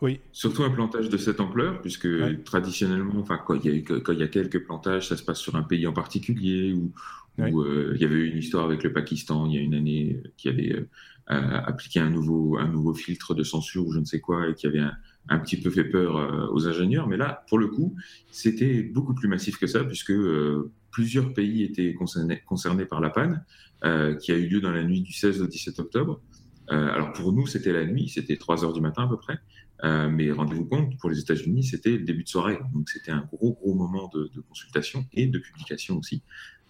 Oui. 0.00 0.20
Surtout 0.32 0.62
un 0.62 0.70
plantage 0.70 1.08
de 1.08 1.16
cette 1.16 1.40
ampleur, 1.40 1.80
puisque 1.80 2.08
traditionnellement, 2.44 3.18
enfin, 3.18 3.36
quand 3.36 3.54
il, 3.54 3.64
y 3.64 3.68
a, 3.70 4.24
y 4.24 4.30
quelques 4.30 4.64
plantages, 4.64 5.08
ça 5.08 5.16
se 5.16 5.24
passe 5.24 5.38
sur 5.38 5.56
un 5.56 5.64
pays 5.64 5.86
en 5.86 5.92
particulier, 5.92 6.72
ou 6.72 6.92
où, 7.38 7.62
euh, 7.62 7.92
il 7.94 8.00
y 8.00 8.04
avait 8.04 8.16
eu 8.16 8.30
une 8.30 8.38
histoire 8.38 8.64
avec 8.64 8.82
le 8.82 8.92
Pakistan 8.92 9.46
il 9.46 9.54
y 9.54 9.58
a 9.58 9.60
une 9.60 9.74
année 9.74 10.20
qui 10.36 10.48
avait 10.48 10.72
euh, 10.72 10.86
appliqué 11.26 12.00
un 12.00 12.10
nouveau, 12.10 12.58
un 12.58 12.68
nouveau 12.68 12.94
filtre 12.94 13.34
de 13.34 13.42
censure 13.42 13.86
ou 13.86 13.92
je 13.92 14.00
ne 14.00 14.04
sais 14.04 14.20
quoi, 14.20 14.48
et 14.48 14.54
qui 14.54 14.66
avait 14.66 14.82
un, 15.28 15.38
petit 15.38 15.60
peu 15.60 15.70
fait 15.70 15.84
peur 15.84 16.16
euh, 16.16 16.48
aux 16.50 16.66
ingénieurs. 16.66 17.06
Mais 17.06 17.16
là, 17.16 17.44
pour 17.48 17.58
le 17.58 17.68
coup, 17.68 17.94
c'était 18.30 18.82
beaucoup 18.82 19.14
plus 19.14 19.28
massif 19.28 19.58
que 19.58 19.66
ça, 19.66 19.84
puisque 19.84 20.12
plusieurs 20.90 21.32
pays 21.34 21.62
étaient 21.62 21.94
concernés, 21.94 22.42
concernés 22.46 22.86
par 22.86 23.00
la 23.00 23.10
panne, 23.10 23.44
qui 24.20 24.32
a 24.32 24.36
eu 24.36 24.48
lieu 24.48 24.60
dans 24.60 24.72
la 24.72 24.82
nuit 24.82 25.02
du 25.02 25.12
16 25.12 25.42
au 25.42 25.46
17 25.46 25.78
octobre. 25.78 26.20
alors 26.68 27.12
pour 27.12 27.32
nous, 27.32 27.46
c'était 27.46 27.72
la 27.72 27.84
nuit, 27.84 28.08
c'était 28.08 28.36
3 28.36 28.64
heures 28.64 28.72
du 28.72 28.80
matin 28.80 29.04
à 29.04 29.08
peu 29.08 29.16
près. 29.16 29.38
Euh, 29.84 30.08
mais 30.08 30.30
rendez-vous 30.32 30.64
compte, 30.64 30.98
pour 30.98 31.10
les 31.10 31.20
États-Unis, 31.20 31.64
c'était 31.64 31.90
le 31.90 32.04
début 32.04 32.24
de 32.24 32.28
soirée. 32.28 32.58
Donc 32.72 32.88
c'était 32.88 33.10
un 33.10 33.28
gros, 33.32 33.52
gros 33.52 33.74
moment 33.74 34.10
de, 34.12 34.30
consultation 34.48 35.04
et 35.12 35.26
de 35.26 35.38
publication 35.38 35.98
aussi 35.98 36.22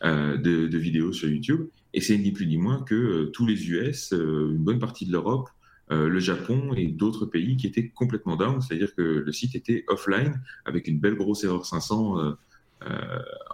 euh, 0.04 0.36
de, 0.36 0.78
vidéos 0.78 1.12
sur 1.12 1.28
YouTube. 1.28 1.68
Et 1.94 2.00
c'est 2.00 2.18
ni 2.18 2.32
plus 2.32 2.46
ni 2.46 2.59
moins 2.59 2.82
que 2.82 2.94
euh, 2.94 3.26
tous 3.26 3.46
les 3.46 3.70
US, 3.70 4.12
une 4.12 4.59
bonne 4.59 4.78
partie 4.78 5.06
de 5.06 5.12
l'Europe, 5.12 5.48
le 5.90 6.20
Japon 6.20 6.74
et 6.76 6.88
d'autres 6.88 7.24
pays 7.24 7.56
qui 7.56 7.66
étaient 7.66 7.88
complètement 7.88 8.36
down. 8.36 8.61
C'est-à-dire 8.61 8.94
que 8.94 9.00
le 9.00 9.32
site 9.32 9.54
était 9.54 9.84
offline 9.88 10.38
avec 10.66 10.86
une 10.86 11.00
belle 11.00 11.14
grosse 11.14 11.44
erreur 11.44 11.64
500 11.64 12.36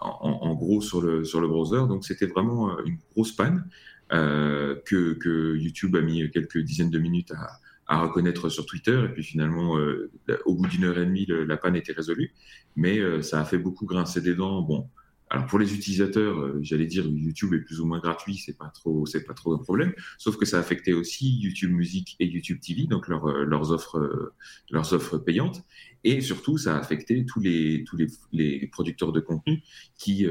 en, 0.01 0.55
gros 0.55 0.81
sur 0.81 1.01
le, 1.01 1.25
sur 1.25 1.41
le 1.41 1.47
browser. 1.47 1.87
Donc 1.87 2.05
c'était 2.05 2.27
vraiment 2.27 2.77
une 2.85 2.99
grosse 3.13 3.31
panne 3.31 3.69
que, 4.11 4.83
que 4.85 5.57
YouTube 5.57 5.95
a 5.95 6.01
mis 6.01 6.29
quelques 6.33 6.59
dizaines 6.59 6.91
de 6.91 6.99
minutes 6.99 7.31
à 7.31 7.61
à 7.87 8.01
reconnaître 8.01 8.49
sur 8.49 8.67
Twitter. 8.67 9.05
Et 9.07 9.13
puis 9.13 9.23
finalement, 9.23 9.79
euh, 9.79 10.11
au 10.45 10.55
bout 10.55 10.67
d'une 10.67 10.85
heure 10.85 10.99
et 10.99 11.07
demie, 11.07 11.27
la 11.29 11.57
panne 11.57 11.77
était 11.77 11.93
résolue. 11.93 12.33
Mais 12.77 12.99
euh, 12.99 13.23
ça 13.23 13.41
a 13.41 13.45
fait 13.45 13.59
beaucoup 13.59 13.87
grincer 13.87 14.21
des 14.21 14.35
dents. 14.35 14.63
Bon, 14.63 14.89
alors 15.31 15.47
pour 15.47 15.59
les 15.59 15.75
utilisateurs, 15.75 16.39
euh, 16.39 16.59
j'allais 16.63 16.87
dire 16.87 17.07
YouTube 17.07 17.55
est 17.55 17.61
plus 17.61 17.81
ou 17.81 17.87
moins 17.87 17.99
gratuit, 17.99 18.37
c'est 18.37 18.57
pas 18.57 18.71
trop, 18.75 19.05
c'est 19.07 19.25
pas 19.25 19.35
trop 19.35 19.55
un 19.55 19.59
problème. 19.59 19.93
Sauf 20.19 20.37
que 20.37 20.47
ça 20.47 20.59
a 20.59 20.61
affecté 20.61 20.93
aussi 20.95 21.39
YouTube 21.39 21.73
Music 21.73 22.17
et 22.21 22.27
YouTube 22.27 22.61
TV, 22.61 22.87
donc 22.87 23.09
leurs 23.09 23.71
offres, 23.71 24.33
leurs 24.71 24.93
offres 24.93 25.19
payantes. 25.19 25.63
Et 26.07 26.21
surtout, 26.21 26.59
ça 26.59 26.77
a 26.77 26.79
affecté 26.79 27.25
tous 27.25 27.41
les 27.41 27.85
tous 27.85 27.97
les, 27.97 28.07
les 28.33 28.67
producteurs 28.67 29.13
de 29.13 29.21
contenu 29.21 29.63
qui 29.97 30.27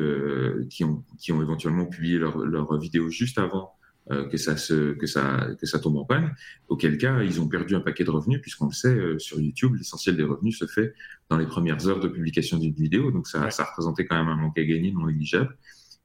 qui 0.70 0.84
ont 0.84 1.04
qui 1.18 1.32
ont 1.32 1.41
éventuellement 1.41 1.88
publié 1.88 2.20
leurs 2.20 2.38
leur 2.38 2.78
vidéos 2.80 3.10
juste 3.10 3.39
avant 3.39 3.74
euh, 4.12 4.28
que 4.28 4.38
ça 4.38 4.58
se, 4.58 4.93
que 4.93 5.08
ça, 5.08 5.47
que 5.60 5.66
ça 5.66 5.80
tombe 5.80 5.97
en 5.97 6.06
panne. 6.06 6.34
Auquel 6.68 6.97
cas, 6.97 7.22
ils 7.24 7.39
ont 7.41 7.47
perdu 7.47 7.76
un 7.76 7.82
paquet 7.82 8.04
de 8.04 8.12
revenus, 8.12 8.41
puisqu'on 8.41 8.68
le 8.68 8.74
sait, 8.74 8.97
sur 9.18 9.39
YouTube, 9.39 9.76
l'essentiel 9.76 10.18
des 10.18 10.24
revenus 10.24 10.58
se 10.58 10.66
fait 10.66 10.93
dans 11.30 11.38
les 11.38 11.45
premières 11.45 11.88
heures 11.88 11.99
de 11.99 12.08
publication 12.08 12.58
d'une 12.58 12.74
vidéo. 12.74 13.12
Donc 13.12 13.28
ça, 13.28 13.49
ça 13.49 13.64
représentait 13.64 14.06
quand 14.06 14.18
même 14.18 14.28
un 14.28 14.38
manque 14.38 14.58
à 14.58 14.64
gagner 14.64 14.91
non 14.91 15.08
négligeable. 15.08 15.58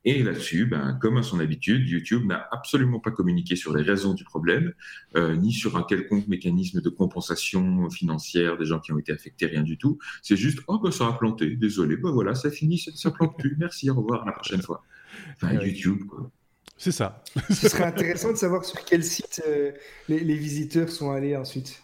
Et 0.05 0.23
là-dessus, 0.23 0.65
ben, 0.65 0.97
comme 1.01 1.17
à 1.17 1.23
son 1.23 1.41
habitude, 1.41 1.89
YouTube 1.89 2.25
n'a 2.25 2.47
absolument 2.53 3.01
pas 3.01 3.11
communiqué 3.11 3.57
sur 3.57 3.77
les 3.77 3.83
raisons 3.83 4.15
du 4.15 4.25
problème, 4.25 4.73
euh, 5.17 5.35
ni 5.37 5.53
sur 5.53 5.77
un 5.77 5.83
quelconque 5.83 6.29
mécanisme 6.29 6.81
de 6.81 6.89
compensation 6.89 7.91
financière 7.91 8.57
des 8.57 8.65
gens 8.65 8.79
qui 8.79 8.93
ont 8.93 8.99
été 8.99 9.13
affectés, 9.13 9.47
rien 9.47 9.63
du 9.63 9.77
tout. 9.77 9.99
C'est 10.23 10.37
juste, 10.37 10.61
oh 10.69 10.79
ben 10.79 10.93
ça 10.93 11.09
a 11.09 11.13
planté, 11.15 11.57
désolé, 11.57 11.97
ben 11.97 12.11
voilà, 12.11 12.35
ça 12.35 12.51
finit, 12.51 12.79
ça, 12.79 13.11
plante 13.11 13.37
plus, 13.39 13.57
merci, 13.59 13.91
au 13.91 13.97
revoir, 13.97 14.23
à 14.23 14.27
la 14.27 14.33
prochaine 14.33 14.63
fois. 14.63 14.85
Enfin, 15.35 15.53
YouTube, 15.55 16.05
quoi. 16.09 16.31
C'est 16.79 16.93
ça. 16.93 17.23
Ce 17.51 17.69
serait 17.69 17.85
intéressant 17.85 18.31
de 18.31 18.37
savoir 18.37 18.65
sur 18.65 18.85
quel 18.85 19.03
site 19.03 19.43
euh, 19.47 19.73
les, 20.09 20.37
visiteurs 20.37 20.89
sont 20.89 21.11
allés 21.11 21.37
ensuite. 21.37 21.83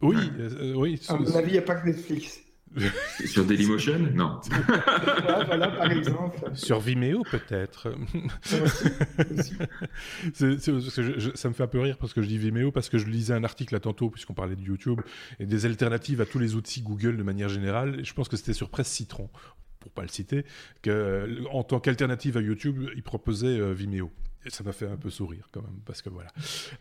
Oui, 0.00 0.16
euh, 0.38 0.74
oui. 0.74 1.00
À 1.08 1.16
mon 1.16 1.36
avis, 1.36 1.50
il 1.50 1.52
n'y 1.52 1.58
a 1.58 1.62
pas 1.62 1.74
que 1.76 1.86
Netflix. 1.86 2.40
Sur 3.24 3.44
Dailymotion? 3.44 3.98
Non. 4.14 4.40
voilà, 5.46 5.68
par 5.68 5.90
exemple. 5.90 6.38
Sur 6.54 6.80
Vimeo, 6.80 7.22
peut-être. 7.30 7.94
ça 10.34 11.48
me 11.48 11.54
fait 11.54 11.62
un 11.62 11.66
peu 11.66 11.80
rire 11.80 11.96
parce 11.98 12.12
que 12.12 12.22
je 12.22 12.28
dis 12.28 12.38
Vimeo, 12.38 12.70
parce 12.72 12.88
que 12.88 12.98
je 12.98 13.06
lisais 13.06 13.34
un 13.34 13.44
article 13.44 13.74
là 13.74 13.80
tantôt, 13.80 14.10
puisqu'on 14.10 14.34
parlait 14.34 14.56
de 14.56 14.62
YouTube, 14.62 15.00
et 15.40 15.46
des 15.46 15.64
alternatives 15.66 16.20
à 16.20 16.26
tous 16.26 16.38
les 16.38 16.54
outils 16.54 16.82
Google 16.82 17.16
de 17.16 17.22
manière 17.22 17.48
générale. 17.48 18.00
Et 18.00 18.04
je 18.04 18.14
pense 18.14 18.28
que 18.28 18.36
c'était 18.36 18.52
sur 18.52 18.68
Presse 18.68 18.88
Citron, 18.88 19.30
pour 19.86 19.92
pas 19.92 20.02
le 20.02 20.08
citer, 20.08 20.44
qu'en 20.82 21.62
tant 21.62 21.78
qu'alternative 21.78 22.36
à 22.36 22.40
YouTube, 22.40 22.88
ils 22.96 23.04
proposaient 23.04 23.46
euh, 23.46 23.72
Vimeo. 23.72 24.10
Et 24.46 24.50
ça 24.50 24.62
m'a 24.62 24.72
fait 24.72 24.86
un 24.86 24.96
peu 24.96 25.10
sourire 25.10 25.48
quand 25.50 25.60
même, 25.60 25.80
parce 25.84 26.02
que 26.02 26.08
voilà, 26.08 26.28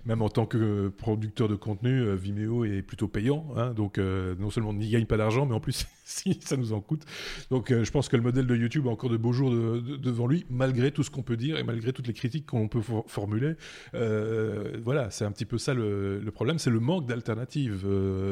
même 0.05 0.21
en 0.21 0.29
tant 0.29 0.45
que 0.45 0.89
producteur 0.89 1.47
de 1.47 1.55
contenu, 1.55 1.99
euh, 1.99 2.13
Vimeo 2.13 2.63
est 2.63 2.83
plutôt 2.83 3.07
payant, 3.07 3.47
hein, 3.55 3.73
donc 3.73 3.97
euh, 3.97 4.35
non 4.37 4.51
seulement 4.51 4.69
on 4.69 4.73
n'y 4.73 4.87
gagne 4.87 5.07
pas 5.07 5.17
d'argent, 5.17 5.47
mais 5.47 5.55
en 5.55 5.59
plus 5.59 5.87
si 6.05 6.39
ça 6.43 6.57
nous 6.57 6.73
en 6.73 6.81
coûte. 6.81 7.01
Donc 7.49 7.71
euh, 7.71 7.83
je 7.83 7.89
pense 7.89 8.07
que 8.07 8.17
le 8.17 8.21
modèle 8.21 8.45
de 8.45 8.55
YouTube 8.55 8.85
a 8.85 8.91
encore 8.91 9.09
de 9.09 9.17
beaux 9.17 9.33
jours 9.33 9.49
devant 9.49 10.27
lui, 10.27 10.45
malgré 10.51 10.91
tout 10.91 11.01
ce 11.01 11.09
qu'on 11.09 11.23
peut 11.23 11.37
dire 11.37 11.57
et 11.57 11.63
malgré 11.63 11.91
toutes 11.91 12.05
les 12.05 12.13
critiques 12.13 12.45
qu'on 12.45 12.67
peut 12.67 12.81
formuler. 13.07 13.55
voilà, 13.93 15.09
c'est 15.09 15.25
un 15.25 15.31
petit 15.31 15.45
peu 15.45 15.57
ça 15.57 15.73
le, 15.73 16.21
problème, 16.35 16.59
c'est 16.59 16.69
le 16.69 16.79
manque 16.79 17.07
d'alternatives, 17.07 17.87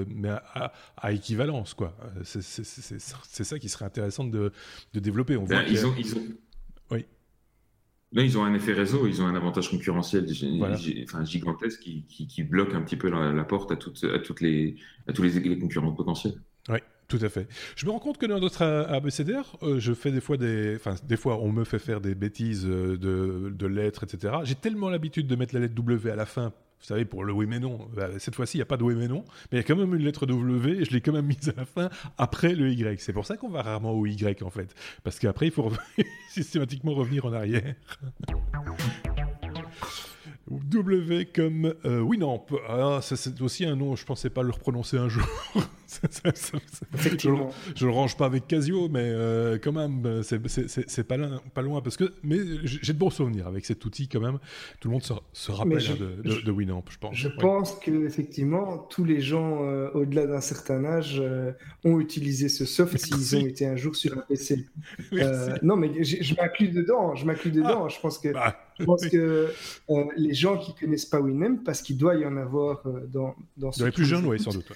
mais 0.10 0.30
à, 0.30 1.12
équivalence, 1.12 1.74
quoi. 1.74 1.98
C'est 2.24 3.44
ça 3.44 3.58
qui 3.58 3.70
serait 3.70 3.86
intéressant 3.86 4.26
de, 4.26 4.52
développer. 4.94 5.38
On 5.38 5.46
ben, 5.46 5.66
ils, 5.68 5.88
ont, 5.88 5.94
ils 5.98 6.16
ont... 6.16 6.22
Oui. 6.92 7.08
Là, 8.14 8.22
ils 8.22 8.38
ont 8.38 8.44
un 8.44 8.54
effet 8.54 8.74
réseau, 8.74 9.08
ils 9.08 9.22
ont 9.24 9.26
un 9.26 9.36
avantage 9.36 9.70
concurrentiel 9.70 10.28
enfin, 11.04 11.26
gigantesque 11.26 11.80
qui, 11.80 12.06
qui, 12.06 12.44
bloque 12.44 12.76
un 12.76 12.82
petit 12.82 12.96
peu 12.96 13.10
la, 13.10 13.44
porte 13.44 13.72
à, 13.72 13.76
toutes, 13.76 14.04
à, 14.04 14.20
toutes 14.20 14.42
les, 14.42 14.76
à 15.08 15.14
tous 15.14 15.24
les, 15.24 15.60
concurrents 15.60 15.94
potentiels. 15.94 16.36
Oui, 16.70 16.78
tout 17.08 17.18
à 17.22 17.30
fait. 17.30 17.48
Je 17.76 17.88
me 17.88 17.92
rends 17.92 18.00
compte 18.00 18.20
que 18.20 18.28
dans 18.28 18.40
notre 18.40 18.62
ABCDR, 18.62 19.58
euh, 19.64 19.80
je 19.80 19.94
fais 19.94 20.12
des 20.12 20.22
fois 20.22 20.38
des. 20.38 20.76
Enfin, 20.76 20.96
des 21.04 21.18
fois, 21.18 21.40
on 21.40 21.52
me 21.52 21.64
fait 21.64 21.80
faire 21.80 22.02
des 22.02 22.14
bêtises 22.14 22.68
euh, 22.68 22.98
de, 22.98 23.50
de 23.50 23.68
lettres, 23.68 24.04
etc. 24.04 24.36
J'ai 24.44 24.56
tellement 24.56 24.90
l'habitude 24.90 25.26
de 25.26 25.36
mettre 25.36 25.56
la 25.56 25.62
lettre 25.62 25.76
W 25.76 26.12
à 26.12 26.16
la 26.16 26.28
fin 26.28 26.54
vous 26.84 26.88
savez, 26.88 27.06
pour 27.06 27.24
le 27.24 27.32
oui 27.32 27.46
mais 27.48 27.60
non, 27.60 27.88
bah, 27.96 28.10
cette 28.20 28.36
fois-ci, 28.36 28.58
il 28.58 28.60
n'y 28.60 28.64
a 28.64 28.66
pas 28.66 28.76
de 28.76 28.84
oui 28.84 28.94
mais 28.94 29.08
non, 29.08 29.24
mais 29.50 29.58
il 29.58 29.62
y 29.62 29.62
a 29.62 29.64
quand 29.64 29.78
même 29.78 29.96
une 29.96 30.04
lettre 30.04 30.26
W 30.26 30.82
et 30.82 30.84
je 30.84 30.92
l'ai 30.92 31.00
quand 31.00 31.14
même 31.14 31.28
mise 31.28 31.48
à 31.48 31.54
la 31.56 31.66
fin 31.66 31.90
après 32.18 32.54
le 32.56 32.70
Y. 32.74 33.00
C'est 33.00 33.14
pour 33.14 33.26
ça 33.26 33.38
qu'on 33.38 33.48
va 33.48 33.62
rarement 33.62 33.94
au 33.94 34.06
Y 34.06 34.44
en 34.44 34.50
fait, 34.50 34.76
parce 35.02 35.18
qu'après, 35.18 35.46
il 35.46 35.54
faut 35.54 35.72
systématiquement 36.30 36.94
revenir 36.94 37.26
en 37.26 37.32
arrière. 37.32 37.74
W 40.52 41.26
comme 41.34 41.74
euh, 41.86 42.02
Winamp. 42.02 42.46
Ah, 42.68 43.00
c'est 43.02 43.40
aussi 43.42 43.64
un 43.64 43.78
nom, 43.78 43.96
je 43.96 44.04
pensais 44.04 44.30
pas 44.30 44.44
le 44.44 44.52
prononcer 44.52 44.98
un 44.98 45.08
jour. 45.08 45.26
Effectivement. 46.94 47.50
Je, 47.76 47.86
ne 47.86 47.90
le 47.90 47.96
range 47.96 48.18
pas 48.18 48.26
avec 48.26 48.48
Casio, 48.48 48.90
mais 48.90 49.04
euh, 49.04 49.58
quand 49.62 49.72
même, 49.72 50.22
c'est 50.24 51.04
pas, 51.04 51.18
pas 51.54 51.62
loin. 51.62 51.82
Parce 51.82 51.98
que, 51.98 52.14
mais 52.24 52.38
j'ai 52.64 52.94
de 52.94 52.98
bons 52.98 53.10
souvenirs 53.10 53.48
avec 53.48 53.66
cet 53.66 53.84
outil 53.86 54.08
quand 54.08 54.20
même. 54.20 54.40
Tout 54.80 54.90
le 54.90 54.94
monde 54.94 55.04
se, 55.04 55.52
rappelle 55.52 55.80
hein, 55.80 56.22
de, 56.24 56.42
de, 56.42 56.52
Winamp, 56.52 56.84
je 56.90 56.98
pense. 56.98 57.16
Je 57.16 57.28
pense 57.28 57.76
que 57.76 58.06
effectivement, 58.06 58.78
tous 58.90 59.04
les 59.04 59.22
gens 59.22 59.64
euh, 59.64 59.90
au-delà 59.94 60.28
d'un 60.28 60.42
certain 60.42 60.84
âge 60.86 61.22
ont 61.84 62.00
utilisé 62.00 62.50
ce 62.50 62.66
soft 62.66 62.98
s'ils 62.98 63.38
ont 63.38 63.46
été 63.46 63.66
un 63.66 63.76
jour 63.76 63.96
sur 63.96 64.18
un 64.18 64.22
PC. 64.22 64.66
non, 65.62 65.76
mais 65.76 66.04
je 66.04 66.36
m'inclus 66.36 66.70
dedans. 66.70 67.16
Je 67.16 67.26
m'inclus 67.26 67.52
dedans. 67.52 67.86
Ah. 67.86 67.90
je 67.90 68.00
pense 68.00 68.18
que. 68.18 68.30
Bah, 68.30 68.60
je 68.80 68.86
pense 68.86 69.08
que 69.08 69.50
les 70.18 70.34
gens 70.34 70.58
qui 70.58 70.74
connaissent 70.74 71.06
pas 71.06 71.20
Winamp, 71.20 71.58
parce 71.64 71.82
qu'il 71.82 71.98
doit 71.98 72.16
y 72.16 72.26
en 72.26 72.38
avoir 72.38 72.84
dans, 73.12 73.36
dans 73.58 73.72
ce. 73.72 73.80
Dans 73.80 73.86
les 73.86 73.92
plus 73.92 74.06
jeunes, 74.06 74.26
oui, 74.26 74.40
sans 74.40 74.52
doute. 74.52 74.72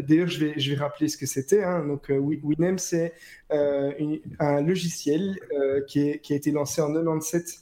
D'ailleurs, 0.00 0.28
je 0.28 0.44
vais, 0.44 0.58
je 0.58 0.70
vais 0.70 0.76
rappeler 0.76 1.08
ce 1.08 1.16
que 1.16 1.26
c'était. 1.26 1.62
Hein. 1.62 1.86
Donc, 1.86 2.10
euh, 2.10 2.18
Winamp, 2.18 2.78
c'est 2.78 3.12
euh, 3.52 3.92
un 4.38 4.60
logiciel 4.60 5.38
euh, 5.52 5.82
qui, 5.86 6.18
qui, 6.20 6.32
a 6.32 6.36
été 6.36 6.50
lancé 6.50 6.80
en 6.80 6.92
97 6.92 7.60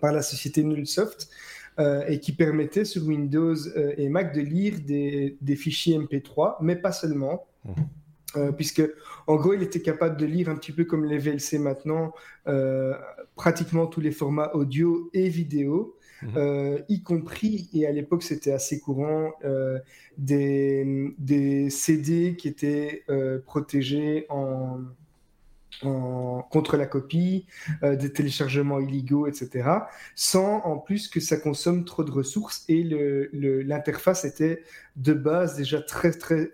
par 0.00 0.12
la 0.12 0.22
société 0.22 0.62
Nullsoft 0.62 1.28
et 2.06 2.20
qui 2.20 2.30
permettait 2.30 2.84
sur 2.84 3.04
Windows 3.04 3.56
et 3.96 4.08
Mac 4.08 4.32
de 4.32 4.40
lire 4.40 4.74
des, 4.86 5.36
des 5.40 5.56
fichiers 5.56 5.98
MP3, 5.98 6.58
mais 6.60 6.76
pas 6.76 6.92
seulement. 6.92 7.46
Mhm. 7.64 8.52
puisque 8.54 8.82
en 9.26 9.36
gros, 9.36 9.54
il 9.54 9.62
était 9.62 9.80
capable 9.80 10.16
de 10.16 10.26
lire 10.26 10.48
un 10.50 10.54
petit 10.54 10.70
peu 10.70 10.84
comme 10.84 11.04
les 11.04 11.18
VLC 11.18 11.58
maintenant, 11.58 12.12
pratiquement 13.34 13.88
tous 13.88 14.00
les 14.00 14.12
formats 14.12 14.54
audio 14.54 15.10
et 15.14 15.28
vidéo, 15.28 15.96
Mhm. 16.24 16.32
Euh, 16.36 16.78
y 16.88 17.02
compris, 17.02 17.68
et 17.74 17.86
à 17.86 17.92
l'époque 17.92 18.22
c'était 18.22 18.52
assez 18.52 18.80
courant, 18.80 19.32
euh, 19.44 19.78
des, 20.16 21.14
des, 21.18 21.70
CD 21.70 22.34
qui 22.36 22.48
étaient 22.48 23.04
euh, 23.10 23.40
protégés 23.44 24.26
en, 24.30 24.80
contre 26.50 26.76
la 26.76 26.86
copie, 26.86 27.46
des 27.82 28.12
téléchargements 28.12 28.78
illégaux, 28.78 29.26
etc., 29.26 29.68
sans 30.14 30.60
en 30.60 30.78
plus 30.78 31.08
que 31.08 31.18
ça 31.18 31.36
consomme 31.36 31.84
trop 31.84 32.04
de 32.04 32.12
ressources. 32.12 32.64
Et 32.68 32.84
l'interface 33.32 34.24
était 34.24 34.62
de 34.96 35.12
base 35.12 35.56
déjà 35.56 35.82
très, 35.82 36.12
très 36.12 36.52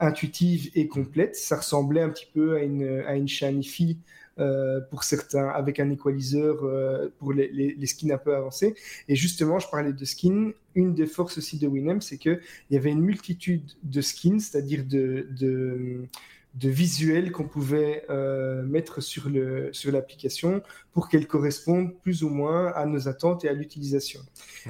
intuitive 0.00 0.70
et 0.74 0.88
complète. 0.88 1.36
Ça 1.36 1.58
ressemblait 1.58 2.00
un 2.00 2.08
petit 2.08 2.26
peu 2.32 2.56
à 2.56 2.62
une, 2.62 3.04
à 3.06 3.16
une 3.16 3.28
Shanifi 3.28 3.98
euh, 4.38 4.80
pour 4.90 5.04
certains, 5.04 5.48
avec 5.48 5.80
un 5.80 5.90
equalizer 5.90 6.62
euh, 6.62 7.08
pour 7.18 7.32
les, 7.32 7.86
skins 7.86 8.12
un 8.12 8.18
peu 8.18 8.36
avancés. 8.36 8.74
Et 9.08 9.16
justement, 9.16 9.58
je 9.58 9.68
parlais 9.68 9.94
de 9.94 10.04
skins. 10.04 10.52
Une 10.74 10.94
des 10.94 11.06
forces 11.06 11.38
aussi 11.38 11.58
de 11.58 11.66
Winamp, 11.66 12.00
c'est 12.02 12.18
qu'il 12.18 12.40
y 12.70 12.76
avait 12.76 12.90
une 12.90 13.00
multitude 13.00 13.62
de 13.82 14.00
skins, 14.02 14.38
c'est-à-dire 14.38 14.84
de, 14.84 16.06
visuels 16.54 17.32
qu'on 17.32 17.48
pouvait 17.48 18.04
euh, 18.10 18.62
mettre 18.62 19.00
sur 19.00 19.30
l'application 19.30 20.62
pour 20.96 21.10
qu'elle 21.10 21.26
corresponde 21.26 21.92
plus 22.00 22.22
ou 22.22 22.30
moins 22.30 22.72
à 22.72 22.86
nos 22.86 23.06
attentes 23.06 23.44
et 23.44 23.50
à 23.50 23.52
l'utilisation. 23.52 24.20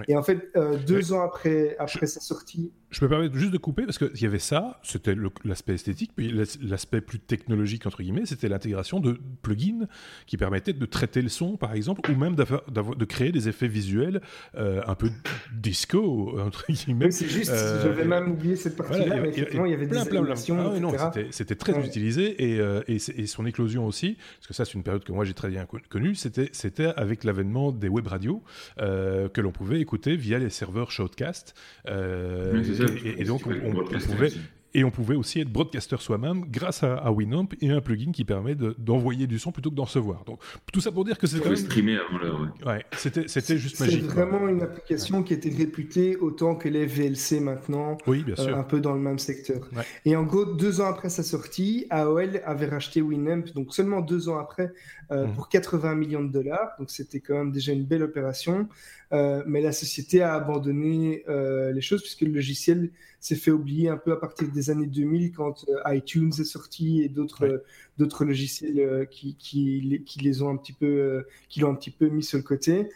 Et 0.09 0.16
en 0.16 0.24
fait, 0.24 0.53
deux 0.85 1.12
ans 1.12 1.22
après, 1.22 1.77
après 1.79 2.09
sa 2.09 2.18
sortie, 2.18 2.72
je 2.97 3.05
me 3.05 3.11
permets 3.11 3.29
juste 3.33 3.53
de 3.53 3.59
couper 3.59 3.85
parce 3.85 3.99
qu'il 3.99 4.22
y 4.22 4.27
avait 4.27 4.39
ça, 4.39 4.81
c'était 4.83 5.14
l'aspect 5.45 5.74
esthétique, 5.74 6.12
puis 6.16 6.33
l'aspect 6.62 7.03
plus 7.03 7.18
technologique, 7.18 7.85
entre 7.85 8.03
guillemets, 8.03 8.24
c'était 8.24 8.49
l'intégration 8.49 9.01
de 9.01 9.18
plugins 9.43 9.87
qui 10.27 10.39
permettaient 10.39 10.72
de 10.72 10.87
traiter 10.87 11.20
le 11.20 11.29
son, 11.29 11.59
par 11.59 11.74
exemple, 11.74 12.11
ou 12.11 12.14
même 12.14 12.35
de 12.37 13.05
créer 13.05 13.33
des 13.33 13.49
effets 13.49 13.68
visuels 13.68 14.22
euh, 14.57 14.81
un 14.87 14.95
peu 14.95 15.11
disco, 15.53 16.39
entre 16.41 16.64
guillemets. 16.68 17.11
c'est 17.11 17.29
juste, 17.29 17.51
euh, 17.51 17.83
j'avais 17.83 18.05
même 18.05 18.33
oublié 18.33 18.57
cette 18.57 18.77
partie-là, 18.77 19.20
mais 19.20 19.29
effectivement, 19.29 19.66
il 19.66 19.72
y 19.72 19.74
avait 19.74 19.87
des 19.87 19.99
animations, 19.99 20.57
ah, 20.99 21.12
C'était 21.31 21.57
très 21.57 21.79
utilisé 21.85 22.53
et, 22.53 22.61
euh, 22.61 22.83
et, 22.89 22.97
et, 22.97 23.27
son 23.27 23.45
éclosion 23.45 23.87
aussi, 23.87 24.16
parce 24.39 24.47
que 24.47 24.55
ça, 24.55 24.64
c'est 24.64 24.74
une 24.74 24.85
période 24.85 25.05
que 25.05 25.12
moi 25.12 25.24
j'ai 25.24 25.35
très 25.35 25.49
bien 25.49 25.66
connue, 25.91 26.14
c'était 26.17 26.87
avec 26.97 27.25
l'avènement 27.25 27.73
des 27.73 27.89
web 27.89 28.07
radios 28.07 28.43
que 28.79 29.41
l'on 29.41 29.53
pouvait 29.53 29.81
écouter 29.81 30.17
via 30.17 30.39
les 30.39 30.51
serveurs 30.51 30.91
Shoutcast. 30.91 31.55
Et, 31.87 33.25
donc, 33.25 33.47
on, 33.47 33.81
on, 33.81 33.85
pouvait, 33.85 34.33
et 34.77 34.85
on 34.85 34.91
pouvait 34.91 35.14
aussi 35.14 35.41
être 35.41 35.51
broadcaster 35.51 35.97
soi-même 35.99 36.45
grâce 36.51 36.83
à, 36.83 37.11
Winamp 37.11 37.49
et 37.62 37.71
un 37.71 37.81
plugin 37.81 38.12
qui 38.12 38.25
permet 38.25 38.55
d'envoyer 38.55 39.27
du 39.27 39.39
son 39.39 39.51
plutôt 39.51 39.71
que 39.71 39.75
d'en 39.75 39.85
recevoir. 39.85 40.25
Donc 40.25 40.39
tout 40.71 40.83
ça 40.83 40.93
pour 40.93 41.07
dire 41.07 41.17
que 41.19 41.27
c'était. 41.27 41.57
streamer 41.57 41.97
avant 41.97 42.19
l'heure. 42.19 42.55
Ouais, 42.67 42.85
c'était 42.93 43.27
c'était 43.27 43.57
juste 43.57 43.81
magique. 43.81 44.03
C'est 44.03 44.14
vraiment 44.14 44.47
une 44.49 44.61
application 44.61 45.23
qui 45.23 45.33
était 45.33 45.49
réputée 45.49 46.17
autant 46.19 46.57
que 46.57 46.69
les 46.69 46.85
VLC 46.85 47.41
maintenant. 47.41 47.97
Oui, 48.07 48.23
bien 48.23 48.37
sûr. 48.37 48.55
Euh, 48.55 48.61
un 48.61 48.64
peu 48.64 48.81
dans 48.81 48.93
le 48.93 49.01
même 49.01 49.19
secteur. 49.19 49.67
Et 50.05 50.14
en 50.14 50.25
gros, 50.25 50.45
deux 50.45 50.83
ans 50.83 50.87
après 50.87 51.09
sa 51.09 51.23
sortie, 51.23 51.87
AOL 51.89 52.43
avait 52.45 52.67
racheté 52.67 53.01
Winamp, 53.01 53.45
donc 53.55 53.73
seulement 53.73 54.03
deux 54.03 54.29
ans 54.29 54.39
après, 54.39 54.75
euh, 55.12 55.26
mhm. 55.26 55.34
pour 55.34 55.48
80 55.48 55.94
millions 55.94 56.24
de 56.24 56.32
dollars. 56.32 56.74
Donc 56.78 56.90
c'était 56.90 57.20
quand 57.20 57.34
même 57.34 57.52
déjà 57.52 57.72
une 57.72 57.84
belle 57.84 58.02
opération. 58.02 58.68
Euh, 59.12 59.44
mais 59.46 59.61
la 59.61 59.70
société 59.70 60.20
a 60.20 60.34
abandonné 60.34 61.24
les 61.28 61.80
choses 61.80 62.02
puisque 62.02 62.22
le 62.22 62.32
logiciel 62.32 62.90
s'est 63.20 63.36
fait 63.36 63.52
oublier 63.52 63.88
un 63.88 63.96
peu 63.96 64.12
à 64.12 64.16
partir 64.16 64.50
des 64.50 64.70
années 64.70 64.86
2000 64.86 65.32
quand 65.32 65.64
iTunes 65.86 66.32
est 66.38 66.44
sorti 66.44 67.02
et 67.02 67.09
d'autres 67.09 67.64
d'autres 67.98 68.24
logiciels 68.24 69.07
qui, 69.11 69.36
qui, 69.36 70.02
qui, 70.04 70.20
les 70.20 70.42
ont 70.42 70.50
un 70.50 70.57
petit 70.57 70.72
peu 70.72 71.24
qui 71.48 71.61
l'ont 71.61 71.70
un 71.70 71.74
petit 71.74 71.90
peu 71.90 72.09
mis 72.09 72.24
sur 72.24 72.38
le 72.38 72.42
côté. 72.42 72.88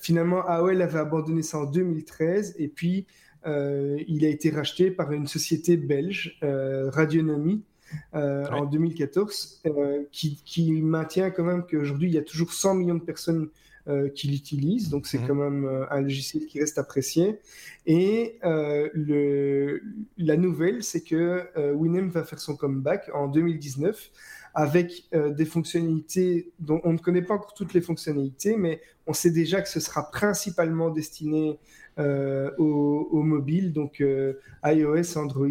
finalement, 0.00 0.44
AOL 0.46 0.82
avait 0.82 0.98
abandonné 0.98 1.42
ça 1.42 1.58
en 1.58 1.64
2013 1.64 2.56
et 2.58 2.68
puis 2.68 3.06
il 3.46 4.24
a 4.24 4.28
été 4.28 4.50
racheté 4.50 4.90
par 4.90 5.12
une 5.12 5.28
société 5.28 5.76
belge, 5.76 6.38
Radionomie, 6.42 7.62
euh, 8.14 8.46
en 8.50 8.64
2014, 8.64 9.62
euh, 9.66 10.02
qui, 10.12 10.40
qui, 10.44 10.72
maintient 10.72 11.30
quand 11.30 11.44
même 11.44 11.64
qu'aujourd'hui, 11.68 12.08
il 12.08 12.14
y 12.14 12.18
a 12.18 12.22
toujours 12.22 12.52
100 12.52 12.74
millions 12.74 12.94
de 12.94 13.02
personnes 13.02 13.48
euh, 13.88 14.08
qui 14.08 14.28
l'utilisent. 14.28 14.90
Donc, 14.90 15.06
c'est 15.06 15.18
mhm. 15.18 15.26
quand 15.26 15.34
même 15.34 15.86
un 15.90 16.00
logiciel 16.00 16.46
qui 16.46 16.60
reste 16.60 16.78
apprécié. 16.78 17.38
Et 17.86 18.38
le, 18.42 19.82
la 20.18 20.36
nouvelle, 20.36 20.82
c'est 20.82 21.02
que 21.02 21.46
Winem 21.74 22.08
va 22.08 22.24
faire 22.24 22.40
son 22.40 22.56
comeback 22.56 23.10
en 23.14 23.28
2019 23.28 24.10
avec 24.52 25.08
des 25.12 25.44
fonctionnalités 25.44 26.50
dont 26.58 26.80
on 26.82 26.92
ne 26.92 26.98
connaît 26.98 27.22
pas 27.22 27.34
encore 27.34 27.54
toutes 27.54 27.72
les 27.72 27.80
fonctionnalités, 27.80 28.56
mais 28.56 28.80
on 29.10 29.12
sait 29.12 29.32
déjà 29.32 29.60
que 29.60 29.68
ce 29.68 29.80
sera 29.80 30.08
principalement 30.08 30.88
destiné 30.88 31.58
euh, 31.98 32.52
au, 32.58 33.22
mobile, 33.24 33.72
donc 33.72 34.00
euh, 34.00 34.34
iOS, 34.64 35.18
Android. 35.18 35.48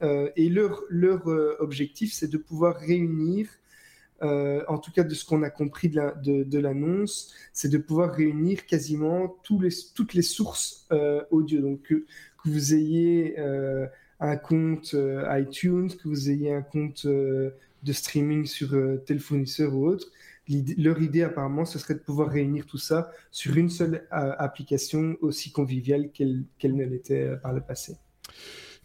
Euh, 0.00 0.30
et 0.34 0.48
leur, 0.48 0.82
objectif, 1.60 2.14
c'est 2.14 2.30
de 2.30 2.38
pouvoir 2.38 2.76
réunir, 2.76 3.48
en 4.22 4.78
tout 4.78 4.92
cas 4.92 5.02
de 5.02 5.14
ce 5.14 5.26
qu'on 5.26 5.42
a 5.42 5.50
compris 5.50 5.90
de 5.90 6.58
l'annonce, 6.58 7.34
c'est 7.52 7.68
de 7.68 7.76
pouvoir 7.76 8.14
réunir 8.14 8.64
quasiment 8.64 9.36
tous 9.42 9.60
les, 9.60 9.70
toutes 9.94 10.14
les 10.14 10.22
sources 10.22 10.88
audio. 11.30 11.60
Donc 11.60 11.82
que, 11.82 12.06
vous 12.46 12.74
ayez 12.74 13.36
un 14.20 14.36
compte 14.36 14.96
iTunes, 15.42 15.90
que 15.90 16.08
vous 16.08 16.30
ayez 16.30 16.54
un 16.54 16.62
compte 16.62 17.06
de 17.06 17.92
streaming 17.92 18.46
sur 18.46 18.70
tel 19.04 19.20
fournisseur 19.20 19.74
ou 19.74 19.86
autre, 19.86 20.06
leur 20.78 21.00
idée 21.00 21.22
apparemment, 21.22 21.64
ce 21.64 21.78
serait 21.78 21.94
de 21.94 22.00
pouvoir 22.00 22.28
réunir 22.28 22.66
tout 22.66 22.78
ça 22.78 23.10
sur 23.30 23.56
une 23.56 23.70
seule 23.70 24.06
euh, 24.12 24.34
application 24.38 25.16
aussi 25.20 25.52
conviviale 25.52 26.10
qu'elle 26.12 26.46
ne 26.64 26.84
l'était 26.84 27.22
euh, 27.22 27.36
par 27.36 27.52
le 27.52 27.60
passé. 27.60 27.96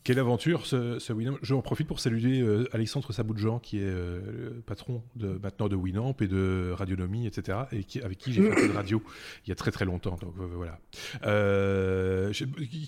Quelle 0.08 0.20
aventure 0.20 0.66
ce, 0.66 1.00
ce 1.00 1.12
Winamp. 1.12 1.38
Je 1.42 1.54
en 1.54 1.62
profite 1.62 1.86
pour 1.86 2.00
saluer 2.00 2.40
euh, 2.40 2.64
Alexandre 2.72 3.12
Saboudjan, 3.12 3.60
qui 3.60 3.80
est 3.80 3.82
euh, 3.84 4.22
le 4.56 4.62
patron 4.62 5.04
de, 5.18 5.38
maintenant 5.44 5.68
de 5.68 5.76
Winamp 5.76 6.16
et 6.22 6.30
de 6.30 6.72
Radionomie, 6.72 7.28
etc., 7.28 7.58
et 7.74 7.84
qui, 7.84 8.00
avec 8.00 8.18
qui 8.18 8.32
j'ai 8.32 8.50
fait 8.50 8.70
de 8.70 8.74
radio 8.74 9.04
il 9.46 9.50
y 9.50 9.52
a 9.52 9.56
très 9.56 9.70
très 9.70 9.84
longtemps. 9.84 10.16
Donc 10.22 10.34
euh, 10.40 10.48
voilà. 10.56 10.80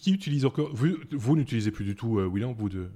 qui 0.02 0.14
utilise 0.14 0.46
encore 0.46 0.74
Vous, 0.74 0.96
vous 1.12 1.36
n'utilisez 1.36 1.72
plus 1.72 1.84
du 1.84 1.94
tout 1.94 2.22
Winamp, 2.22 2.54
vous 2.54 2.70
de 2.70 2.88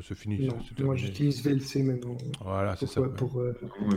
ce 0.00 0.14
fini 0.14 0.48
Moi 0.80 0.96
j'utilise 0.96 1.42
VLC 1.44 1.82
maintenant. 1.82 2.16
Voilà, 2.42 2.76
c'est 2.76 2.86
ça. 2.86 3.02
Pour, 3.02 3.36
en 3.36 3.90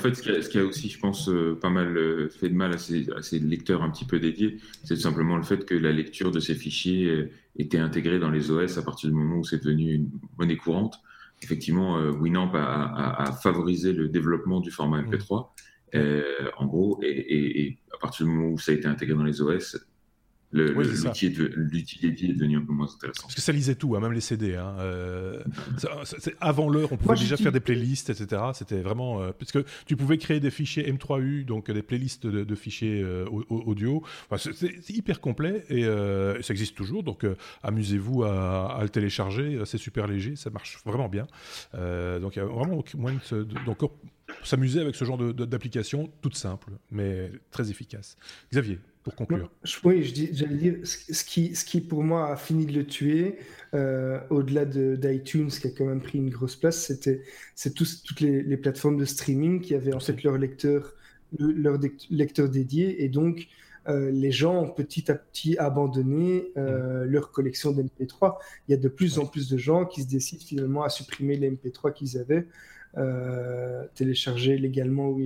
fait, 0.00 0.14
ce 0.16 0.48
qui, 0.48 0.58
a, 0.58 0.64
aussi, 0.64 0.88
je 0.88 0.98
pense, 0.98 1.30
pas 1.60 1.70
mal 1.70 2.28
fait 2.28 2.48
de 2.48 2.54
mal 2.54 2.72
à 2.72 2.78
ces, 2.78 3.08
à 3.12 3.22
ces 3.22 3.38
lecteurs 3.38 3.84
un 3.84 3.90
petit 3.90 4.04
peu 4.04 4.18
dédiés, 4.18 4.56
c'est 4.82 4.96
tout 4.96 5.00
simplement 5.02 5.36
le 5.36 5.44
fait 5.44 5.64
que 5.64 5.76
la 5.76 5.92
lecture 5.92 6.32
de 6.32 6.40
ces 6.40 6.56
fichiers 6.56 7.30
était 7.58 7.78
intégré 7.78 8.18
dans 8.18 8.30
les 8.30 8.50
OS 8.50 8.78
à 8.78 8.82
partir 8.82 9.10
du 9.10 9.16
moment 9.16 9.38
où 9.38 9.44
c'est 9.44 9.62
devenu 9.62 9.92
une 9.92 10.10
monnaie 10.38 10.56
courante. 10.56 11.00
Effectivement, 11.42 11.98
euh, 11.98 12.10
Winamp 12.10 12.52
a, 12.54 13.32
favorisé 13.42 13.92
le 13.92 14.08
développement 14.08 14.60
du 14.60 14.70
format 14.70 15.02
MP3, 15.02 15.42
mmh. 15.42 15.96
euh, 15.96 16.50
en 16.56 16.66
gros, 16.66 17.00
et, 17.02 17.78
à 17.94 17.98
partir 17.98 18.26
du 18.26 18.32
moment 18.32 18.48
où 18.48 18.58
ça 18.58 18.72
a 18.72 18.74
été 18.74 18.86
intégré 18.86 19.16
dans 19.16 19.24
les 19.24 19.40
OS, 19.40 19.76
l'outil 20.52 21.26
est, 21.26 22.32
devenu 22.32 22.56
un 22.56 22.64
peu 22.64 22.72
moins 22.72 22.86
intéressant. 22.86 23.22
Parce 23.22 23.34
que 23.34 23.40
ça 23.40 23.52
lisait 23.52 23.74
tout, 23.74 23.96
hein, 23.96 24.00
même 24.00 24.12
les 24.12 24.20
CD. 24.20 24.56
Hein, 24.56 24.76
euh, 24.78 25.42
avant 26.40 26.68
l'heure, 26.68 26.92
on 26.92 26.96
pouvait 26.96 27.16
déjà 27.16 27.36
faire 27.36 27.52
des 27.52 27.60
playlists, 27.60 28.10
etc. 28.10 28.42
C'était 28.54 28.80
vraiment. 28.80 29.20
Euh, 29.20 29.32
parce 29.38 29.52
que 29.52 29.64
tu 29.86 29.96
pouvais 29.96 30.18
créer 30.18 30.40
des 30.40 30.50
fichiers 30.50 30.90
M3U, 30.90 31.44
donc 31.44 31.70
des 31.70 31.82
playlists 31.82 32.26
de, 32.26 32.54
fichiers 32.54 33.02
euh, 33.02 33.26
audio. 33.28 34.02
c'est 34.36 34.90
hyper 34.90 35.20
complet 35.20 35.64
et 35.68 35.84
ça 36.42 36.52
existe 36.52 36.74
toujours. 36.74 37.02
Donc 37.02 37.26
amusez-vous 37.62 38.24
à, 38.24 38.78
le 38.82 38.88
télécharger. 38.88 39.60
C'est 39.64 39.78
super 39.78 40.06
léger, 40.06 40.36
ça 40.36 40.50
marche 40.50 40.78
vraiment 40.84 41.08
bien. 41.08 41.26
donc 41.74 42.36
il 42.36 42.38
y 42.38 42.42
a 42.42 42.46
vraiment 42.46 42.82
moins 42.96 43.12
de. 43.12 43.42
Donc 43.66 43.78
s'amuser 44.44 44.80
avec 44.80 44.94
ce 44.94 45.04
genre 45.04 45.18
d'application 45.18 46.10
toute 46.20 46.36
simple, 46.36 46.72
mais 46.90 47.30
très 47.50 47.70
efficace. 47.70 48.16
Xavier 48.52 48.78
pour 49.08 49.26
conclure. 49.26 49.50
Oui, 49.84 50.04
j'allais 50.32 50.56
dire, 50.56 50.74
ce 50.84 51.24
qui, 51.24 51.54
ce 51.54 51.64
qui 51.64 51.80
pour 51.80 52.02
moi 52.02 52.30
a 52.32 52.36
fini 52.36 52.66
de 52.66 52.72
le 52.72 52.86
tuer, 52.86 53.38
euh, 53.74 54.20
au-delà 54.30 54.64
d'iTunes 54.64 55.48
qui 55.48 55.66
a 55.66 55.70
quand 55.70 55.86
même 55.86 56.00
pris 56.00 56.18
une 56.18 56.30
grosse 56.30 56.56
place, 56.56 56.86
c'était 56.86 57.22
c'est 57.54 57.74
toutes 57.74 58.20
les, 58.20 58.56
plateformes 58.56 58.96
de 58.96 59.04
streaming 59.04 59.60
qui 59.60 59.74
avaient 59.74 59.94
en 59.94 60.00
fait 60.00 60.22
leur 60.22 60.38
lecteur, 60.38 60.94
leur 61.38 61.78
lecteur 62.10 62.48
dédié, 62.48 63.04
et 63.04 63.08
donc 63.08 63.48
euh, 63.88 64.10
les 64.10 64.30
gens 64.30 64.62
ont 64.62 64.70
petit 64.70 65.10
à 65.10 65.14
petit 65.14 65.56
abandonné 65.58 66.52
euh, 66.56 67.04
mm. 67.04 67.10
leur 67.10 67.30
collection 67.30 67.72
d'MP3. 67.72 68.36
Il 68.66 68.72
y 68.72 68.74
a 68.74 68.76
de 68.78 68.88
plus 68.88 69.18
en 69.18 69.26
plus 69.26 69.48
de 69.48 69.56
gens 69.56 69.86
qui 69.86 70.02
se 70.02 70.08
décident 70.08 70.44
finalement 70.44 70.82
à 70.82 70.88
supprimer 70.88 71.36
les 71.36 71.50
MP3 71.50 71.92
qu'ils 71.92 72.18
avaient 72.18 72.46
euh, 72.96 73.84
télécharger 73.94 74.56
légalement 74.58 75.08
ou 75.10 75.20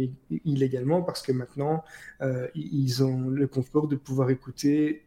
illégalement 0.44 1.02
parce 1.02 1.22
que 1.22 1.32
maintenant 1.32 1.84
euh, 2.20 2.48
ils 2.54 3.04
ont 3.04 3.28
le 3.28 3.46
confort 3.46 3.86
de 3.86 3.96
pouvoir 3.96 4.30
écouter 4.30 5.04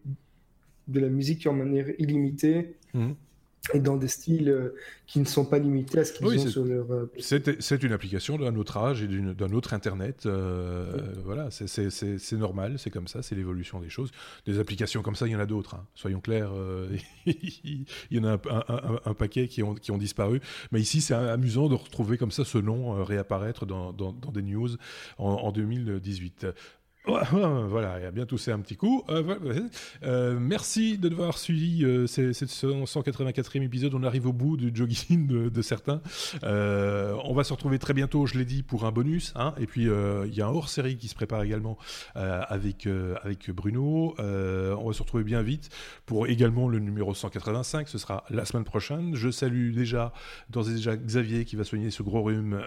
de 0.88 0.99
la 0.99 1.10
musique 1.10 1.47
en 1.47 1.53
manière 1.53 1.89
illimitée. 1.99 2.76
Mmh 2.93 3.12
et 3.74 3.80
dans 3.80 3.97
des 3.97 4.07
styles 4.07 4.49
euh, 4.49 4.76
qui 5.07 5.20
ne 5.20 5.26
sont 5.26 5.45
pas 5.45 5.57
limités 5.57 5.99
à 5.99 6.05
ce 6.05 6.13
qu'ils 6.13 6.28
ont 6.28 6.47
sur 6.47 6.63
leur. 6.63 6.91
Euh, 6.91 7.11
c'est 7.20 7.84
une 7.84 7.91
application 7.91 8.38
d'un 8.38 8.55
autre 8.55 8.78
âge 8.78 9.01
et 9.01 9.07
d'un 9.07 9.51
autre 9.51 9.74
Internet. 9.74 10.26
Euh, 10.26 10.86
voilà, 11.24 11.49
c'est 11.51 12.34
normal, 12.34 12.76
c'est 12.78 12.89
comme 12.89 13.07
ça, 13.07 13.22
c'est 13.22 13.36
l'évolution 13.36 13.80
des 13.80 13.89
choses. 13.89 14.11
Des 14.45 14.59
applications 14.59 15.01
comme 15.01 15.16
ça, 15.16 15.28
il 15.28 15.32
y 15.32 15.36
en 15.36 15.39
a 15.39 15.45
d'autres. 15.45 15.76
Hein. 15.76 15.86
Soyons 15.95 16.20
clairs, 16.20 16.51
il 17.26 17.86
y 18.11 18.20
en 18.20 18.26
a 18.26 18.38
un, 19.05 19.13
paquet 19.13 19.47
qui 19.47 19.63
ont, 19.63 19.74
qui 19.74 19.91
ont, 19.91 19.97
disparu. 19.97 20.41
Mais 20.72 20.82
ici, 20.82 21.01
c'est 21.01 21.13
amusant 21.13 21.70
de 21.70 21.76
retrouver 21.76 22.18
comme 22.18 22.32
ça 22.32 22.45
ce 22.45 22.57
nom 22.57 23.03
réapparaître 23.03 23.66
dans, 23.66 23.93
dans, 23.93 24.13
des 24.13 24.41
news 24.41 24.70
en, 25.18 25.30
en 25.30 25.51
2018. 25.51 26.47
Voilà, 27.08 27.99
il 27.99 28.06
a 28.06 28.12
bien 28.12 28.26
toussé 28.26 28.51
un 28.51 28.60
petit 28.60 28.76
coup. 28.76 29.03
Euh, 29.10 29.38
euh, 30.03 30.38
merci 30.39 30.97
de 30.97 31.10
devoir 31.10 31.38
suivi 31.38 31.84
euh, 31.84 32.08
ce 32.08 32.32
184e 32.32 33.62
épisode. 33.62 33.93
On 33.93 34.03
arrive 34.03 34.28
au 34.28 34.34
bout 34.34 34.58
du 34.58 34.72
jogging 34.74 35.28
de, 35.49 35.62
certains. 35.62 36.01
on 36.43 37.34
va 37.34 37.43
se 37.43 37.53
retrouver 37.53 37.80
très 37.80 37.93
bientôt, 37.93 38.26
je 38.26 38.38
l'ai 38.38 38.45
dit, 38.45 38.64
pour 38.64 38.86
un 38.86 38.91
bonus. 38.91 39.34
Hein. 39.36 39.53
et 39.60 39.68
puis, 39.68 39.84
il 39.84 40.34
y 40.34 40.41
a 40.41 40.47
un 40.47 40.49
hors-série 40.49 40.97
qui 40.97 41.08
se 41.08 41.16
prépare 41.16 41.43
également 41.43 41.78
avec, 42.16 42.88
avec 43.24 43.49
Bruno. 43.51 44.16
on 44.18 44.88
va 44.88 44.93
se 44.93 45.01
retrouver 45.01 45.24
bien 45.24 45.41
vite 45.41 45.70
pour 46.06 46.28
également 46.28 46.68
le 46.68 46.80
numéro 46.80 47.14
185. 47.14 47.88
Ce 47.88 47.97
sera 47.97 48.24
la 48.30 48.45
semaine 48.45 48.64
prochaine. 48.64 49.16
Je 49.16 49.30
salue 49.30 49.74
déjà, 49.74 50.14
et 50.56 50.64
déjà, 50.64 50.95
Xavier 50.95 51.45
qui 51.45 51.56
va 51.56 51.64
soigner 51.64 51.91
ce 51.91 52.03
gros 52.03 52.24
rhume, 52.24 52.60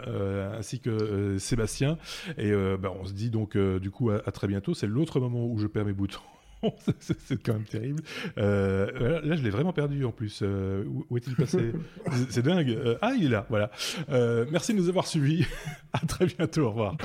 ainsi 0.57 0.80
que 0.80 1.39
Sébastien. 1.39 1.99
Et 2.36 2.51
ben, 2.51 2.91
on 3.01 3.05
se 3.05 3.12
dit 3.12 3.30
donc, 3.30 3.57
du 3.57 3.91
coup, 3.91 4.11
à, 4.11 4.28
à 4.29 4.33
très 4.33 4.47
bientôt. 4.47 4.74
C'est 4.74 4.87
l'autre 4.87 5.20
moment 5.20 5.47
où 5.47 5.59
je 5.59 5.66
perds 5.66 5.85
mes 5.85 5.93
boutons. 5.93 6.20
c'est 7.01 7.43
quand 7.43 7.55
même 7.55 7.64
terrible. 7.64 8.03
Euh, 8.37 9.20
là, 9.22 9.37
je 9.37 9.43
l'ai 9.43 9.51
vraiment 9.51 9.72
perdu 9.72 10.05
en 10.05 10.12
plus. 10.12 10.41
Euh, 10.43 10.85
où, 11.11 11.16
est-il 11.16 11.35
passé 11.37 11.72
C'est 12.31 12.43
dingue. 12.43 12.70
Euh, 12.70 12.99
ah, 13.01 13.12
il 13.16 13.26
est 13.26 13.31
là. 13.31 13.47
Voilà. 13.49 13.70
merci 14.51 14.74
de 14.74 14.79
nous 14.79 14.89
avoir 14.89 15.07
suivis. 15.07 15.47
à 15.93 16.01
très 16.01 16.26
bientôt. 16.26 16.62
Au 16.62 16.70
revoir. 16.70 16.97